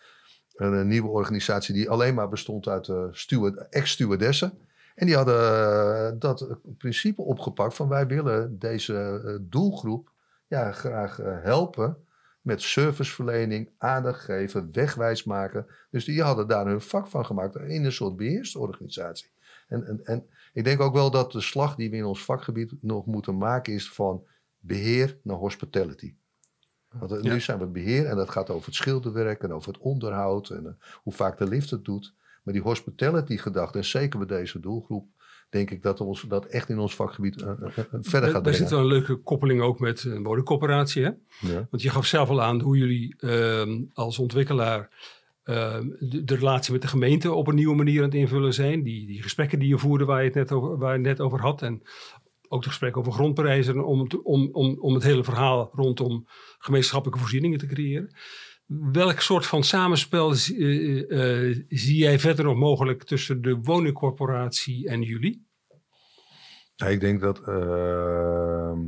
een, 0.60 0.72
een 0.72 0.88
nieuwe 0.88 1.08
organisatie 1.08 1.74
die 1.74 1.90
alleen 1.90 2.14
maar 2.14 2.28
bestond 2.28 2.68
uit 2.68 2.88
eh, 2.88 3.04
steward, 3.10 3.68
ex-stewardessen. 3.68 4.58
En 5.00 5.06
die 5.06 5.16
hadden 5.16 5.34
eh, 5.34 6.12
dat 6.18 6.58
principe 6.78 7.22
opgepakt 7.22 7.74
van 7.74 7.88
wij 7.88 8.06
willen 8.06 8.58
deze 8.58 9.22
eh, 9.24 9.34
doelgroep 9.40 10.12
ja, 10.46 10.72
graag 10.72 11.20
eh, 11.20 11.42
helpen 11.42 11.96
met 12.40 12.62
serviceverlening, 12.62 13.70
aandacht 13.78 14.24
geven, 14.24 14.68
wegwijs 14.72 15.24
maken. 15.24 15.66
Dus 15.90 16.04
die 16.04 16.22
hadden 16.22 16.48
daar 16.48 16.66
hun 16.66 16.80
vak 16.80 17.06
van 17.06 17.26
gemaakt 17.26 17.56
in 17.56 17.84
een 17.84 17.92
soort 17.92 18.16
beheersorganisatie. 18.16 19.30
En, 19.68 19.86
en, 19.86 20.04
en 20.04 20.26
ik 20.52 20.64
denk 20.64 20.80
ook 20.80 20.94
wel 20.94 21.10
dat 21.10 21.32
de 21.32 21.40
slag 21.40 21.74
die 21.74 21.90
we 21.90 21.96
in 21.96 22.04
ons 22.04 22.24
vakgebied 22.24 22.72
nog 22.80 23.06
moeten 23.06 23.38
maken 23.38 23.72
is 23.72 23.92
van 23.92 24.26
beheer 24.58 25.18
naar 25.22 25.36
hospitality. 25.36 26.14
Want 26.98 27.12
eh, 27.12 27.22
Ja. 27.22 27.32
nu 27.32 27.40
zijn 27.40 27.58
we 27.58 27.66
beheer 27.66 28.06
en 28.06 28.16
dat 28.16 28.30
gaat 28.30 28.50
over 28.50 28.66
het 28.66 28.74
schilderwerk 28.74 29.42
en 29.42 29.52
over 29.52 29.72
het 29.72 29.80
onderhoud 29.82 30.50
en 30.50 30.66
eh, 30.66 30.72
hoe 31.02 31.12
vaak 31.12 31.38
de 31.38 31.48
lift 31.48 31.70
het 31.70 31.84
doet. 31.84 32.14
Maar 32.42 32.54
die 32.54 32.62
hospitality 32.62 33.36
gedachte, 33.36 33.78
en 33.78 33.84
zeker 33.84 34.18
bij 34.26 34.38
deze 34.38 34.60
doelgroep, 34.60 35.06
denk 35.50 35.70
ik 35.70 35.82
dat 35.82 36.00
ons 36.00 36.24
dat 36.28 36.44
echt 36.46 36.68
in 36.68 36.78
ons 36.78 36.94
vakgebied 36.94 37.42
eh, 37.42 37.46
verder 37.46 37.70
Daar- 37.90 38.02
gaat 38.02 38.22
Daar 38.32 38.40
brengen. 38.42 38.58
zit 38.58 38.70
wel 38.70 38.78
een 38.78 38.86
leuke 38.86 39.16
koppeling 39.16 39.60
ook 39.62 39.78
met 39.80 40.04
een 40.04 40.22
woningcoöperatie. 40.22 41.02
Hè? 41.04 41.10
Ja. 41.40 41.66
Want 41.70 41.82
je 41.82 41.90
gaf 41.90 42.06
zelf 42.06 42.28
al 42.28 42.42
aan 42.42 42.60
hoe 42.60 42.76
jullie 42.76 43.14
ehm, 43.18 43.82
als 43.92 44.18
ontwikkelaar 44.18 44.88
ehm, 45.44 45.88
de, 45.98 46.24
de 46.24 46.34
relatie 46.34 46.72
met 46.72 46.82
de 46.82 46.88
gemeente 46.88 47.32
op 47.32 47.46
een 47.46 47.54
nieuwe 47.54 47.74
manier 47.76 47.98
aan 47.98 48.04
het 48.04 48.14
invullen 48.14 48.54
zijn. 48.54 48.82
Die, 48.82 49.06
die 49.06 49.22
gesprekken 49.22 49.58
die 49.58 49.68
je 49.68 49.78
voerde 49.78 50.04
waar 50.04 50.18
je 50.20 50.24
het 50.26 50.34
net 50.34 50.52
over, 50.52 50.78
waar 50.78 50.90
je 50.98 50.98
het 50.98 51.06
net 51.18 51.20
over 51.20 51.40
had. 51.40 51.62
En 51.62 51.82
ook 52.52 52.62
de 52.62 52.68
gesprekken 52.68 53.00
over 53.00 53.12
grondprijzen 53.12 53.84
om, 53.84 54.00
het- 54.00 54.22
om, 54.22 54.48
om, 54.52 54.76
om 54.80 54.94
het 54.94 55.02
hele 55.02 55.24
verhaal 55.24 55.70
rondom 55.72 56.26
gemeenschappelijke 56.58 57.20
voorzieningen 57.20 57.58
te 57.58 57.66
creëren. 57.66 58.14
Welk 58.92 59.20
soort 59.20 59.46
van 59.46 59.64
samenspel 59.64 60.34
zie- 60.34 61.06
eh, 61.06 61.48
eh, 61.50 61.64
zie 61.68 61.96
jij 61.96 62.18
verder 62.18 62.44
nog 62.44 62.56
mogelijk 62.56 63.04
tussen 63.04 63.42
de 63.42 63.54
woningcorporatie 63.62 64.88
en 64.88 65.02
jullie? 65.02 65.46
Ik 66.76 67.00
denk 67.00 67.20
dat, 67.20 67.40
ehm, 67.48 68.78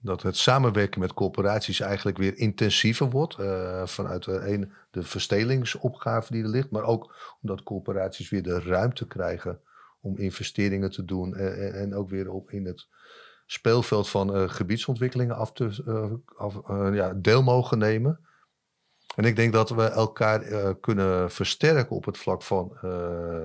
dat 0.00 0.22
het 0.22 0.36
samenwerken 0.36 1.00
met 1.00 1.12
corporaties 1.14 1.80
eigenlijk 1.80 2.18
weer 2.18 2.36
intensiever 2.38 3.10
wordt. 3.10 3.38
eh, 3.38 3.86
vanuit 3.86 4.24
de, 4.24 4.68
de 4.90 5.02
verstelingsopgave 5.02 6.32
die 6.32 6.42
er 6.42 6.48
ligt. 6.48 6.70
Maar 6.70 6.82
ook 6.84 7.36
omdat 7.42 7.62
corporaties 7.62 8.30
weer 8.30 8.42
de 8.42 8.60
ruimte 8.60 9.06
krijgen 9.06 9.60
om 10.08 10.18
investeringen 10.18 10.90
te 10.90 11.04
doen. 11.04 11.34
eh, 11.34 11.66
en, 11.66 11.74
en 11.74 11.94
ook 11.94 12.08
weer 12.08 12.30
op 12.30 12.50
in 12.50 12.66
het 12.66 12.86
speelveld 13.46 14.08
van 14.08 14.34
eh, 14.34 14.48
gebiedsontwikkelingen 14.48 15.36
af 15.36 15.52
te, 15.52 15.82
eh, 15.86 16.12
eh, 16.68 16.94
ja, 16.94 17.14
deel 17.14 17.42
mogen 17.42 17.78
nemen. 17.78 18.20
En 19.16 19.24
ik 19.24 19.36
denk 19.36 19.52
dat 19.52 19.70
we 19.70 19.82
elkaar 19.82 20.42
eh, 20.42 20.70
kunnen 20.80 21.30
versterken 21.30 21.96
op 21.96 22.04
het 22.04 22.18
vlak 22.18 22.42
van 22.42 22.76
eh, 22.76 22.90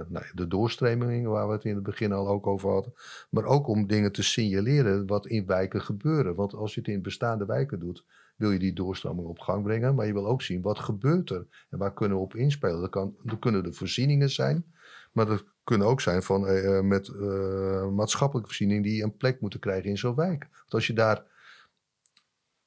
nou, 0.08 0.26
de 0.34 0.48
doorstreming, 0.48 1.28
waar 1.28 1.48
we 1.48 1.54
het 1.54 1.64
in 1.66 1.76
het 1.76 1.84
begin 1.84 2.12
al 2.12 2.28
ook 2.28 2.48
over 2.48 2.70
hadden. 2.70 2.94
Maar 3.30 3.46
ook 3.46 3.68
om 3.68 3.88
dingen 3.88 4.12
te 4.12 4.24
signaleren 4.24 5.08
wat 5.08 5.26
in 5.28 5.46
wijken 5.46 5.82
gebeuren. 5.82 6.36
Want 6.36 6.54
als 6.54 6.74
je 6.74 6.80
het 6.80 6.90
in 6.90 7.02
bestaande 7.02 7.46
wijken 7.46 7.80
doet, 7.80 8.06
wil 8.36 8.52
je 8.52 8.60
die 8.60 8.74
doorstroming 8.74 9.28
op 9.28 9.40
gang 9.40 9.64
brengen. 9.64 9.96
Maar 9.96 10.06
je 10.06 10.14
wil 10.14 10.28
ook 10.28 10.42
zien 10.42 10.62
wat 10.62 10.80
gebeurt 10.80 11.30
er 11.30 11.46
en 11.70 11.78
waar 11.78 11.94
kunnen 11.94 12.18
we 12.18 12.24
op 12.24 12.36
inspelen. 12.36 12.82
Dat, 12.82 12.90
kan, 12.90 13.16
dat 13.24 13.40
kunnen 13.40 13.64
de 13.64 13.74
voorzieningen 13.74 14.30
zijn, 14.30 14.73
maar 15.14 15.26
dat 15.26 15.44
kunnen 15.64 15.88
ook 15.88 16.02
zijn 16.02 16.24
van, 16.24 16.48
eh, 16.48 16.78
eh, 16.78 16.84
met 16.84 17.08
eh, 17.08 17.88
maatschappelijke 17.90 18.48
voorzieningen 18.50 18.84
die 18.84 19.04
een 19.04 19.18
plek 19.18 19.42
moeten 19.42 19.60
krijgen 19.60 19.90
in 19.90 19.98
zo'n 19.98 20.16
wijk. 20.16 20.48
Want 20.52 20.74
als 20.74 20.88
je 20.88 20.94
daar 20.94 21.24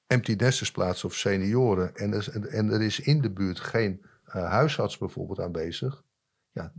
empty 0.06 0.34
nesters 0.38 0.70
plaatst 0.70 1.04
of 1.04 1.14
senioren 1.14 1.96
en 1.96 2.12
er, 2.12 2.18
is- 2.18 2.28
en, 2.28 2.70
er 2.70 2.82
is 2.82 3.00
in 3.00 3.20
de 3.20 3.30
buurt 3.30 3.60
geen 3.60 4.04
huisarts 4.24 4.98
bijvoorbeeld 4.98 5.40
aanwezig. 5.40 6.04
Ja, 6.52 6.72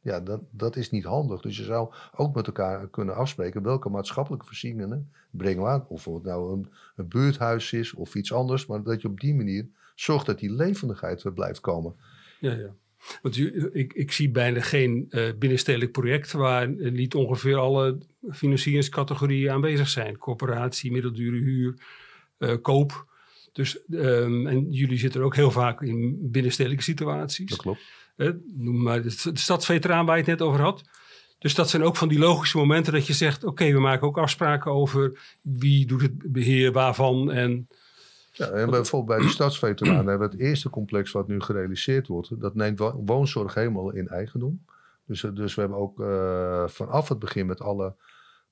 ja 0.00 0.20
dat, 0.20 0.40
dat 0.50 0.76
is 0.76 0.90
niet 0.90 1.04
handig. 1.04 1.40
Dus 1.40 1.56
je 1.56 1.62
zou 1.62 1.94
ook 2.16 2.34
met 2.34 2.46
elkaar 2.46 2.88
kunnen 2.88 3.14
afspreken 3.14 3.62
welke 3.62 3.88
maatschappelijke 3.88 4.46
voorzieningen 4.46 5.12
brengen 5.30 5.62
we 5.62 5.68
aan. 5.68 5.86
Of 5.88 6.04
het 6.04 6.22
nou 6.22 6.52
een, 6.96 7.08
buurthuis 7.08 7.72
is 7.72 7.94
of 7.94 8.14
iets 8.14 8.32
anders. 8.32 8.66
Maar 8.66 8.82
dat 8.82 9.02
je 9.02 9.08
op 9.08 9.20
die 9.20 9.34
manier 9.34 9.68
zorgt 9.94 10.26
dat 10.26 10.38
die 10.38 10.52
levendigheid 10.52 11.22
er 11.22 11.32
blijft 11.32 11.60
komen. 11.60 11.96
Ja, 12.40 12.52
ja. 12.52 12.74
Want 13.22 13.36
u- 13.36 13.70
ik, 13.72 13.92
ik 13.92 14.12
zie 14.12 14.30
bijna 14.30 14.60
geen 14.60 15.06
eh, 15.10 15.28
binnenstedelijk 15.38 15.92
project 15.92 16.32
waar 16.32 16.62
eh, 16.74 16.92
niet 16.92 17.14
ongeveer 17.14 17.56
alle 17.56 17.98
financieringscategorieën 18.30 19.50
aanwezig 19.50 19.88
zijn. 19.88 20.18
Corporatie, 20.18 20.92
middeldure 20.92 21.36
huur, 21.36 21.74
eh, 22.38 22.54
koop. 22.62 23.10
Dus, 23.52 23.84
ehm, 23.90 24.46
en 24.46 24.70
jullie 24.70 24.98
zitten 24.98 25.22
ook 25.22 25.36
heel 25.36 25.50
vaak 25.50 25.82
in 25.82 26.18
binnenstedelijke 26.30 26.84
situaties. 26.84 27.50
Dat 27.50 27.58
klopt. 27.58 27.80
Noem 28.56 28.82
maar 28.82 29.02
de 29.02 29.10
stadsveteraan 29.34 30.06
waar 30.06 30.16
je 30.16 30.22
het 30.22 30.30
net 30.38 30.42
over 30.48 30.60
had. 30.60 30.82
Dus 31.38 31.54
dat 31.54 31.70
zijn 31.70 31.82
ook 31.82 31.96
van 31.96 32.08
die 32.08 32.18
logische 32.18 32.56
momenten 32.56 32.92
dat 32.92 33.06
je 33.06 33.12
zegt... 33.12 33.44
oké, 33.44 33.72
we 33.72 33.80
maken 33.80 34.06
ook 34.06 34.18
afspraken 34.18 34.72
over 34.72 35.18
wie 35.40 35.86
doet 35.86 36.00
het 36.02 36.32
beheer 36.32 36.72
waarvan. 36.72 37.30
En 37.32 37.68
Ja, 38.34 38.46
en 38.46 38.70
bijvoorbeeld 38.70 39.18
bij 39.18 39.26
de 39.26 39.32
stadsveteranen 39.32 40.06
hebben 40.06 40.28
we 40.28 40.34
het 40.34 40.42
eerste 40.44 40.70
complex 40.70 41.12
wat 41.12 41.28
nu 41.28 41.40
gerealiseerd 41.40 42.06
wordt. 42.06 42.40
Dat 42.40 42.54
neemt 42.54 42.78
wo- 42.78 43.02
woonzorg 43.04 43.54
helemaal 43.54 43.90
in 43.90 44.08
eigendom. 44.08 44.64
Dus, 45.06 45.24
eh, 45.24 45.34
dus 45.34 45.54
we 45.54 45.60
hebben 45.60 45.78
ook 45.78 46.00
eh, 46.00 46.68
vanaf 46.68 47.08
het 47.08 47.18
begin 47.18 47.46
met 47.46 47.60
alle 47.60 47.94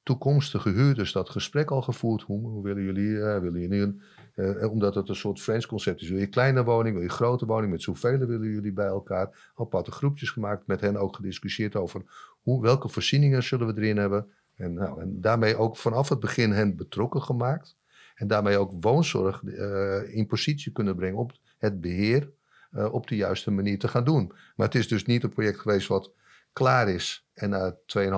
toekomstige 0.02 0.68
huurders 0.68 1.12
dat 1.12 1.30
gesprek 1.30 1.70
al 1.70 1.82
gevoerd. 1.82 2.22
Hoe, 2.22 2.48
hoe 2.48 2.62
willen 2.62 2.82
jullie, 2.82 3.20
eh, 3.20 3.40
willen 3.40 3.60
jullie 3.60 3.80
een, 3.82 4.00
eh, 4.34 4.70
omdat 4.70 4.94
het 4.94 5.08
een 5.08 5.14
soort 5.16 5.40
Friends 5.40 5.66
concept 5.66 6.00
is. 6.00 6.08
Wil 6.08 6.18
je 6.18 6.26
kleine 6.26 6.64
woning, 6.64 6.94
wil 6.94 7.04
je 7.04 7.10
grote 7.10 7.46
woning, 7.46 7.70
met 7.72 7.82
zoveel 7.82 8.18
willen 8.18 8.48
jullie 8.48 8.72
bij 8.72 8.86
elkaar. 8.86 9.50
Aparte 9.54 9.90
groepjes 9.90 10.30
gemaakt, 10.30 10.66
met 10.66 10.80
hen 10.80 10.96
ook 10.96 11.16
gediscussieerd 11.16 11.76
over 11.76 12.02
hoe, 12.42 12.62
welke 12.62 12.88
voorzieningen 12.88 13.42
zullen 13.42 13.66
we 13.66 13.80
erin 13.80 13.96
hebben. 13.96 14.26
En, 14.54 14.72
nou, 14.72 15.00
en 15.00 15.20
daarmee 15.20 15.56
ook 15.56 15.76
vanaf 15.76 16.08
het 16.08 16.20
begin 16.20 16.50
hen 16.50 16.76
betrokken 16.76 17.22
gemaakt. 17.22 17.78
En 18.20 18.26
daarmee 18.26 18.58
ook 18.58 18.72
woonzorg 18.80 19.42
uh, 19.42 20.14
in 20.16 20.26
positie 20.26 20.72
kunnen 20.72 20.96
brengen 20.96 21.18
op 21.18 21.32
het 21.58 21.80
beheer 21.80 22.30
uh, 22.72 22.92
op 22.92 23.08
de 23.08 23.16
juiste 23.16 23.50
manier 23.50 23.78
te 23.78 23.88
gaan 23.88 24.04
doen. 24.04 24.32
Maar 24.56 24.66
het 24.66 24.74
is 24.74 24.88
dus 24.88 25.04
niet 25.04 25.22
een 25.22 25.30
project 25.30 25.58
geweest 25.58 25.88
wat 25.88 26.12
klaar 26.52 26.88
is 26.88 27.28
en 27.34 27.50
na 27.50 27.76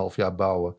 2,5 0.09 0.15
jaar 0.15 0.35
bouwen 0.35 0.75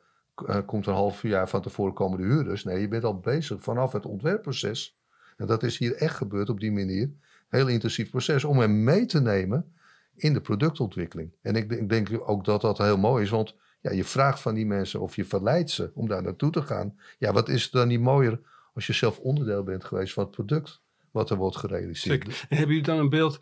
uh, 0.46 0.58
komt 0.66 0.86
een 0.86 0.94
half 0.94 1.22
jaar 1.22 1.48
van 1.48 1.62
tevoren 1.62 1.94
komen 1.94 2.18
de 2.18 2.24
huurders. 2.24 2.64
Nee, 2.64 2.80
je 2.80 2.88
bent 2.88 3.04
al 3.04 3.18
bezig 3.18 3.62
vanaf 3.62 3.92
het 3.92 4.06
ontwerpproces. 4.06 4.98
En 5.36 5.46
dat 5.46 5.62
is 5.62 5.78
hier 5.78 5.94
echt 5.94 6.16
gebeurd 6.16 6.48
op 6.48 6.60
die 6.60 6.72
manier. 6.72 7.10
Heel 7.48 7.68
intensief 7.68 8.10
proces 8.10 8.44
om 8.44 8.58
hem 8.58 8.84
mee 8.84 9.06
te 9.06 9.20
nemen 9.20 9.74
in 10.14 10.32
de 10.32 10.40
productontwikkeling. 10.40 11.32
En 11.42 11.56
ik, 11.56 11.72
ik 11.72 11.88
denk 11.88 12.08
ook 12.24 12.44
dat 12.44 12.60
dat 12.60 12.78
heel 12.78 12.98
mooi 12.98 13.24
is, 13.24 13.30
want 13.30 13.56
ja, 13.80 13.90
je 13.90 14.04
vraagt 14.04 14.40
van 14.40 14.54
die 14.54 14.66
mensen 14.66 15.00
of 15.00 15.16
je 15.16 15.24
verleidt 15.24 15.70
ze 15.70 15.90
om 15.94 16.08
daar 16.08 16.22
naartoe 16.22 16.50
te 16.50 16.62
gaan. 16.62 16.98
Ja, 17.18 17.32
wat 17.32 17.48
is 17.48 17.70
dan 17.70 17.88
niet 17.88 18.00
mooier 18.00 18.40
als 18.74 18.86
je 18.86 18.92
zelf 18.92 19.18
onderdeel 19.18 19.62
bent 19.62 19.84
geweest 19.84 20.12
van 20.12 20.22
het 20.22 20.32
product 20.32 20.82
wat 21.10 21.30
er 21.30 21.36
wordt 21.36 21.56
gerealiseerd. 21.56 22.22
Zeker. 22.22 22.46
En 22.48 22.56
hebben 22.56 22.76
jullie 22.76 22.90
dan 22.90 22.98
een 22.98 23.08
beeld, 23.08 23.38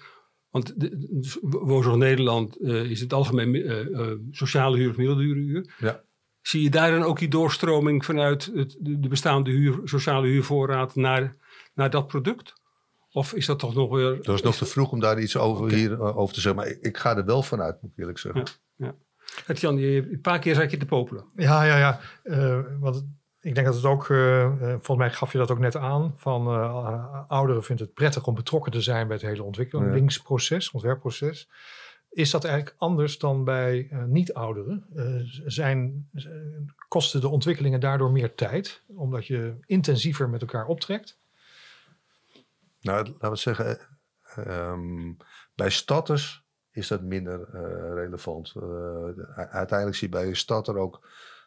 want 0.50 0.74
Woonzorg 1.40 1.96
Nederland 1.96 2.60
uh, 2.60 2.90
is 2.90 3.00
het 3.00 3.12
algemeen 3.12 3.54
uh, 3.54 3.84
uh, 3.84 4.12
sociale 4.30 4.76
huur 4.76 4.90
of 4.90 4.96
middelde 4.96 5.22
huur. 5.22 5.74
Ja. 5.78 6.02
Zie 6.40 6.62
je 6.62 6.70
daar 6.70 6.90
dan 6.90 7.02
ook 7.02 7.18
die 7.18 7.28
doorstroming 7.28 8.04
vanuit 8.04 8.50
het, 8.54 8.76
de 8.80 9.08
bestaande 9.08 9.50
huur, 9.50 9.80
sociale 9.84 10.26
huurvoorraad 10.26 10.94
naar, 10.94 11.36
naar 11.74 11.90
dat 11.90 12.06
product? 12.06 12.52
Of 13.10 13.32
is 13.32 13.46
dat 13.46 13.58
toch 13.58 13.74
nog 13.74 13.90
weer... 13.90 14.22
Dat 14.22 14.34
is 14.34 14.42
nog 14.42 14.56
te 14.56 14.64
vroeg 14.64 14.92
om 14.92 15.00
daar 15.00 15.20
iets 15.20 15.36
over, 15.36 15.64
okay. 15.64 15.78
hier, 15.78 16.00
over 16.00 16.34
te 16.34 16.40
zeggen. 16.40 16.60
Maar 16.60 16.70
ik, 16.70 16.80
ik, 16.80 16.96
ga 16.96 17.16
er 17.16 17.24
wel 17.24 17.42
vanuit, 17.42 17.82
moet 17.82 17.90
ik 17.90 17.98
eerlijk 17.98 18.18
zeggen. 18.18 18.44
Ja, 18.76 18.86
ja. 18.86 18.94
Het 19.44 19.60
Jan, 19.60 19.76
je, 19.76 20.08
een 20.10 20.20
paar 20.20 20.38
keer 20.38 20.54
zei 20.54 20.70
je 20.70 20.76
te 20.76 20.86
popelen. 20.86 21.24
Ja, 21.36 21.64
ja, 21.64 21.78
ja. 21.78 22.00
want 22.78 23.06
ik 23.42 23.54
denk 23.54 23.66
dat 23.66 23.76
het 23.76 23.84
ook, 23.84 24.08
uh, 24.08 24.50
volgens 24.60 24.96
mij 24.96 25.10
gaf 25.10 25.32
je 25.32 25.38
dat 25.38 25.50
ook 25.50 25.58
net 25.58 25.76
aan, 25.76 26.12
van 26.16 26.46
uh, 26.48 27.20
ouderen 27.28 27.64
vinden 27.64 27.86
het 27.86 27.94
prettig 27.94 28.26
om 28.26 28.34
betrokken 28.34 28.72
te 28.72 28.80
zijn 28.80 29.06
bij 29.06 29.16
het 29.16 29.26
hele 29.26 29.42
ontwikkelingsproces, 29.42 30.70
ontwerpproces. 30.70 31.48
Is 32.10 32.30
dat 32.30 32.44
eigenlijk 32.44 32.76
anders 32.78 33.18
dan 33.18 33.44
bij 33.44 33.88
niet-ouderen? 34.06 34.86
zijn, 35.44 36.08
kosten 36.88 37.20
de 37.20 37.28
ontwikkelingen 37.28 37.80
daardoor 37.80 38.10
meer 38.10 38.34
tijd, 38.34 38.82
omdat 38.86 39.26
je 39.26 39.54
intensiever 39.66 40.28
met 40.28 40.40
elkaar 40.40 40.66
optrekt? 40.66 41.18
Nou, 42.80 43.06
laten 43.06 43.30
we 43.30 43.36
zeggen, 43.36 43.78
um, 44.48 45.16
bij 45.54 45.70
statters 45.70 46.44
is 46.70 46.88
dat 46.88 47.02
minder 47.02 47.48
relevant. 47.94 48.52
uiteindelijk 49.34 49.96
zie 49.96 50.08
je 50.08 50.14
bij 50.14 50.26
een 50.26 50.36
statter 50.36 50.76
ook 50.76 51.00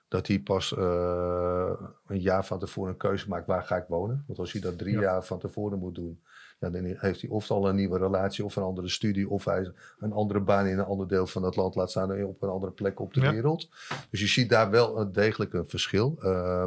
dat 0.07 0.27
hij 0.27 0.39
pas 0.39 0.71
uh, 0.77 1.71
een 2.07 2.21
jaar 2.21 2.45
van 2.45 2.59
tevoren 2.59 2.91
een 2.91 2.97
keuze 2.97 3.29
maakt 3.29 3.47
waar 3.47 3.63
ga 3.63 3.75
ik 3.75 3.85
wonen. 3.87 4.23
Want 4.27 4.39
als 4.39 4.51
hij 4.51 4.61
dat 4.61 4.77
drie 4.77 4.93
ja. 4.93 5.01
jaar 5.01 5.23
van 5.23 5.39
tevoren 5.39 5.79
moet 5.79 5.95
doen, 5.95 6.21
ja, 6.59 6.69
dan 6.69 6.83
heeft 6.83 7.21
hij 7.21 7.29
of 7.29 7.51
al 7.51 7.69
een 7.69 7.75
nieuwe 7.75 7.97
relatie 7.97 8.45
of 8.45 8.55
een 8.55 8.63
andere 8.63 8.89
studie 8.89 9.29
of 9.29 9.45
hij 9.45 9.71
een 9.99 10.11
andere 10.11 10.39
baan 10.39 10.65
in 10.65 10.79
een 10.79 10.85
ander 10.85 11.07
deel 11.07 11.27
van 11.27 11.43
het 11.43 11.55
land 11.55 11.75
laat 11.75 11.89
staan 11.89 12.23
op 12.23 12.41
een 12.41 12.49
andere 12.49 12.71
plek 12.71 12.99
op 12.99 13.13
de 13.13 13.21
ja. 13.21 13.31
wereld. 13.31 13.69
Dus 14.09 14.19
je 14.19 14.27
ziet 14.27 14.49
daar 14.49 14.69
wel 14.69 15.11
degelijk 15.11 15.53
een 15.53 15.69
verschil. 15.69 16.15
Uh, 16.19 16.65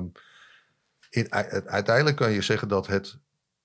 in, 1.11 1.33
uiteindelijk 1.67 2.17
kan 2.17 2.31
je 2.31 2.43
zeggen 2.43 2.69
dat 2.69 2.87
het 2.87 3.19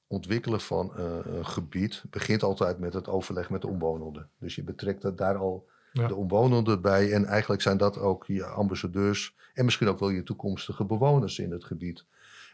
ontwikkelen 0.07 0.61
van 0.61 0.93
uh, 0.97 1.05
een 1.25 1.45
gebied 1.45 2.03
begint 2.09 2.43
altijd 2.43 2.79
met 2.79 2.93
het 2.93 3.07
overleg 3.07 3.49
met 3.49 3.61
de 3.61 3.67
omwonenden. 3.67 4.29
Dus 4.39 4.55
je 4.55 4.63
betrekt 4.63 5.03
het 5.03 5.17
daar 5.17 5.37
al 5.37 5.67
ja. 5.93 6.07
de 6.07 6.15
omwonenden 6.15 6.81
bij. 6.81 7.11
En 7.11 7.25
eigenlijk 7.25 7.61
zijn 7.61 7.77
dat 7.77 7.97
ook 7.97 8.25
je 8.25 8.45
ambassadeurs 8.45 9.35
en 9.53 9.65
misschien 9.65 9.87
ook 9.87 9.99
wel 9.99 10.09
je 10.09 10.23
toekomstige 10.23 10.85
bewoners 10.85 11.39
in 11.39 11.51
het 11.51 11.63
gebied. 11.63 12.05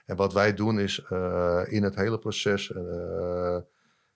En 0.06 0.16
wat 0.16 0.34
wij 0.34 0.54
doen 0.54 0.80
is 0.80 1.06
uh, 1.12 1.62
in 1.68 1.84
het 1.84 1.96
hele 1.96 2.20
proces 2.20 2.70
uh, 2.70 2.78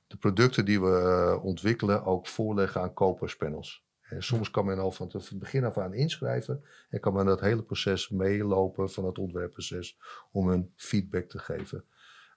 de 0.07 0.17
producten 0.19 0.65
die 0.65 0.81
we 0.81 1.39
ontwikkelen 1.41 2.05
ook 2.05 2.27
voorleggen 2.27 2.81
aan 2.81 2.93
koperspanels. 2.93 3.85
En 4.01 4.23
soms 4.23 4.51
kan 4.51 4.65
men 4.65 4.79
al 4.79 4.91
van 4.91 5.09
het 5.11 5.39
begin 5.39 5.63
af 5.63 5.77
aan 5.77 5.93
inschrijven 5.93 6.63
en 6.89 6.99
kan 6.99 7.13
men 7.13 7.25
dat 7.25 7.39
hele 7.39 7.63
proces 7.63 8.09
meelopen 8.09 8.91
van 8.91 9.05
het 9.05 9.17
ontwerpproces 9.17 9.97
om 10.31 10.47
hun 10.47 10.71
feedback 10.75 11.29
te 11.29 11.39
geven. 11.39 11.83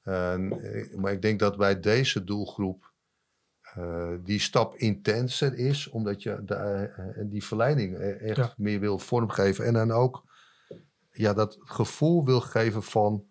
En, 0.03 0.49
maar 1.01 1.13
ik 1.13 1.23
denk 1.23 1.39
dat 1.39 1.57
bij 1.57 1.81
deze 1.81 2.25
doelgroep 2.25 2.93
uh, 3.79 4.13
die 4.25 4.41
stap 4.41 4.77
intenser 4.77 5.55
is, 5.55 5.89
omdat 5.89 6.23
je 6.23 6.43
de, 6.45 6.91
uh, 6.99 7.31
die 7.31 7.45
verleiding 7.45 7.97
echt 7.99 8.37
ja. 8.37 8.55
meer 8.57 8.81
wil 8.81 8.99
vormgeven. 8.99 9.65
En 9.65 9.73
dan 9.73 9.91
ook 9.91 10.25
ja, 11.11 11.33
dat 11.33 11.59
gevoel 11.61 12.25
wil 12.25 12.41
geven 12.41 12.83
van 12.83 13.27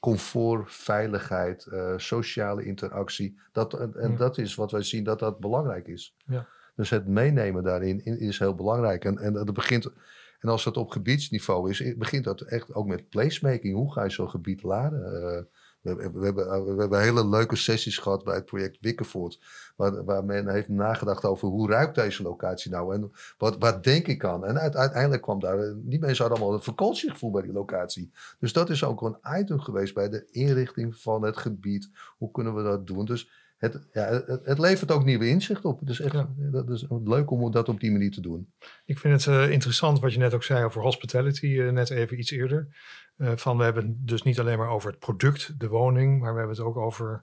comfort, 0.00 0.72
veiligheid, 0.72 1.66
uh, 1.72 1.94
sociale 1.96 2.64
interactie. 2.64 3.40
Dat, 3.52 3.74
en 3.96 4.10
ja. 4.10 4.16
dat 4.16 4.38
is 4.38 4.54
wat 4.54 4.70
wij 4.70 4.82
zien 4.82 5.04
dat 5.04 5.18
dat 5.18 5.40
belangrijk 5.40 5.86
is. 5.86 6.16
Ja. 6.26 6.46
Dus 6.76 6.90
het 6.90 7.06
meenemen 7.06 7.62
daarin 7.62 8.04
is 8.04 8.38
heel 8.38 8.54
belangrijk. 8.54 9.04
En, 9.04 9.18
en, 9.18 9.32
dat 9.32 9.52
begint, 9.52 9.92
en 10.38 10.48
als 10.48 10.64
dat 10.64 10.76
op 10.76 10.90
gebiedsniveau 10.90 11.70
is, 11.70 11.94
begint 11.96 12.24
dat 12.24 12.40
echt 12.40 12.74
ook 12.74 12.86
met 12.86 13.08
placemaking. 13.08 13.74
Hoe 13.74 13.92
ga 13.92 14.04
je 14.04 14.10
zo'n 14.10 14.30
gebied 14.30 14.62
laden? 14.62 15.48
We, 15.80 15.90
hebben, 15.90 16.74
we 16.74 16.80
hebben 16.80 17.00
hele 17.00 17.28
leuke 17.28 17.56
sessies 17.56 17.98
gehad 17.98 18.24
bij 18.24 18.34
het 18.34 18.44
project 18.44 18.78
Wikkervoort. 18.80 19.40
Waar, 19.76 20.04
waar 20.04 20.24
men 20.24 20.48
heeft 20.48 20.68
nagedacht 20.68 21.24
over 21.24 21.48
hoe 21.48 21.70
ruikt 21.70 21.94
deze 21.94 22.22
locatie 22.22 22.70
nou 22.70 22.94
en 22.94 23.12
wat, 23.38 23.56
wat 23.58 23.84
denk 23.84 24.06
ik 24.06 24.24
aan. 24.24 24.44
En 24.44 24.58
uiteindelijk 24.58 25.22
kwam 25.22 25.40
daar, 25.40 25.74
die 25.76 25.98
mensen 25.98 26.24
hadden 26.24 26.42
allemaal 26.42 26.58
een 26.58 26.64
vakantiegevoel 26.64 27.30
bij 27.30 27.42
die 27.42 27.52
locatie. 27.52 28.10
Dus 28.38 28.52
dat 28.52 28.70
is 28.70 28.84
ook 28.84 29.02
een 29.02 29.18
item 29.40 29.60
geweest 29.60 29.94
bij 29.94 30.08
de 30.08 30.26
inrichting 30.30 30.96
van 30.96 31.22
het 31.22 31.36
gebied. 31.36 31.90
Hoe 32.18 32.30
kunnen 32.30 32.54
we 32.54 32.62
dat 32.62 32.86
doen? 32.86 33.04
Dus 33.04 33.30
het, 33.60 33.88
ja, 33.92 34.06
het, 34.06 34.40
het, 34.44 34.58
levert 34.58 34.90
ook 34.90 35.04
nieuwe 35.04 35.28
inzicht 35.28 35.64
op. 35.64 35.80
Is 35.88 36.00
echt 36.00 36.12
ja. 36.12 36.28
dat 36.36 36.70
is 36.70 36.86
leuk 36.88 37.30
om 37.30 37.50
dat 37.50 37.68
op 37.68 37.80
die 37.80 37.90
manier 37.90 38.10
te 38.10 38.20
doen. 38.20 38.52
Ik 38.84 38.98
vind 38.98 39.24
het 39.24 39.34
uh, 39.34 39.50
interessant 39.50 40.00
wat 40.00 40.12
je 40.12 40.18
net 40.18 40.34
ook 40.34 40.42
zei 40.42 40.64
over 40.64 40.82
hospitality, 40.82 41.46
uh, 41.46 41.70
net 41.70 41.90
even 41.90 42.18
iets 42.18 42.30
eerder. 42.30 42.68
Uh, 43.16 43.32
van 43.36 43.56
we 43.56 43.64
hebben 43.64 43.86
het 43.86 44.06
dus 44.06 44.22
niet 44.22 44.40
alleen 44.40 44.58
maar 44.58 44.68
over 44.68 44.90
het 44.90 44.98
product, 44.98 45.60
de 45.60 45.68
woning, 45.68 46.20
maar 46.20 46.32
we 46.32 46.38
hebben 46.38 46.56
het 46.56 46.66
ook 46.66 46.76
over, 46.76 47.22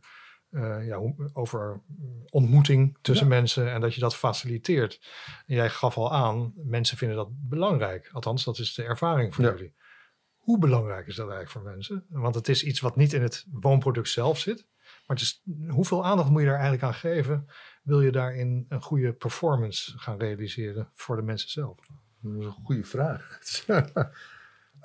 ja, 0.85 0.99
over 1.33 1.81
ontmoeting 2.29 2.97
tussen 3.01 3.27
ja. 3.27 3.35
mensen 3.35 3.71
en 3.71 3.81
dat 3.81 3.93
je 3.93 3.99
dat 3.99 4.15
faciliteert. 4.15 4.99
En 5.45 5.55
jij 5.55 5.69
gaf 5.69 5.97
al 5.97 6.13
aan, 6.13 6.53
mensen 6.55 6.97
vinden 6.97 7.17
dat 7.17 7.29
belangrijk. 7.31 8.09
Althans, 8.11 8.43
dat 8.43 8.57
is 8.57 8.73
de 8.73 8.83
ervaring 8.83 9.35
voor 9.35 9.43
jullie. 9.43 9.73
Hoe 10.35 10.59
belangrijk 10.59 11.07
is 11.07 11.15
dat 11.15 11.29
eigenlijk 11.29 11.51
voor 11.51 11.71
mensen? 11.75 12.05
Want 12.09 12.35
het 12.35 12.47
is 12.47 12.63
iets 12.63 12.79
wat 12.79 12.95
niet 12.95 13.13
in 13.13 13.21
het 13.21 13.45
woonproduct 13.51 14.09
zelf 14.09 14.39
zit. 14.39 14.67
Maar 15.07 15.33
hoeveel 15.67 16.05
aandacht 16.05 16.29
moet 16.29 16.39
je 16.39 16.47
daar 16.47 16.59
eigenlijk 16.59 16.83
aan 16.83 16.93
geven? 16.93 17.47
Wil 17.83 18.01
je 18.01 18.11
daarin 18.11 18.65
een 18.69 18.81
goede 18.81 19.13
performance 19.13 19.97
gaan 19.97 20.17
realiseren 20.17 20.89
voor 20.93 21.15
de 21.15 21.21
mensen 21.21 21.49
zelf? 21.49 21.79
Dat 22.21 22.39
is 22.39 22.45
een 22.45 22.51
goede 22.51 22.83
vraag. 22.83 23.39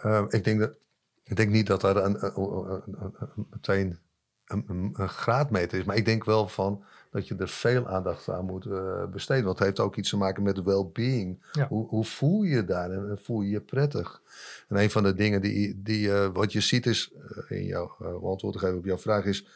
uh, 0.05 0.25
ik, 0.29 0.45
denk 0.45 0.61
dat, 0.61 0.77
ik 1.23 1.37
denk 1.37 1.51
niet 1.51 1.67
dat 1.67 1.83
er 1.83 1.97
een, 1.97 2.25
een, 2.25 2.83
een, 2.85 3.47
meteen 3.51 3.99
een, 4.47 4.95
graadmeter 4.97 5.79
is. 5.79 5.85
Maar 5.85 5.97
ik 5.97 6.05
denk 6.05 6.25
wel 6.25 6.49
van 6.49 6.85
dat 7.11 7.29
je 7.29 7.37
er 7.37 7.49
veel 7.49 7.89
aandacht 7.89 8.29
aan 8.29 8.45
moet 8.45 8.65
uh, 8.65 9.05
besteden. 9.05 9.45
Want 9.45 9.59
het 9.59 9.67
heeft 9.67 9.81
ook 9.81 9.97
iets 9.97 10.11
te 10.11 10.17
maken 10.17 10.43
met 10.43 10.63
well-being. 10.63 11.43
Ja. 11.53 11.69
Hoe, 11.69 11.89
hoe, 11.89 12.05
voel 12.05 12.43
je 12.43 12.55
je 12.55 12.65
daar 12.65 12.91
en 12.91 13.19
voel 13.23 13.41
je 13.41 13.51
je 13.51 13.61
prettig? 13.61 14.23
En 14.69 14.77
een 14.77 14.91
van 14.91 15.03
de 15.03 15.15
dingen 15.15 15.41
die, 15.41 15.83
die 15.83 16.07
uh, 16.07 16.29
wat 16.33 16.53
je 16.53 16.61
ziet 16.61 16.87
is, 16.87 17.13
in 17.49 17.65
jouw 17.65 17.97
antwoord 18.23 18.53
te 18.53 18.59
geven 18.59 18.79
op 18.79 18.85
jouw 18.85 18.99
vraag 18.99 19.25
is 19.25 19.47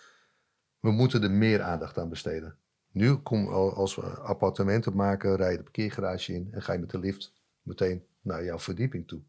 we 0.80 0.90
moeten 0.90 1.22
er 1.22 1.30
meer 1.30 1.62
aandacht 1.62 1.98
aan 1.98 2.08
besteden. 2.08 2.56
Nu, 2.92 3.14
kom, 3.14 3.48
als 3.48 3.94
we 3.94 4.02
appartementen 4.02 4.96
maken, 4.96 5.36
rij 5.36 5.50
je 5.50 5.56
de 5.56 5.62
parkeergarage 5.62 6.32
in 6.32 6.48
en 6.52 6.62
ga 6.62 6.72
je 6.72 6.78
met 6.78 6.90
de 6.90 6.98
lift 6.98 7.32
meteen 7.62 8.04
naar 8.20 8.44
jouw 8.44 8.58
verdieping 8.58 9.08
toe. 9.08 9.20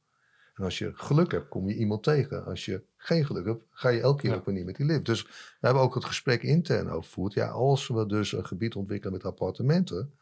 En 0.53 0.63
als 0.63 0.77
je 0.77 0.93
geluk 0.93 1.31
hebt, 1.31 1.47
kom 1.47 1.67
je 1.67 1.75
iemand 1.75 2.03
tegen. 2.03 2.45
Als 2.45 2.65
je 2.65 2.83
geen 2.95 3.25
geluk 3.25 3.45
hebt, 3.45 3.63
ga 3.69 3.89
je 3.89 4.01
elke 4.01 4.21
keer 4.21 4.31
ja. 4.31 4.38
opnieuw 4.38 4.65
met 4.65 4.75
die 4.75 4.86
lift. 4.86 5.05
Dus 5.05 5.23
we 5.23 5.29
hebben 5.60 5.83
ook 5.83 5.95
het 5.95 6.05
gesprek 6.05 6.43
intern 6.43 6.89
over 6.89 7.03
gevoerd. 7.03 7.33
Ja, 7.33 7.47
als 7.47 7.88
we 7.88 8.05
dus 8.05 8.31
een 8.31 8.45
gebied 8.45 8.75
ontwikkelen 8.75 9.13
met 9.13 9.25
appartementen. 9.25 10.13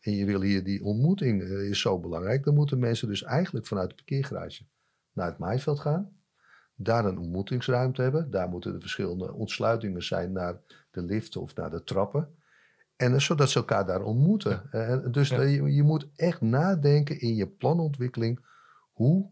en 0.00 0.12
je 0.12 0.24
wil 0.24 0.40
hier 0.40 0.64
die 0.64 0.84
ontmoeting 0.84 1.42
uh, 1.42 1.68
is 1.68 1.80
zo 1.80 1.98
belangrijk. 1.98 2.44
dan 2.44 2.54
moeten 2.54 2.78
mensen 2.78 3.08
dus 3.08 3.22
eigenlijk 3.22 3.66
vanuit 3.66 3.88
de 3.88 3.94
parkeergarage 3.94 4.62
naar 5.12 5.26
het 5.26 5.38
maaiveld 5.38 5.80
gaan 5.80 6.17
daar 6.80 7.04
een 7.04 7.18
ontmoetingsruimte 7.18 8.02
hebben. 8.02 8.30
Daar 8.30 8.48
moeten 8.48 8.72
de 8.72 8.80
verschillende 8.80 9.32
ontsluitingen 9.32 10.02
zijn 10.02 10.32
naar 10.32 10.56
de 10.90 11.02
liften 11.02 11.40
of 11.40 11.54
naar 11.54 11.70
de 11.70 11.84
trappen. 11.84 12.28
En 12.96 13.20
zodat 13.20 13.50
ze 13.50 13.58
elkaar 13.58 13.86
daar 13.86 14.02
ontmoeten. 14.02 14.62
Ja. 14.72 14.96
dus 14.96 15.28
ja. 15.28 15.42
je, 15.42 15.74
je, 15.74 15.82
moet 15.82 16.08
echt 16.16 16.40
nadenken 16.40 17.20
in 17.20 17.34
je 17.34 17.46
planontwikkeling. 17.46 18.40
Hoe 18.92 19.28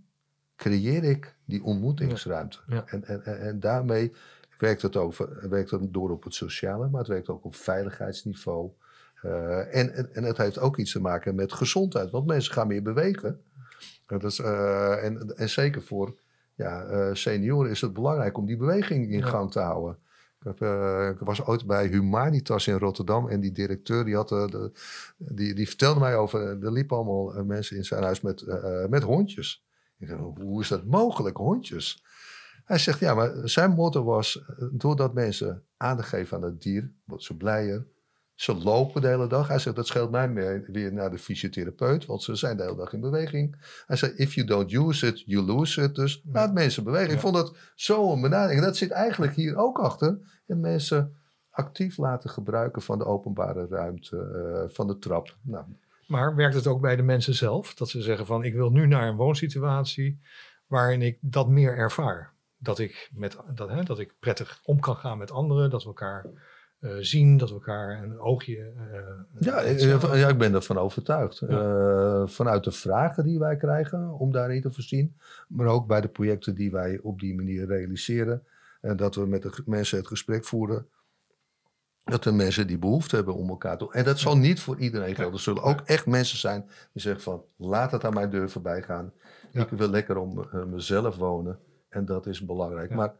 creëer 0.56 1.04
ik 1.04 1.36
die 1.44 1.62
ontmoetingsruimte? 1.64 2.58
Ja. 2.66 2.84
En, 2.86 3.04
en, 3.04 3.24
en, 3.24 3.60
daarmee 3.60 4.12
werkt 4.58 4.82
het, 4.82 4.96
over, 4.96 5.48
werkt 5.48 5.70
het 5.70 5.92
door 5.92 6.10
op 6.10 6.24
het 6.24 6.34
sociale, 6.34 6.88
maar 6.88 7.00
het 7.00 7.08
werkt 7.08 7.28
ook 7.28 7.44
op 7.44 7.54
veiligheidsniveau. 7.54 8.70
Uh, 9.24 9.76
en, 9.76 9.94
en, 9.94 10.14
en 10.14 10.24
het 10.24 10.36
heeft 10.36 10.58
ook 10.58 10.76
iets 10.76 10.92
te 10.92 11.00
maken 11.00 11.34
met 11.34 11.52
gezondheid. 11.52 12.10
Want 12.10 12.26
mensen 12.26 12.52
gaan 12.52 12.66
meer 12.66 12.82
bewegen. 12.82 13.40
Dat 14.06 14.24
is, 14.24 14.38
eh, 14.38 15.04
en, 15.04 15.36
en 15.36 15.48
zeker 15.48 15.82
voor 15.82 16.14
ja, 16.56 16.84
eh, 16.84 17.14
senioren 17.14 17.70
is 17.70 17.80
het 17.80 17.92
belangrijk 17.92 18.38
om 18.38 18.46
die 18.46 18.56
beweging 18.56 19.12
in 19.12 19.22
gang 19.22 19.52
te 19.52 19.60
houden. 19.60 19.98
Ik, 20.38 20.46
heb, 20.46 20.60
eh, 20.60 21.08
ik 21.08 21.18
was 21.18 21.46
ooit 21.46 21.66
bij 21.66 21.86
Humanitas 21.86 22.66
in 22.66 22.78
Rotterdam 22.78 23.28
en 23.28 23.40
die 23.40 23.52
directeur 23.52 24.04
die, 24.04 24.14
had, 24.14 24.32
eh, 24.32 24.46
de, 24.46 24.72
die, 25.16 25.54
die 25.54 25.68
vertelde 25.68 26.00
mij 26.00 26.16
over, 26.16 26.40
er 26.40 26.72
liepen 26.72 26.96
allemaal 26.96 27.44
mensen 27.44 27.76
in 27.76 27.84
zijn 27.84 28.02
huis 28.02 28.20
met, 28.20 28.44
met 28.88 29.02
hondjes. 29.02 29.64
Ik 29.98 30.08
dacht, 30.08 30.20
hoe 30.40 30.60
is 30.60 30.68
dat 30.68 30.84
mogelijk, 30.84 31.36
hondjes? 31.36 32.04
Hij 32.64 32.78
zegt, 32.78 32.98
ja, 32.98 33.14
maar 33.14 33.48
zijn 33.48 33.70
motto 33.70 34.04
was, 34.04 34.44
doordat 34.72 35.14
mensen 35.14 35.64
aandacht 35.76 36.08
geven 36.08 36.36
aan 36.36 36.42
het 36.42 36.62
dier, 36.62 36.92
worden 37.04 37.26
ze 37.26 37.36
blijer. 37.36 37.86
Ze 38.36 38.54
lopen 38.54 39.00
de 39.02 39.08
hele 39.08 39.26
dag. 39.26 39.48
Hij 39.48 39.58
zegt, 39.58 39.76
dat 39.76 39.86
scheelt 39.86 40.10
mij 40.10 40.32
weer 40.66 40.92
naar 40.92 41.10
de 41.10 41.18
fysiotherapeut, 41.18 42.06
want 42.06 42.22
ze 42.22 42.34
zijn 42.34 42.56
de 42.56 42.62
hele 42.62 42.76
dag 42.76 42.92
in 42.92 43.00
beweging. 43.00 43.56
Hij 43.86 43.96
zei, 43.96 44.12
if 44.16 44.34
you 44.34 44.46
don't 44.46 44.72
use 44.72 45.06
it, 45.06 45.22
you 45.26 45.44
lose 45.44 45.82
it. 45.82 45.94
Dus 45.94 46.22
laat 46.32 46.52
mensen 46.52 46.84
bewegen. 46.84 47.08
Ik 47.08 47.14
Ja. 47.14 47.20
vond 47.20 47.34
dat 47.34 47.56
zo 47.74 48.12
een 48.12 48.20
benadering. 48.20 48.60
Dat 48.64 48.76
zit 48.76 48.90
eigenlijk 48.90 49.34
hier 49.34 49.56
ook 49.56 49.78
achter. 49.78 50.18
En 50.46 50.60
mensen 50.60 51.16
actief 51.50 51.96
laten 51.96 52.30
gebruiken 52.30 52.82
van 52.82 52.98
de 52.98 53.04
openbare 53.04 53.66
ruimte, 53.70 54.16
eh, 54.18 54.74
van 54.74 54.86
de 54.86 54.98
trap. 54.98 55.36
Nou, 55.42 55.64
Maar 56.06 56.34
werkt 56.36 56.54
het 56.54 56.66
ook 56.66 56.80
bij 56.80 56.96
de 56.96 57.02
mensen 57.02 57.34
zelf? 57.34 57.74
Dat 57.74 57.88
ze 57.88 58.02
zeggen 58.02 58.26
van 58.26 58.44
ik 58.44 58.54
wil 58.54 58.70
nu 58.70 58.86
naar 58.86 59.08
een 59.08 59.16
woonsituatie 59.16 60.20
waarin 60.66 61.02
ik 61.02 61.18
dat 61.20 61.48
meer 61.48 61.76
ervaar. 61.76 62.32
Dat 62.58 62.78
ik, 62.78 63.10
met, 63.14 63.36
dat, 63.54 63.68
hè, 63.68 63.82
dat 63.82 63.98
ik 63.98 64.14
prettig 64.20 64.60
om 64.64 64.80
kan 64.80 64.96
gaan 64.96 65.18
met 65.18 65.30
anderen, 65.30 65.70
dat 65.70 65.82
we 65.82 65.88
elkaar 65.88 66.26
eh, 66.86 66.96
zien, 67.00 67.36
dat 67.36 67.48
we 67.48 67.54
elkaar 67.54 68.02
een 68.02 68.18
oogje... 68.18 68.56
eh, 68.56 69.40
ja, 69.40 69.62
eh, 69.62 69.94
ik, 69.94 70.02
ja, 70.02 70.28
ik 70.28 70.38
ben 70.38 70.54
ervan 70.54 70.78
overtuigd. 70.78 71.42
Ja. 71.48 72.26
Vanuit 72.26 72.64
de 72.64 72.72
vragen 72.72 73.24
die 73.24 73.38
wij 73.38 73.56
krijgen 73.56 74.18
om 74.18 74.32
daarin 74.32 74.60
te 74.60 74.72
voorzien. 74.72 75.16
Maar 75.48 75.66
ook 75.66 75.86
bij 75.86 76.00
de 76.00 76.08
projecten 76.08 76.54
die 76.54 76.70
wij 76.70 76.98
op 77.02 77.20
die 77.20 77.34
manier 77.34 77.66
realiseren. 77.66 78.42
En 78.80 78.96
dat 78.96 79.14
we 79.14 79.26
met 79.26 79.42
de 79.42 79.62
mensen 79.64 79.98
het 79.98 80.06
gesprek 80.06 80.44
voeren. 80.44 80.86
Dat 82.04 82.22
de 82.22 82.32
mensen 82.32 82.66
die 82.66 82.78
behoefte 82.78 83.16
hebben 83.16 83.34
om 83.34 83.48
elkaar 83.48 83.78
te... 83.78 83.88
En 83.90 84.04
dat 84.04 84.18
zal 84.18 84.36
niet 84.36 84.60
voor 84.60 84.78
iedereen 84.78 85.14
gelden. 85.14 85.34
Er 85.34 85.40
zullen 85.40 85.62
ook 85.62 85.80
echt 85.80 86.06
mensen 86.06 86.38
zijn 86.38 86.64
die 86.92 87.02
zeggen 87.02 87.22
van... 87.22 87.44
laat 87.56 87.92
het 87.92 88.04
aan 88.04 88.14
mijn 88.14 88.30
deur 88.30 88.50
voorbij 88.50 88.82
gaan. 88.82 89.12
Ja. 89.50 89.62
Ik 89.62 89.68
wil 89.68 89.88
lekker 89.88 90.16
om 90.16 90.48
mezelf 90.70 91.16
wonen. 91.16 91.58
En 91.88 92.04
dat 92.04 92.26
is 92.26 92.44
belangrijk. 92.44 92.90
Ja. 92.90 92.96
Maar, 92.96 93.14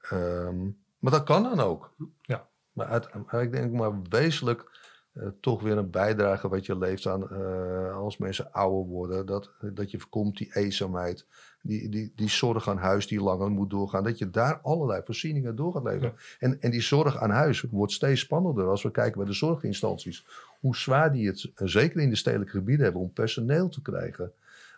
ehm, 0.00 0.62
maar 0.98 1.12
dat 1.12 1.24
kan 1.24 1.42
dan 1.42 1.60
ook. 1.60 1.94
Ja. 2.22 2.48
Maar 2.76 2.86
uit, 2.86 3.08
ik 3.42 3.52
denk 3.52 3.72
maar 3.72 3.92
wezenlijk 4.08 4.64
eh, 5.12 5.22
toch 5.40 5.62
weer 5.62 5.76
een 5.76 5.90
bijdrage 5.90 6.48
wat 6.48 6.66
je 6.66 6.78
leeft 6.78 7.06
aan 7.06 7.30
eh, 7.30 7.96
als 7.96 8.16
mensen 8.16 8.52
ouder 8.52 8.86
worden. 8.86 9.26
Dat, 9.26 9.50
dat 9.60 9.90
je 9.90 9.98
voorkomt 9.98 10.36
die 10.36 10.54
eenzaamheid, 10.54 11.26
die, 11.62 11.88
die, 11.88 12.12
die 12.16 12.28
zorg 12.28 12.68
aan 12.68 12.78
huis 12.78 13.06
die 13.06 13.20
langer 13.22 13.50
moet 13.50 13.70
doorgaan. 13.70 14.04
Dat 14.04 14.18
je 14.18 14.30
daar 14.30 14.58
allerlei 14.62 15.02
voorzieningen 15.04 15.56
door 15.56 15.72
gaat 15.72 15.82
leveren. 15.84 16.14
En, 16.38 16.60
en 16.60 16.70
die 16.70 16.80
zorg 16.80 17.16
aan 17.16 17.30
huis 17.30 17.60
wordt 17.60 17.92
steeds 17.92 18.20
spannender 18.20 18.66
als 18.66 18.82
we 18.82 18.90
kijken 18.90 19.18
bij 19.18 19.26
de 19.26 19.32
zorginstanties. 19.36 20.26
Hoe 20.60 20.76
zwaar 20.76 21.12
die 21.12 21.26
het, 21.26 21.50
eh, 21.54 21.66
zeker 21.66 22.00
in 22.00 22.10
de 22.10 22.16
stedelijke 22.16 22.56
gebieden, 22.56 22.84
hebben 22.84 23.02
om 23.02 23.12
personeel 23.12 23.68
te 23.68 23.82
krijgen. 23.82 24.32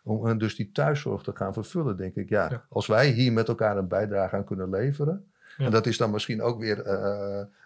Om 0.04 0.38
dus 0.38 0.56
die 0.56 0.70
thuiszorg 0.72 1.22
te 1.22 1.32
gaan 1.34 1.52
vervullen, 1.52 1.96
denk 1.96 2.14
ik. 2.14 2.28
Ja, 2.28 2.48
Ja. 2.50 2.64
als 2.68 2.86
wij 2.86 3.10
hier 3.10 3.32
met 3.32 3.48
elkaar 3.48 3.76
een 3.76 3.88
bijdrage 3.88 4.36
aan 4.36 4.44
kunnen 4.44 4.70
leveren. 4.70 5.26
Ja. 5.56 5.64
En 5.64 5.70
dat 5.70 5.86
is 5.86 5.96
dan 5.96 6.10
misschien 6.10 6.42
ook 6.42 6.58
weer 6.60 6.86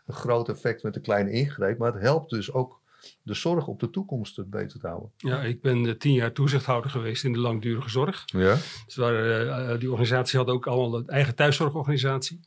een 0.07 0.15
groot 0.15 0.49
effect 0.49 0.83
met 0.83 0.97
een 0.97 1.03
kleine 1.03 1.31
ingreep. 1.31 1.79
Maar 1.79 1.93
het 1.93 2.03
helpt 2.03 2.31
dus 2.31 2.53
ook 2.53 2.83
de 3.23 3.35
zorg 3.35 3.67
op 3.67 3.81
de 3.81 3.91
toekomst 3.91 4.51
beter 4.51 4.81
te 4.81 4.87
houden. 4.87 5.11
Ja, 5.17 5.43
ik 5.43 5.61
ben 5.61 5.87
eh, 5.87 5.95
tien 5.95 6.13
jaar 6.13 6.33
toezichthouder 6.33 6.91
geweest 6.91 7.25
in 7.25 7.33
de 7.33 7.39
langdurige 7.39 7.91
zorg. 7.91 8.23
Ja? 8.27 8.57
Dus 8.87 8.97
waar, 8.97 9.15
eh, 9.15 9.73
eh, 9.73 9.81
die 9.81 9.91
organisatie 9.91 10.39
had 10.39 10.49
ook 10.49 10.67
allemaal 10.67 10.99
een 10.99 11.07
eigen 11.07 11.35
thuiszorgorganisatie. 11.35 12.41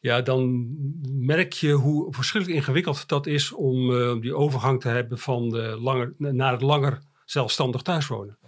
Ja, 0.00 0.20
dan 0.20 0.68
merk 1.08 1.52
je 1.52 1.72
hoe 1.72 2.14
verschrikkelijk 2.14 2.60
ingewikkeld 2.60 3.08
dat 3.08 3.26
is 3.26 3.52
om 3.52 3.90
die 4.20 4.34
overgang 4.34 4.80
te 4.80 4.88
hebben 4.88 5.18
van 5.18 5.48
de 5.48 5.76
langer, 5.80 6.14
naar 6.18 6.52
het 6.52 6.62
langer 6.62 7.02
zelfstandig 7.24 7.82
thuiswonen. 7.82 8.38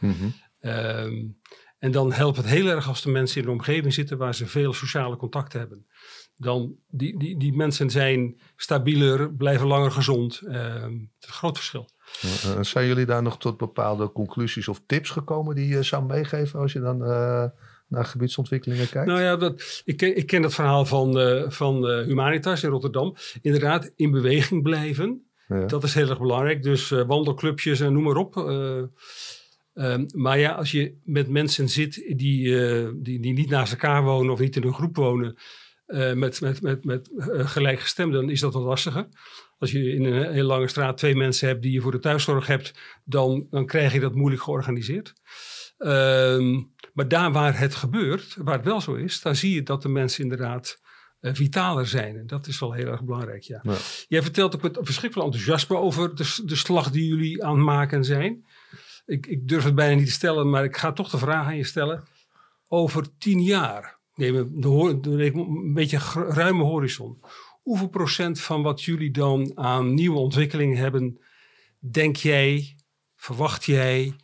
Ehm, 0.60 1.26
en 1.78 1.90
dan 1.90 2.12
helpt 2.12 2.36
het 2.36 2.46
heel 2.46 2.66
erg 2.66 2.88
als 2.88 3.02
de 3.02 3.10
mensen 3.10 3.40
in 3.40 3.46
de 3.46 3.52
omgeving 3.52 3.92
zitten 3.92 4.18
waar 4.18 4.34
ze 4.34 4.46
veel 4.46 4.72
sociale 4.72 5.16
contacten 5.16 5.60
hebben. 5.60 5.86
Dan 6.42 6.74
die, 6.90 7.18
die, 7.18 7.36
die 7.38 7.52
mensen 7.52 7.90
zijn 7.90 8.40
stabieler, 8.56 9.34
blijven 9.34 9.66
langer 9.66 9.90
gezond. 9.90 10.40
Ehm, 10.46 10.92
het 10.92 11.20
is 11.20 11.26
een 11.28 11.32
groot 11.32 11.56
verschil. 11.56 11.88
Eh, 12.22 12.62
zijn 12.62 12.86
jullie 12.86 13.06
daar 13.06 13.22
nog 13.22 13.38
tot 13.38 13.56
bepaalde 13.56 14.12
conclusies 14.12 14.68
of 14.68 14.82
tips 14.86 15.10
gekomen 15.10 15.54
die 15.54 15.68
je 15.68 15.82
zou 15.82 16.04
meegeven 16.04 16.60
als 16.60 16.72
je 16.72 16.80
dan 16.80 17.04
eh, 17.04 17.44
naar 17.88 18.04
gebiedsontwikkelingen 18.04 18.88
kijkt? 18.88 19.08
Nou 19.08 19.20
ja, 19.20 19.36
dat, 19.36 19.82
ik, 19.84 19.96
ken- 19.96 20.16
ik 20.16 20.26
ken 20.26 20.42
het 20.42 20.54
verhaal 20.54 20.84
van, 20.86 21.18
eh, 21.18 21.50
van 21.50 21.88
eh, 21.88 22.04
Humanitas 22.04 22.62
in 22.62 22.70
Rotterdam. 22.70 23.14
Inderdaad, 23.42 23.92
in 23.96 24.10
beweging 24.10 24.62
blijven. 24.62 25.24
Ja. 25.48 25.66
Dat 25.66 25.84
is 25.84 25.94
heel 25.94 26.08
erg 26.08 26.18
belangrijk. 26.18 26.62
Dus 26.62 26.90
eh, 26.90 27.06
wandelclubjes 27.06 27.80
en 27.80 27.92
noem 27.92 28.02
maar 28.02 28.16
op. 28.16 28.36
Eh, 28.36 28.82
ehm, 29.74 30.06
maar 30.14 30.38
ja, 30.38 30.52
als 30.52 30.70
je 30.70 30.94
met 31.04 31.28
mensen 31.28 31.68
zit 31.68 31.94
die, 32.16 32.60
eh, 32.68 32.88
die, 32.94 33.20
die 33.20 33.32
niet 33.32 33.50
naast 33.50 33.72
elkaar 33.72 34.02
wonen 34.02 34.32
of 34.32 34.38
niet 34.40 34.56
in 34.56 34.62
een 34.62 34.74
groep 34.74 34.96
wonen. 34.96 35.36
Eh, 35.90 36.12
met 36.12 36.40
met, 36.40 36.62
met, 36.62 36.84
met 36.84 37.10
eh, 37.16 37.48
gelijkgestemden, 37.48 38.20
dan 38.20 38.30
is 38.30 38.40
dat 38.40 38.52
wat 38.52 38.62
lastiger. 38.62 39.08
Als 39.58 39.70
je 39.70 39.92
in 39.92 40.04
een 40.04 40.32
heel 40.32 40.46
lange 40.46 40.68
straat 40.68 40.98
twee 40.98 41.16
mensen 41.16 41.48
hebt 41.48 41.62
die 41.62 41.72
je 41.72 41.80
voor 41.80 41.92
de 41.92 41.98
thuiszorg 41.98 42.46
hebt, 42.46 42.74
dan, 43.04 43.46
dan 43.50 43.66
krijg 43.66 43.92
je 43.92 44.00
dat 44.00 44.14
moeilijk 44.14 44.42
georganiseerd. 44.42 45.12
Ehm, 45.78 46.60
maar 46.92 47.08
daar 47.08 47.32
waar 47.32 47.58
het 47.58 47.74
gebeurt, 47.74 48.36
waar 48.38 48.56
het 48.56 48.64
wel 48.64 48.80
zo 48.80 48.94
is, 48.94 49.20
daar 49.20 49.36
zie 49.36 49.54
je 49.54 49.62
dat 49.62 49.82
de 49.82 49.88
mensen 49.88 50.22
inderdaad 50.22 50.80
eh, 51.20 51.34
vitaler 51.34 51.86
zijn. 51.86 52.16
En 52.16 52.26
dat 52.26 52.46
is 52.46 52.58
wel 52.58 52.72
heel 52.72 52.86
erg 52.86 53.04
belangrijk, 53.04 53.42
ja. 53.42 53.60
Ja. 53.62 53.76
Jij 54.08 54.22
vertelt 54.22 54.54
ook 54.54 54.62
met 54.62 54.78
verschrikkelijk 54.80 55.32
enthousiasme 55.32 55.76
over 55.76 56.14
de, 56.14 56.42
de 56.44 56.56
slag 56.56 56.90
die 56.90 57.08
jullie 57.08 57.44
aan 57.44 57.56
het 57.56 57.64
maken 57.64 58.04
zijn. 58.04 58.44
Ik, 59.06 59.26
ik 59.26 59.48
durf 59.48 59.64
het 59.64 59.74
bijna 59.74 59.94
niet 59.94 60.06
te 60.06 60.12
stellen, 60.12 60.50
maar 60.50 60.64
ik 60.64 60.76
ga 60.76 60.92
toch 60.92 61.10
de 61.10 61.18
vraag 61.18 61.46
aan 61.46 61.56
je 61.56 61.64
stellen. 61.64 62.02
Over 62.68 63.18
tien 63.18 63.42
jaar, 63.42 63.99
neem 64.20 64.34
een, 64.36 65.00
de, 65.02 65.32
een 65.34 65.74
beetje 65.74 65.98
ruime 66.28 66.62
horizon. 66.62 67.20
Hoeveel 67.62 67.88
procent 67.88 68.40
van 68.40 68.62
wat 68.62 68.82
jullie 68.82 69.10
dan 69.10 69.52
aan 69.54 69.94
nieuwe 69.94 70.18
ontwikkelingen 70.18 70.76
hebben, 70.76 71.20
denk 71.78 72.16
jij, 72.16 72.76
verwacht 73.16 73.64
jij, 73.64 74.14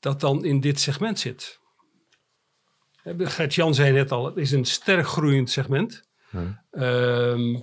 dat 0.00 0.20
dan 0.20 0.44
in 0.44 0.60
dit 0.60 0.80
segment 0.80 1.18
zit? 1.18 1.60
Gert-Jan 3.04 3.74
zei 3.74 3.92
net 3.92 4.12
al, 4.12 4.26
het 4.26 4.36
is 4.36 4.50
een 4.50 4.64
sterk 4.64 5.06
groeiend 5.06 5.50
segment. 5.50 6.08
Ehm, 6.70 7.60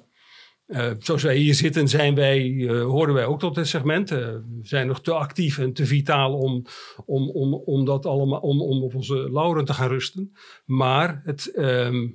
eh, 0.72 0.92
zoals 1.00 1.24
wij 1.24 1.36
hier 1.36 1.54
zitten, 1.54 1.88
zijn 1.88 2.16
wij, 2.16 2.68
eh, 2.68 2.82
horen 2.84 3.14
wij 3.14 3.26
ook 3.26 3.40
tot 3.40 3.56
dit 3.56 3.68
segment. 3.68 4.12
Eh, 4.12 4.18
we 4.18 4.60
zijn 4.62 4.88
nog 4.88 5.02
te 5.02 5.14
actief 5.14 5.58
en 5.58 5.74
te 5.74 5.86
vitaal 5.86 6.38
om, 6.38 6.66
om, 7.06 7.30
om, 7.30 7.54
om, 7.54 7.86
dat 7.86 8.06
allemaal, 8.06 8.40
om, 8.40 8.62
om 8.62 8.84
op 8.84 8.96
onze 8.96 9.32
lauren 9.32 9.66
te 9.66 9.74
gaan 9.74 9.88
rusten. 9.88 10.34
Maar 10.66 11.22
het, 11.24 11.52
ehm, 11.54 12.08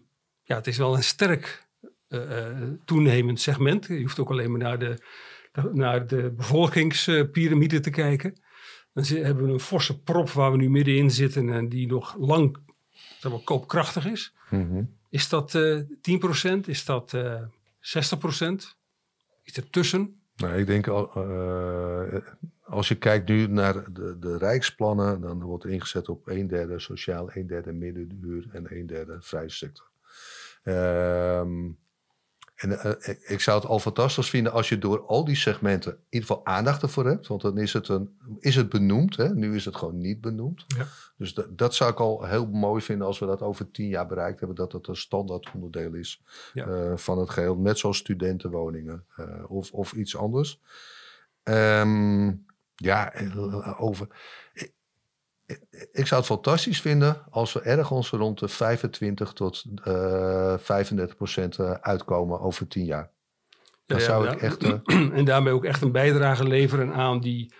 ja, 0.42 0.56
het 0.56 0.66
is 0.66 0.76
wel 0.76 0.94
een 0.94 1.02
sterk 1.02 1.64
toenemend 2.84 3.40
segment. 3.40 3.86
Je 3.86 4.00
hoeft 4.00 4.18
ook 4.18 4.30
alleen 4.30 4.50
maar 4.50 4.60
naar 4.60 4.78
de, 4.78 4.98
naar 5.72 6.06
de 6.06 6.32
bevolkingspyramide 6.36 7.80
te 7.80 7.90
kijken. 7.90 8.40
Dan 8.92 9.04
hebben 9.04 9.46
we 9.46 9.52
een 9.52 9.60
forse 9.60 10.02
prop 10.02 10.30
waar 10.30 10.50
we 10.50 10.56
nu 10.56 10.70
middenin 10.70 11.10
zitten 11.10 11.52
en 11.52 11.68
die 11.68 11.86
nog 11.86 12.16
lang 12.18 12.56
zeg 13.18 13.32
maar, 13.32 13.40
koopkrachtig 13.40 14.06
is. 14.06 14.34
Mhm. 14.50 14.82
Is 15.10 15.28
dat 15.28 15.54
eh 15.54 15.80
10%? 16.00 16.66
Is 16.66 16.84
dat 16.84 17.12
60%? 17.86 17.88
Iets 19.42 19.56
ertussen? 19.56 20.20
Nou, 20.36 20.58
ik 20.58 20.66
denk 20.66 20.86
eh, 20.86 22.14
als 22.62 22.88
je 22.88 22.94
kijkt 22.94 23.28
nu 23.28 23.46
naar 23.46 23.92
de, 23.92 24.18
de 24.18 24.38
rijksplannen, 24.38 25.20
dan 25.20 25.42
wordt 25.42 25.64
ingezet 25.64 26.08
op 26.08 26.28
een 26.28 26.46
derde 26.46 26.78
sociaal, 26.78 27.30
een 27.32 27.46
derde 27.46 27.72
middenhuur 27.72 28.48
en 28.52 28.76
een 28.76 28.86
derde 28.86 29.16
vrije 29.20 29.50
sector. 29.50 29.90
Ehm, 30.62 31.70
en 32.56 32.78
eh, 32.80 32.90
ik- 33.10 33.22
ik 33.22 33.40
zou 33.40 33.58
het 33.60 33.68
al 33.68 33.78
fantastisch 33.78 34.30
vinden 34.30 34.52
als 34.52 34.68
je 34.68 34.78
door 34.78 35.06
al 35.06 35.24
die 35.24 35.36
segmenten 35.36 35.92
in 35.92 35.98
ieder 36.08 36.28
geval 36.28 36.46
aandacht 36.46 36.82
ervoor 36.82 37.06
hebt. 37.06 37.26
Want 37.26 37.40
dan 37.40 37.58
is 37.58 37.72
het, 37.72 37.88
een, 37.88 38.18
is 38.38 38.56
het 38.56 38.68
benoemd. 38.68 39.16
Hè? 39.16 39.34
Nu 39.34 39.54
is 39.54 39.64
het 39.64 39.76
gewoon 39.76 39.98
niet 39.98 40.20
benoemd. 40.20 40.64
Ja. 40.66 40.86
Dus 41.16 41.34
dat, 41.34 41.58
dat 41.58 41.74
zou 41.74 41.90
ik 41.90 42.00
al 42.00 42.24
heel 42.24 42.46
mooi 42.46 42.82
vinden 42.82 43.06
als 43.06 43.18
we 43.18 43.26
dat 43.26 43.42
over 43.42 43.70
tien 43.70 43.88
jaar 43.88 44.06
bereikt 44.06 44.38
hebben. 44.38 44.56
Dat 44.56 44.72
het 44.72 44.86
een 44.88 44.96
standaard 44.96 45.50
onderdeel 45.54 45.92
is 45.94 46.22
Ja. 46.52 46.66
eh, 46.66 46.96
van 46.96 47.18
het 47.18 47.30
geheel. 47.30 47.56
Net 47.56 47.78
zoals 47.78 47.96
studentenwoningen 47.98 49.04
eh, 49.16 49.50
of, 49.50 49.72
of 49.72 49.92
iets 49.92 50.16
anders. 50.16 50.60
Ehm, 51.42 52.26
ja, 52.74 53.12
eh, 53.12 53.82
over. 53.82 54.08
Ik, 54.52 54.72
ik- 55.92 56.06
zou 56.06 56.20
het 56.20 56.30
fantastisch 56.30 56.80
vinden 56.80 57.22
als 57.30 57.52
we 57.52 57.60
ergens 57.60 58.10
rond 58.10 58.38
de 58.38 58.48
25 58.48 59.32
tot 59.32 59.64
eh 59.84 60.54
35 60.58 61.16
procent 61.16 61.58
eh, 61.58 61.70
uitkomen 61.70 62.40
over 62.40 62.68
10 62.68 62.84
jaar. 62.84 63.10
Dan 63.86 63.98
Ja, 63.98 64.04
zou 64.04 64.28
ik 64.28 64.40
echt. 64.42 64.62
eh, 64.64 64.80
en 65.12 65.24
daarmee 65.24 65.52
ook 65.52 65.64
echt 65.64 65.82
een 65.82 65.92
bijdrage 65.92 66.44
leveren 66.44 66.92
aan 66.92 67.20
die 67.20 67.52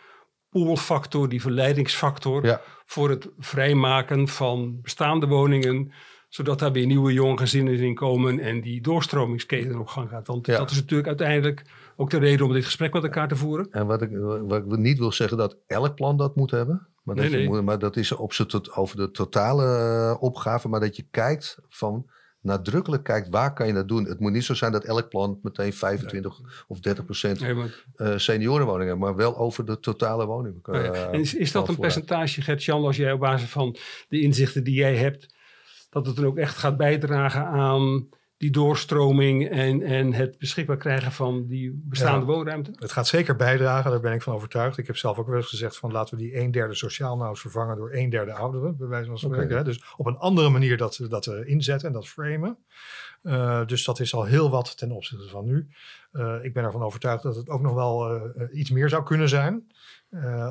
poolfactor, 0.51 1.28
die 1.28 1.41
verleidingsfactor. 1.41 2.45
ja, 2.45 2.61
voor 2.87 3.11
het 3.11 3.28
vrijmaken 3.39 4.28
van 4.28 4.80
bestaande 4.82 5.26
woningen 5.26 5.93
zodat 6.28 6.59
daar 6.59 6.72
weer 6.72 6.87
nieuwe 6.87 7.12
jonge 7.12 7.39
gezinnen 7.39 7.78
in 7.78 7.95
komen 7.95 8.39
en 8.41 8.61
die 8.61 8.80
doorstromingsketen 8.80 9.78
op 9.78 9.87
gang 9.87 10.09
gaat. 10.09 10.26
Want 10.26 10.47
Ja. 10.47 10.57
dat 10.59 10.70
is 10.70 10.76
natuurlijk 10.76 11.09
uiteindelijk 11.09 11.62
ook 11.97 12.11
de 12.11 12.18
reden 12.18 12.47
om 12.47 12.53
dit 12.53 12.64
gesprek 12.64 12.93
met 12.93 13.03
elkaar 13.03 13.28
te 13.28 13.37
voeren. 13.37 13.68
En 13.70 13.87
wat 13.87 14.03
ik, 14.03 14.11
wat 14.43 14.59
ik 14.59 14.64
niet 14.76 14.99
wil 14.99 15.12
zeggen 15.12 15.37
dat 15.39 15.57
elk 15.66 15.95
plan 15.95 16.16
dat 16.16 16.37
moet 16.37 16.51
hebben. 16.51 16.89
Maar, 17.07 17.15
dat, 17.15 17.25
Nee, 17.25 17.33
je 17.33 17.39
nee. 17.41 17.49
moet- 17.57 17.65
maar 17.65 17.79
dat 17.79 17.97
is 17.97 18.13
op 18.13 18.33
tot, 18.33 18.73
over 18.73 18.97
de 18.97 19.11
totale 19.11 19.65
eh, 19.65 20.23
opgave. 20.23 20.69
Maar 20.69 20.81
dat 20.81 20.97
je 20.97 21.07
kijkt 21.11 21.59
van 21.69 22.11
nadrukkelijk 22.41 23.03
kijkt 23.03 23.29
waar 23.29 23.53
kan 23.55 23.67
je 23.67 23.73
dat 23.73 23.89
doen. 23.89 24.05
Het 24.05 24.21
moet 24.21 24.33
niet 24.33 24.45
zo 24.45 24.55
zijn 24.55 24.73
dat 24.73 24.85
elk 24.85 25.09
plan 25.09 25.39
meteen 25.43 25.73
25 25.73 26.41
of 26.69 26.81
30 26.81 27.05
procent 27.05 27.43
eh, 27.97 28.13
seniorenwoningen 28.17 28.99
maar 28.99 29.17
wel 29.17 29.37
over 29.37 29.65
de 29.65 29.81
totale 29.81 30.27
woning. 30.27 30.59
eh, 30.63 30.85
ja. 30.85 30.93
En 30.93 31.21
is, 31.21 31.35
is 31.35 31.53
dat 31.53 31.69
een 31.69 31.75
vooruit. 31.75 31.95
percentage, 31.95 32.43
Gert-Jan, 32.43 32.85
als 32.85 32.97
jij 32.97 33.13
op 33.13 33.21
basis 33.21 33.49
van 33.49 33.77
de 34.09 34.21
inzichten 34.21 34.65
die 34.65 34.75
jij 34.75 34.97
hebt, 34.97 35.35
dat 35.91 36.07
het 36.07 36.17
dan 36.17 36.25
ook 36.27 36.37
echt 36.39 36.57
gaat 36.57 36.77
bijdragen 36.77 37.47
aan 37.47 38.09
die 38.37 38.51
doorstroming 38.51 39.49
en, 39.49 39.82
en 39.82 40.12
het 40.12 40.39
beschikbaar 40.39 40.76
krijgen 40.76 41.12
van 41.12 41.47
die 41.47 41.82
bestaande 41.84 42.26
Ja. 42.26 42.32
woonruimte? 42.32 42.70
Het 42.74 42.93
gaat 42.93 43.07
zeker 43.07 43.37
bijdragen, 43.37 43.91
daar 43.91 44.01
ben 44.01 44.12
ik 44.12 44.22
van 44.22 44.34
overtuigd. 44.34 44.78
Ik 44.78 44.87
heb 44.87 44.97
zelf 44.97 45.18
ook 45.18 45.26
wel 45.26 45.37
eens 45.37 45.49
gezegd 45.49 45.76
van 45.76 45.93
laten 45.93 46.16
we 46.16 46.22
die 46.22 46.37
een 46.37 46.51
derde 46.51 46.74
sociaal 46.74 47.16
nou 47.16 47.28
eens 47.30 47.41
vervangen 47.41 47.76
door 47.76 47.93
een 47.95 48.11
derde 48.11 48.32
ouderen, 48.32 48.76
bij 48.76 48.87
wijze 48.87 49.09
van 49.09 49.18
spreken. 49.18 49.57
Hè. 49.57 49.64
Dus 49.64 49.95
op 49.97 50.07
een 50.07 50.16
andere 50.16 50.49
manier 50.49 50.76
dat, 50.76 51.01
dat 51.09 51.26
eh, 51.26 51.49
inzetten 51.49 51.89
en 51.89 51.95
dat 51.95 52.09
framen. 52.09 52.59
Eh, 53.22 53.66
dus 53.66 53.84
dat 53.84 54.01
is 54.01 54.14
al 54.14 54.24
heel 54.24 54.51
wat 54.51 54.78
ten 54.78 54.91
opzichte 54.91 55.28
van 55.28 55.45
nu. 55.45 55.68
Eh, 56.12 56.39
ik 56.43 56.53
ben 56.53 56.64
ervan 56.64 56.82
overtuigd 56.82 57.22
dat 57.22 57.37
het 57.37 57.49
ook 57.49 57.61
nog 57.61 57.74
wel 57.74 58.20
iets 58.53 58.70
meer 58.70 58.89
zou 58.89 59.03
kunnen 59.03 59.28
zijn. 59.28 59.66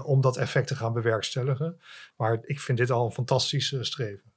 om 0.03 0.21
dat 0.21 0.37
effect 0.37 0.67
te 0.67 0.75
gaan 0.75 0.93
bewerkstelligen. 0.93 1.79
Maar 2.17 2.39
ik 2.41 2.59
vind 2.59 2.77
dit 2.77 2.91
al 2.91 3.05
een 3.05 3.11
fantastisch 3.11 3.73
eh, 3.73 3.81
streven. 3.81 4.33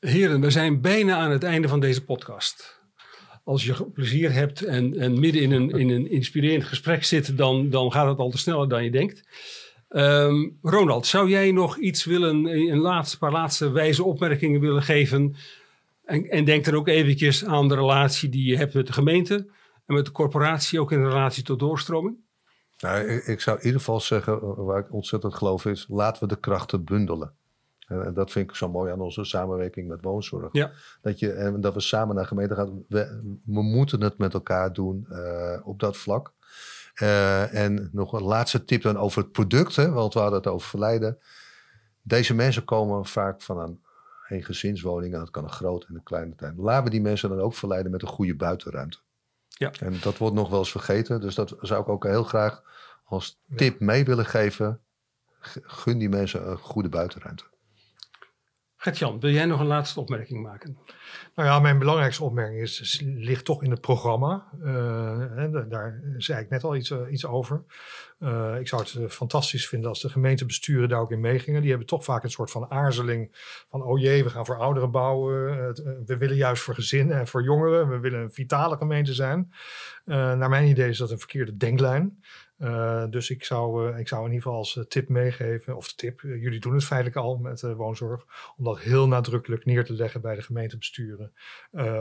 Heren, 0.00 0.40
we 0.40 0.50
zijn 0.50 0.80
bijna 0.80 1.16
aan 1.16 1.30
het 1.30 1.42
einde 1.42 1.68
van 1.68 1.80
deze 1.80 2.04
podcast. 2.04 2.80
Als 3.44 3.64
je 3.64 3.84
plezier 3.84 4.32
hebt 4.32 4.62
en, 4.62 4.98
en 4.98 5.20
midden 5.20 5.42
in 5.42 5.52
een, 5.52 5.70
in 5.70 5.90
een 5.90 6.10
inspirerend 6.10 6.64
gesprek 6.64 7.04
zit, 7.04 7.36
dan, 7.36 7.70
dan 7.70 7.92
gaat 7.92 8.08
het 8.08 8.18
al 8.18 8.30
te 8.30 8.38
sneller 8.38 8.68
dan 8.68 8.84
je 8.84 8.90
denkt. 8.90 9.28
Ehm, 9.88 10.48
Ronald, 10.62 11.06
zou 11.06 11.28
jij 11.28 11.52
nog 11.52 11.76
iets 11.76 12.04
willen, 12.04 12.46
een 12.46 12.78
laatste, 12.78 13.18
paar 13.18 13.32
laatste 13.32 13.70
wijze 13.70 14.04
opmerkingen 14.04 14.60
willen 14.60 14.82
geven? 14.82 15.36
En, 16.04 16.24
en 16.24 16.44
denk 16.44 16.64
dan 16.64 16.74
ook 16.74 16.88
eventjes 16.88 17.44
aan 17.44 17.68
de 17.68 17.74
relatie 17.74 18.28
die 18.28 18.44
je 18.44 18.56
hebt 18.56 18.74
met 18.74 18.86
de 18.86 18.92
gemeente 18.92 19.34
en 19.86 19.94
met 19.94 20.04
de 20.04 20.12
corporatie, 20.12 20.80
ook 20.80 20.92
in 20.92 21.04
relatie 21.04 21.42
tot 21.42 21.58
doorstroming. 21.58 22.16
Nou, 22.78 23.08
ik, 23.08 23.26
ik 23.26 23.40
zou 23.40 23.58
in 23.58 23.64
ieder 23.64 23.80
geval 23.80 24.00
zeggen, 24.00 24.64
waar 24.64 24.78
ik 24.78 24.92
ontzettend 24.92 25.34
geloof 25.34 25.64
is, 25.64 25.86
laten 25.88 26.22
we 26.22 26.28
de 26.28 26.40
krachten 26.40 26.84
bundelen. 26.84 27.38
En 27.90 28.04
en 28.04 28.14
dat 28.14 28.30
vind 28.30 28.50
ik 28.50 28.56
zo 28.56 28.68
mooi 28.68 28.92
aan 28.92 29.00
onze 29.00 29.24
samenwerking 29.24 29.88
met 29.88 30.02
woonzorg. 30.02 30.48
Ja. 30.52 30.70
Dat, 31.02 31.18
je, 31.18 31.32
en 31.32 31.60
dat 31.60 31.74
we 31.74 31.80
samen 31.80 32.14
naar 32.14 32.22
de 32.22 32.28
gemeente 32.28 32.54
gaan. 32.54 32.84
We, 32.88 33.20
we 33.44 33.62
moeten 33.62 34.00
het 34.00 34.18
met 34.18 34.34
elkaar 34.34 34.72
doen 34.72 35.06
eh, 35.10 35.60
op 35.64 35.80
dat 35.80 35.96
vlak. 35.96 36.32
Eh, 36.94 37.54
en 37.54 37.88
nog 37.92 38.12
een 38.12 38.22
laatste 38.22 38.64
tip 38.64 38.82
dan 38.82 38.96
over 38.96 39.22
het 39.22 39.32
product, 39.32 39.76
hè, 39.76 39.90
want 39.90 40.14
we 40.14 40.20
hadden 40.20 40.38
het 40.38 40.48
over 40.48 40.68
verleiden. 40.68 41.18
Deze 42.02 42.34
mensen 42.34 42.64
komen 42.64 43.06
vaak 43.06 43.42
van 43.42 43.58
een, 43.58 43.80
een 44.28 44.44
gezinswoning, 44.44 45.12
en 45.12 45.18
dat 45.18 45.30
kan 45.30 45.44
een 45.44 45.50
grote 45.50 45.86
en 45.86 45.94
een 45.94 46.02
kleine 46.02 46.34
tuin. 46.34 46.54
Laten 46.56 46.84
we 46.84 46.90
die 46.90 47.00
mensen 47.00 47.28
dan 47.28 47.40
ook 47.40 47.54
verleiden 47.54 47.92
met 47.92 48.02
een 48.02 48.08
goede 48.08 48.36
buitenruimte. 48.36 48.98
Ja. 49.48 49.70
En 49.80 49.94
dat 50.02 50.18
wordt 50.18 50.34
nog 50.34 50.50
wel 50.50 50.58
eens 50.58 50.70
vergeten, 50.70 51.20
dus 51.20 51.34
dat 51.34 51.56
zou 51.60 51.82
ik 51.82 51.88
ook 51.88 52.04
heel 52.04 52.24
graag 52.24 52.62
als 53.04 53.40
tip 53.56 53.80
mee 53.80 54.04
willen 54.04 54.26
geven. 54.26 54.80
Gun 55.62 55.98
die 55.98 56.08
mensen 56.08 56.50
een 56.50 56.58
goede 56.58 56.88
buitenruimte. 56.88 57.44
Gert-Jan, 58.82 59.20
wil 59.20 59.30
jij 59.30 59.44
nog 59.44 59.60
een 59.60 59.66
laatste 59.66 60.00
opmerking 60.00 60.42
maken? 60.42 60.78
Nou 61.34 61.48
ja, 61.48 61.58
mijn 61.58 61.78
belangrijkste 61.78 62.24
opmerking 62.24 62.60
is, 62.60 63.02
ligt 63.04 63.44
toch 63.44 63.62
in 63.62 63.70
het 63.70 63.80
programma. 63.80 64.46
Eh, 64.62 65.44
daar 65.68 66.00
zei 66.16 66.42
ik 66.42 66.50
net 66.50 66.64
al 66.64 66.76
iets, 66.76 66.90
eh, 66.90 66.98
iets 67.10 67.26
over. 67.26 67.64
Eh, 68.18 68.56
ik 68.58 68.68
zou 68.68 68.82
het 68.82 69.12
fantastisch 69.12 69.68
vinden 69.68 69.88
als 69.88 70.00
de 70.00 70.08
gemeentebesturen 70.08 70.88
daar 70.88 71.00
ook 71.00 71.10
in 71.10 71.20
meegingen. 71.20 71.60
Die 71.60 71.70
hebben 71.70 71.88
toch 71.88 72.04
vaak 72.04 72.22
een 72.22 72.30
soort 72.30 72.50
van 72.50 72.70
aarzeling 72.70 73.30
van, 73.70 73.82
oh 73.82 73.98
jee, 73.98 74.24
we 74.24 74.30
gaan 74.30 74.46
voor 74.46 74.58
ouderen 74.58 74.90
bouwen. 74.90 75.34
We 76.06 76.16
willen 76.16 76.36
juist 76.36 76.62
voor 76.62 76.74
gezinnen 76.74 77.18
en 77.18 77.26
voor 77.26 77.42
jongeren. 77.42 77.88
We 77.88 77.98
willen 77.98 78.20
een 78.20 78.32
vitale 78.32 78.76
gemeente 78.76 79.14
zijn. 79.14 79.52
Naar 80.04 80.48
mijn 80.48 80.68
idee 80.68 80.88
is 80.88 80.98
dat 80.98 81.10
een 81.10 81.18
verkeerde 81.18 81.56
denklijn. 81.56 82.18
Eh, 82.60 83.04
dus 83.10 83.30
ik 83.30 83.44
zou, 83.44 83.92
eh, 83.92 83.98
ik 83.98 84.08
zou 84.08 84.20
in 84.20 84.26
ieder 84.26 84.42
geval 84.42 84.58
als 84.58 84.76
eh, 84.76 84.84
tip 84.84 85.08
meegeven, 85.08 85.76
of 85.76 85.92
tip, 85.92 86.20
jullie 86.20 86.60
doen 86.60 86.74
het 86.74 86.84
feitelijk 86.84 87.16
al 87.16 87.36
met 87.36 87.60
woonzorg, 87.60 88.24
om 88.56 88.64
dat 88.64 88.80
heel 88.80 89.08
nadrukkelijk 89.08 89.64
neer 89.64 89.84
te 89.84 89.92
leggen 89.92 90.20
bij 90.20 90.34
de 90.34 90.42
gemeentebesturen. 90.42 91.32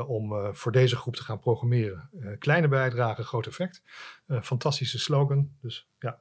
om 0.07 0.55
voor 0.55 0.71
deze 0.71 0.95
groep 0.95 1.15
te 1.15 1.23
gaan 1.23 1.39
programmeren. 1.39 2.09
Kleine 2.39 2.67
bijdrage, 2.67 3.23
groot 3.23 3.47
effect. 3.47 3.83
Fantastische 4.41 4.99
slogan. 4.99 5.49
Dus 5.61 5.87
ja, 5.99 6.19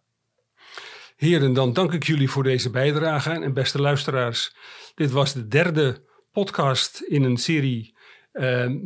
Heren, 1.16 1.52
dan 1.52 1.72
dank 1.72 1.92
ik 1.92 2.04
jullie 2.04 2.30
voor 2.30 2.42
deze 2.42 2.70
bijdrage. 2.70 3.30
En 3.30 3.52
beste 3.52 3.80
luisteraars, 3.80 4.56
dit 4.94 5.10
was 5.10 5.32
de 5.32 5.48
derde 5.48 6.04
podcast 6.32 7.00
in 7.00 7.22
een 7.22 7.36
serie. 7.36 7.94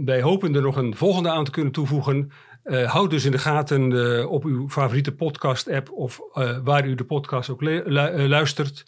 Wij 0.04 0.22
hopen 0.22 0.54
er 0.54 0.62
nog 0.62 0.76
een 0.76 0.96
volgende 0.96 1.30
aan 1.30 1.44
te 1.44 1.50
kunnen 1.50 1.72
toevoegen. 1.72 2.32
Eh, 2.62 2.90
houd 2.92 3.10
dus 3.10 3.24
in 3.24 3.30
de 3.30 3.38
gaten 3.38 3.92
eh, 4.18 4.30
op 4.30 4.44
uw 4.44 4.68
favoriete 4.68 5.14
podcast-app 5.14 5.90
of 5.90 6.20
eh, 6.32 6.58
waar 6.62 6.86
u 6.86 6.94
de 6.94 7.04
podcast 7.04 7.50
ook 7.50 7.60
lu- 7.60 7.90
luistert. 8.28 8.84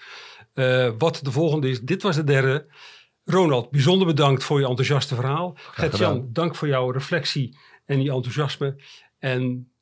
wat 0.98 1.20
de 1.22 1.30
volgende 1.30 1.68
is. 1.68 1.80
Dit 1.80 2.02
was 2.02 2.16
de 2.16 2.24
derde. 2.24 2.66
Ronald, 3.24 3.70
bijzonder 3.70 4.06
bedankt 4.06 4.44
voor 4.44 4.60
je 4.60 4.66
enthousiaste 4.66 5.14
verhaal. 5.14 5.52
Gert-Jan, 5.56 6.28
dank 6.32 6.54
voor 6.54 6.68
jouw 6.68 6.90
reflectie 6.90 7.58
en 7.84 8.02
je 8.02 8.12
enthousiasme. 8.12 8.82
En 9.18 9.72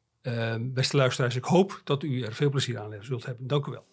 beste 0.60 0.96
luisteraars, 0.96 1.36
ik 1.36 1.44
hoop 1.44 1.80
dat 1.84 2.02
u 2.02 2.22
er 2.22 2.34
veel 2.34 2.50
plezier 2.50 2.78
aan 2.78 2.96
zult 3.00 3.26
hebben. 3.26 3.46
Dank 3.46 3.66
u 3.66 3.70
wel. 3.70 3.84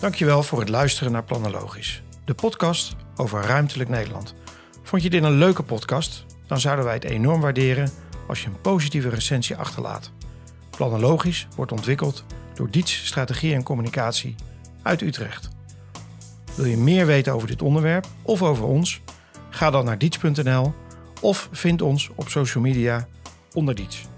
Dankjewel 0.00 0.42
voor 0.42 0.60
het 0.60 0.68
luisteren 0.68 1.12
naar 1.12 1.24
Planologisch, 1.24 2.02
de 2.24 2.34
podcast 2.34 2.96
over 3.16 3.42
ruimtelijk 3.42 3.88
Nederland. 3.88 4.34
Vond 4.82 5.02
je 5.02 5.10
dit 5.10 5.22
een 5.22 5.38
leuke 5.38 5.62
podcast? 5.62 6.24
Dan 6.46 6.60
zouden 6.60 6.84
wij 6.84 6.94
het 6.94 7.04
enorm 7.04 7.40
waarderen 7.40 7.90
als 8.26 8.42
je 8.42 8.46
een 8.46 8.60
positieve 8.60 9.08
recensie 9.08 9.56
achterlaat. 9.56 10.10
Planologisch 10.70 11.48
wordt 11.56 11.72
ontwikkeld 11.72 12.24
door 12.54 12.70
Diets 12.70 13.06
Strategie 13.06 13.54
en 13.54 13.62
Communicatie 13.62 14.34
uit 14.82 15.00
Utrecht. 15.00 15.48
Wil 16.54 16.64
je 16.64 16.76
meer 16.76 17.06
weten 17.06 17.32
over 17.32 17.48
dit 17.48 17.62
onderwerp 17.62 18.06
of 18.22 18.42
over 18.42 18.64
ons? 18.64 19.00
Ga 19.50 19.70
dan 19.70 19.84
naar 19.84 19.98
diets.nl 19.98 20.74
of 21.20 21.48
vind 21.52 21.82
ons 21.82 22.10
op 22.14 22.28
social 22.28 22.62
media 22.62 23.08
onder 23.52 23.74
Diets. 23.74 24.08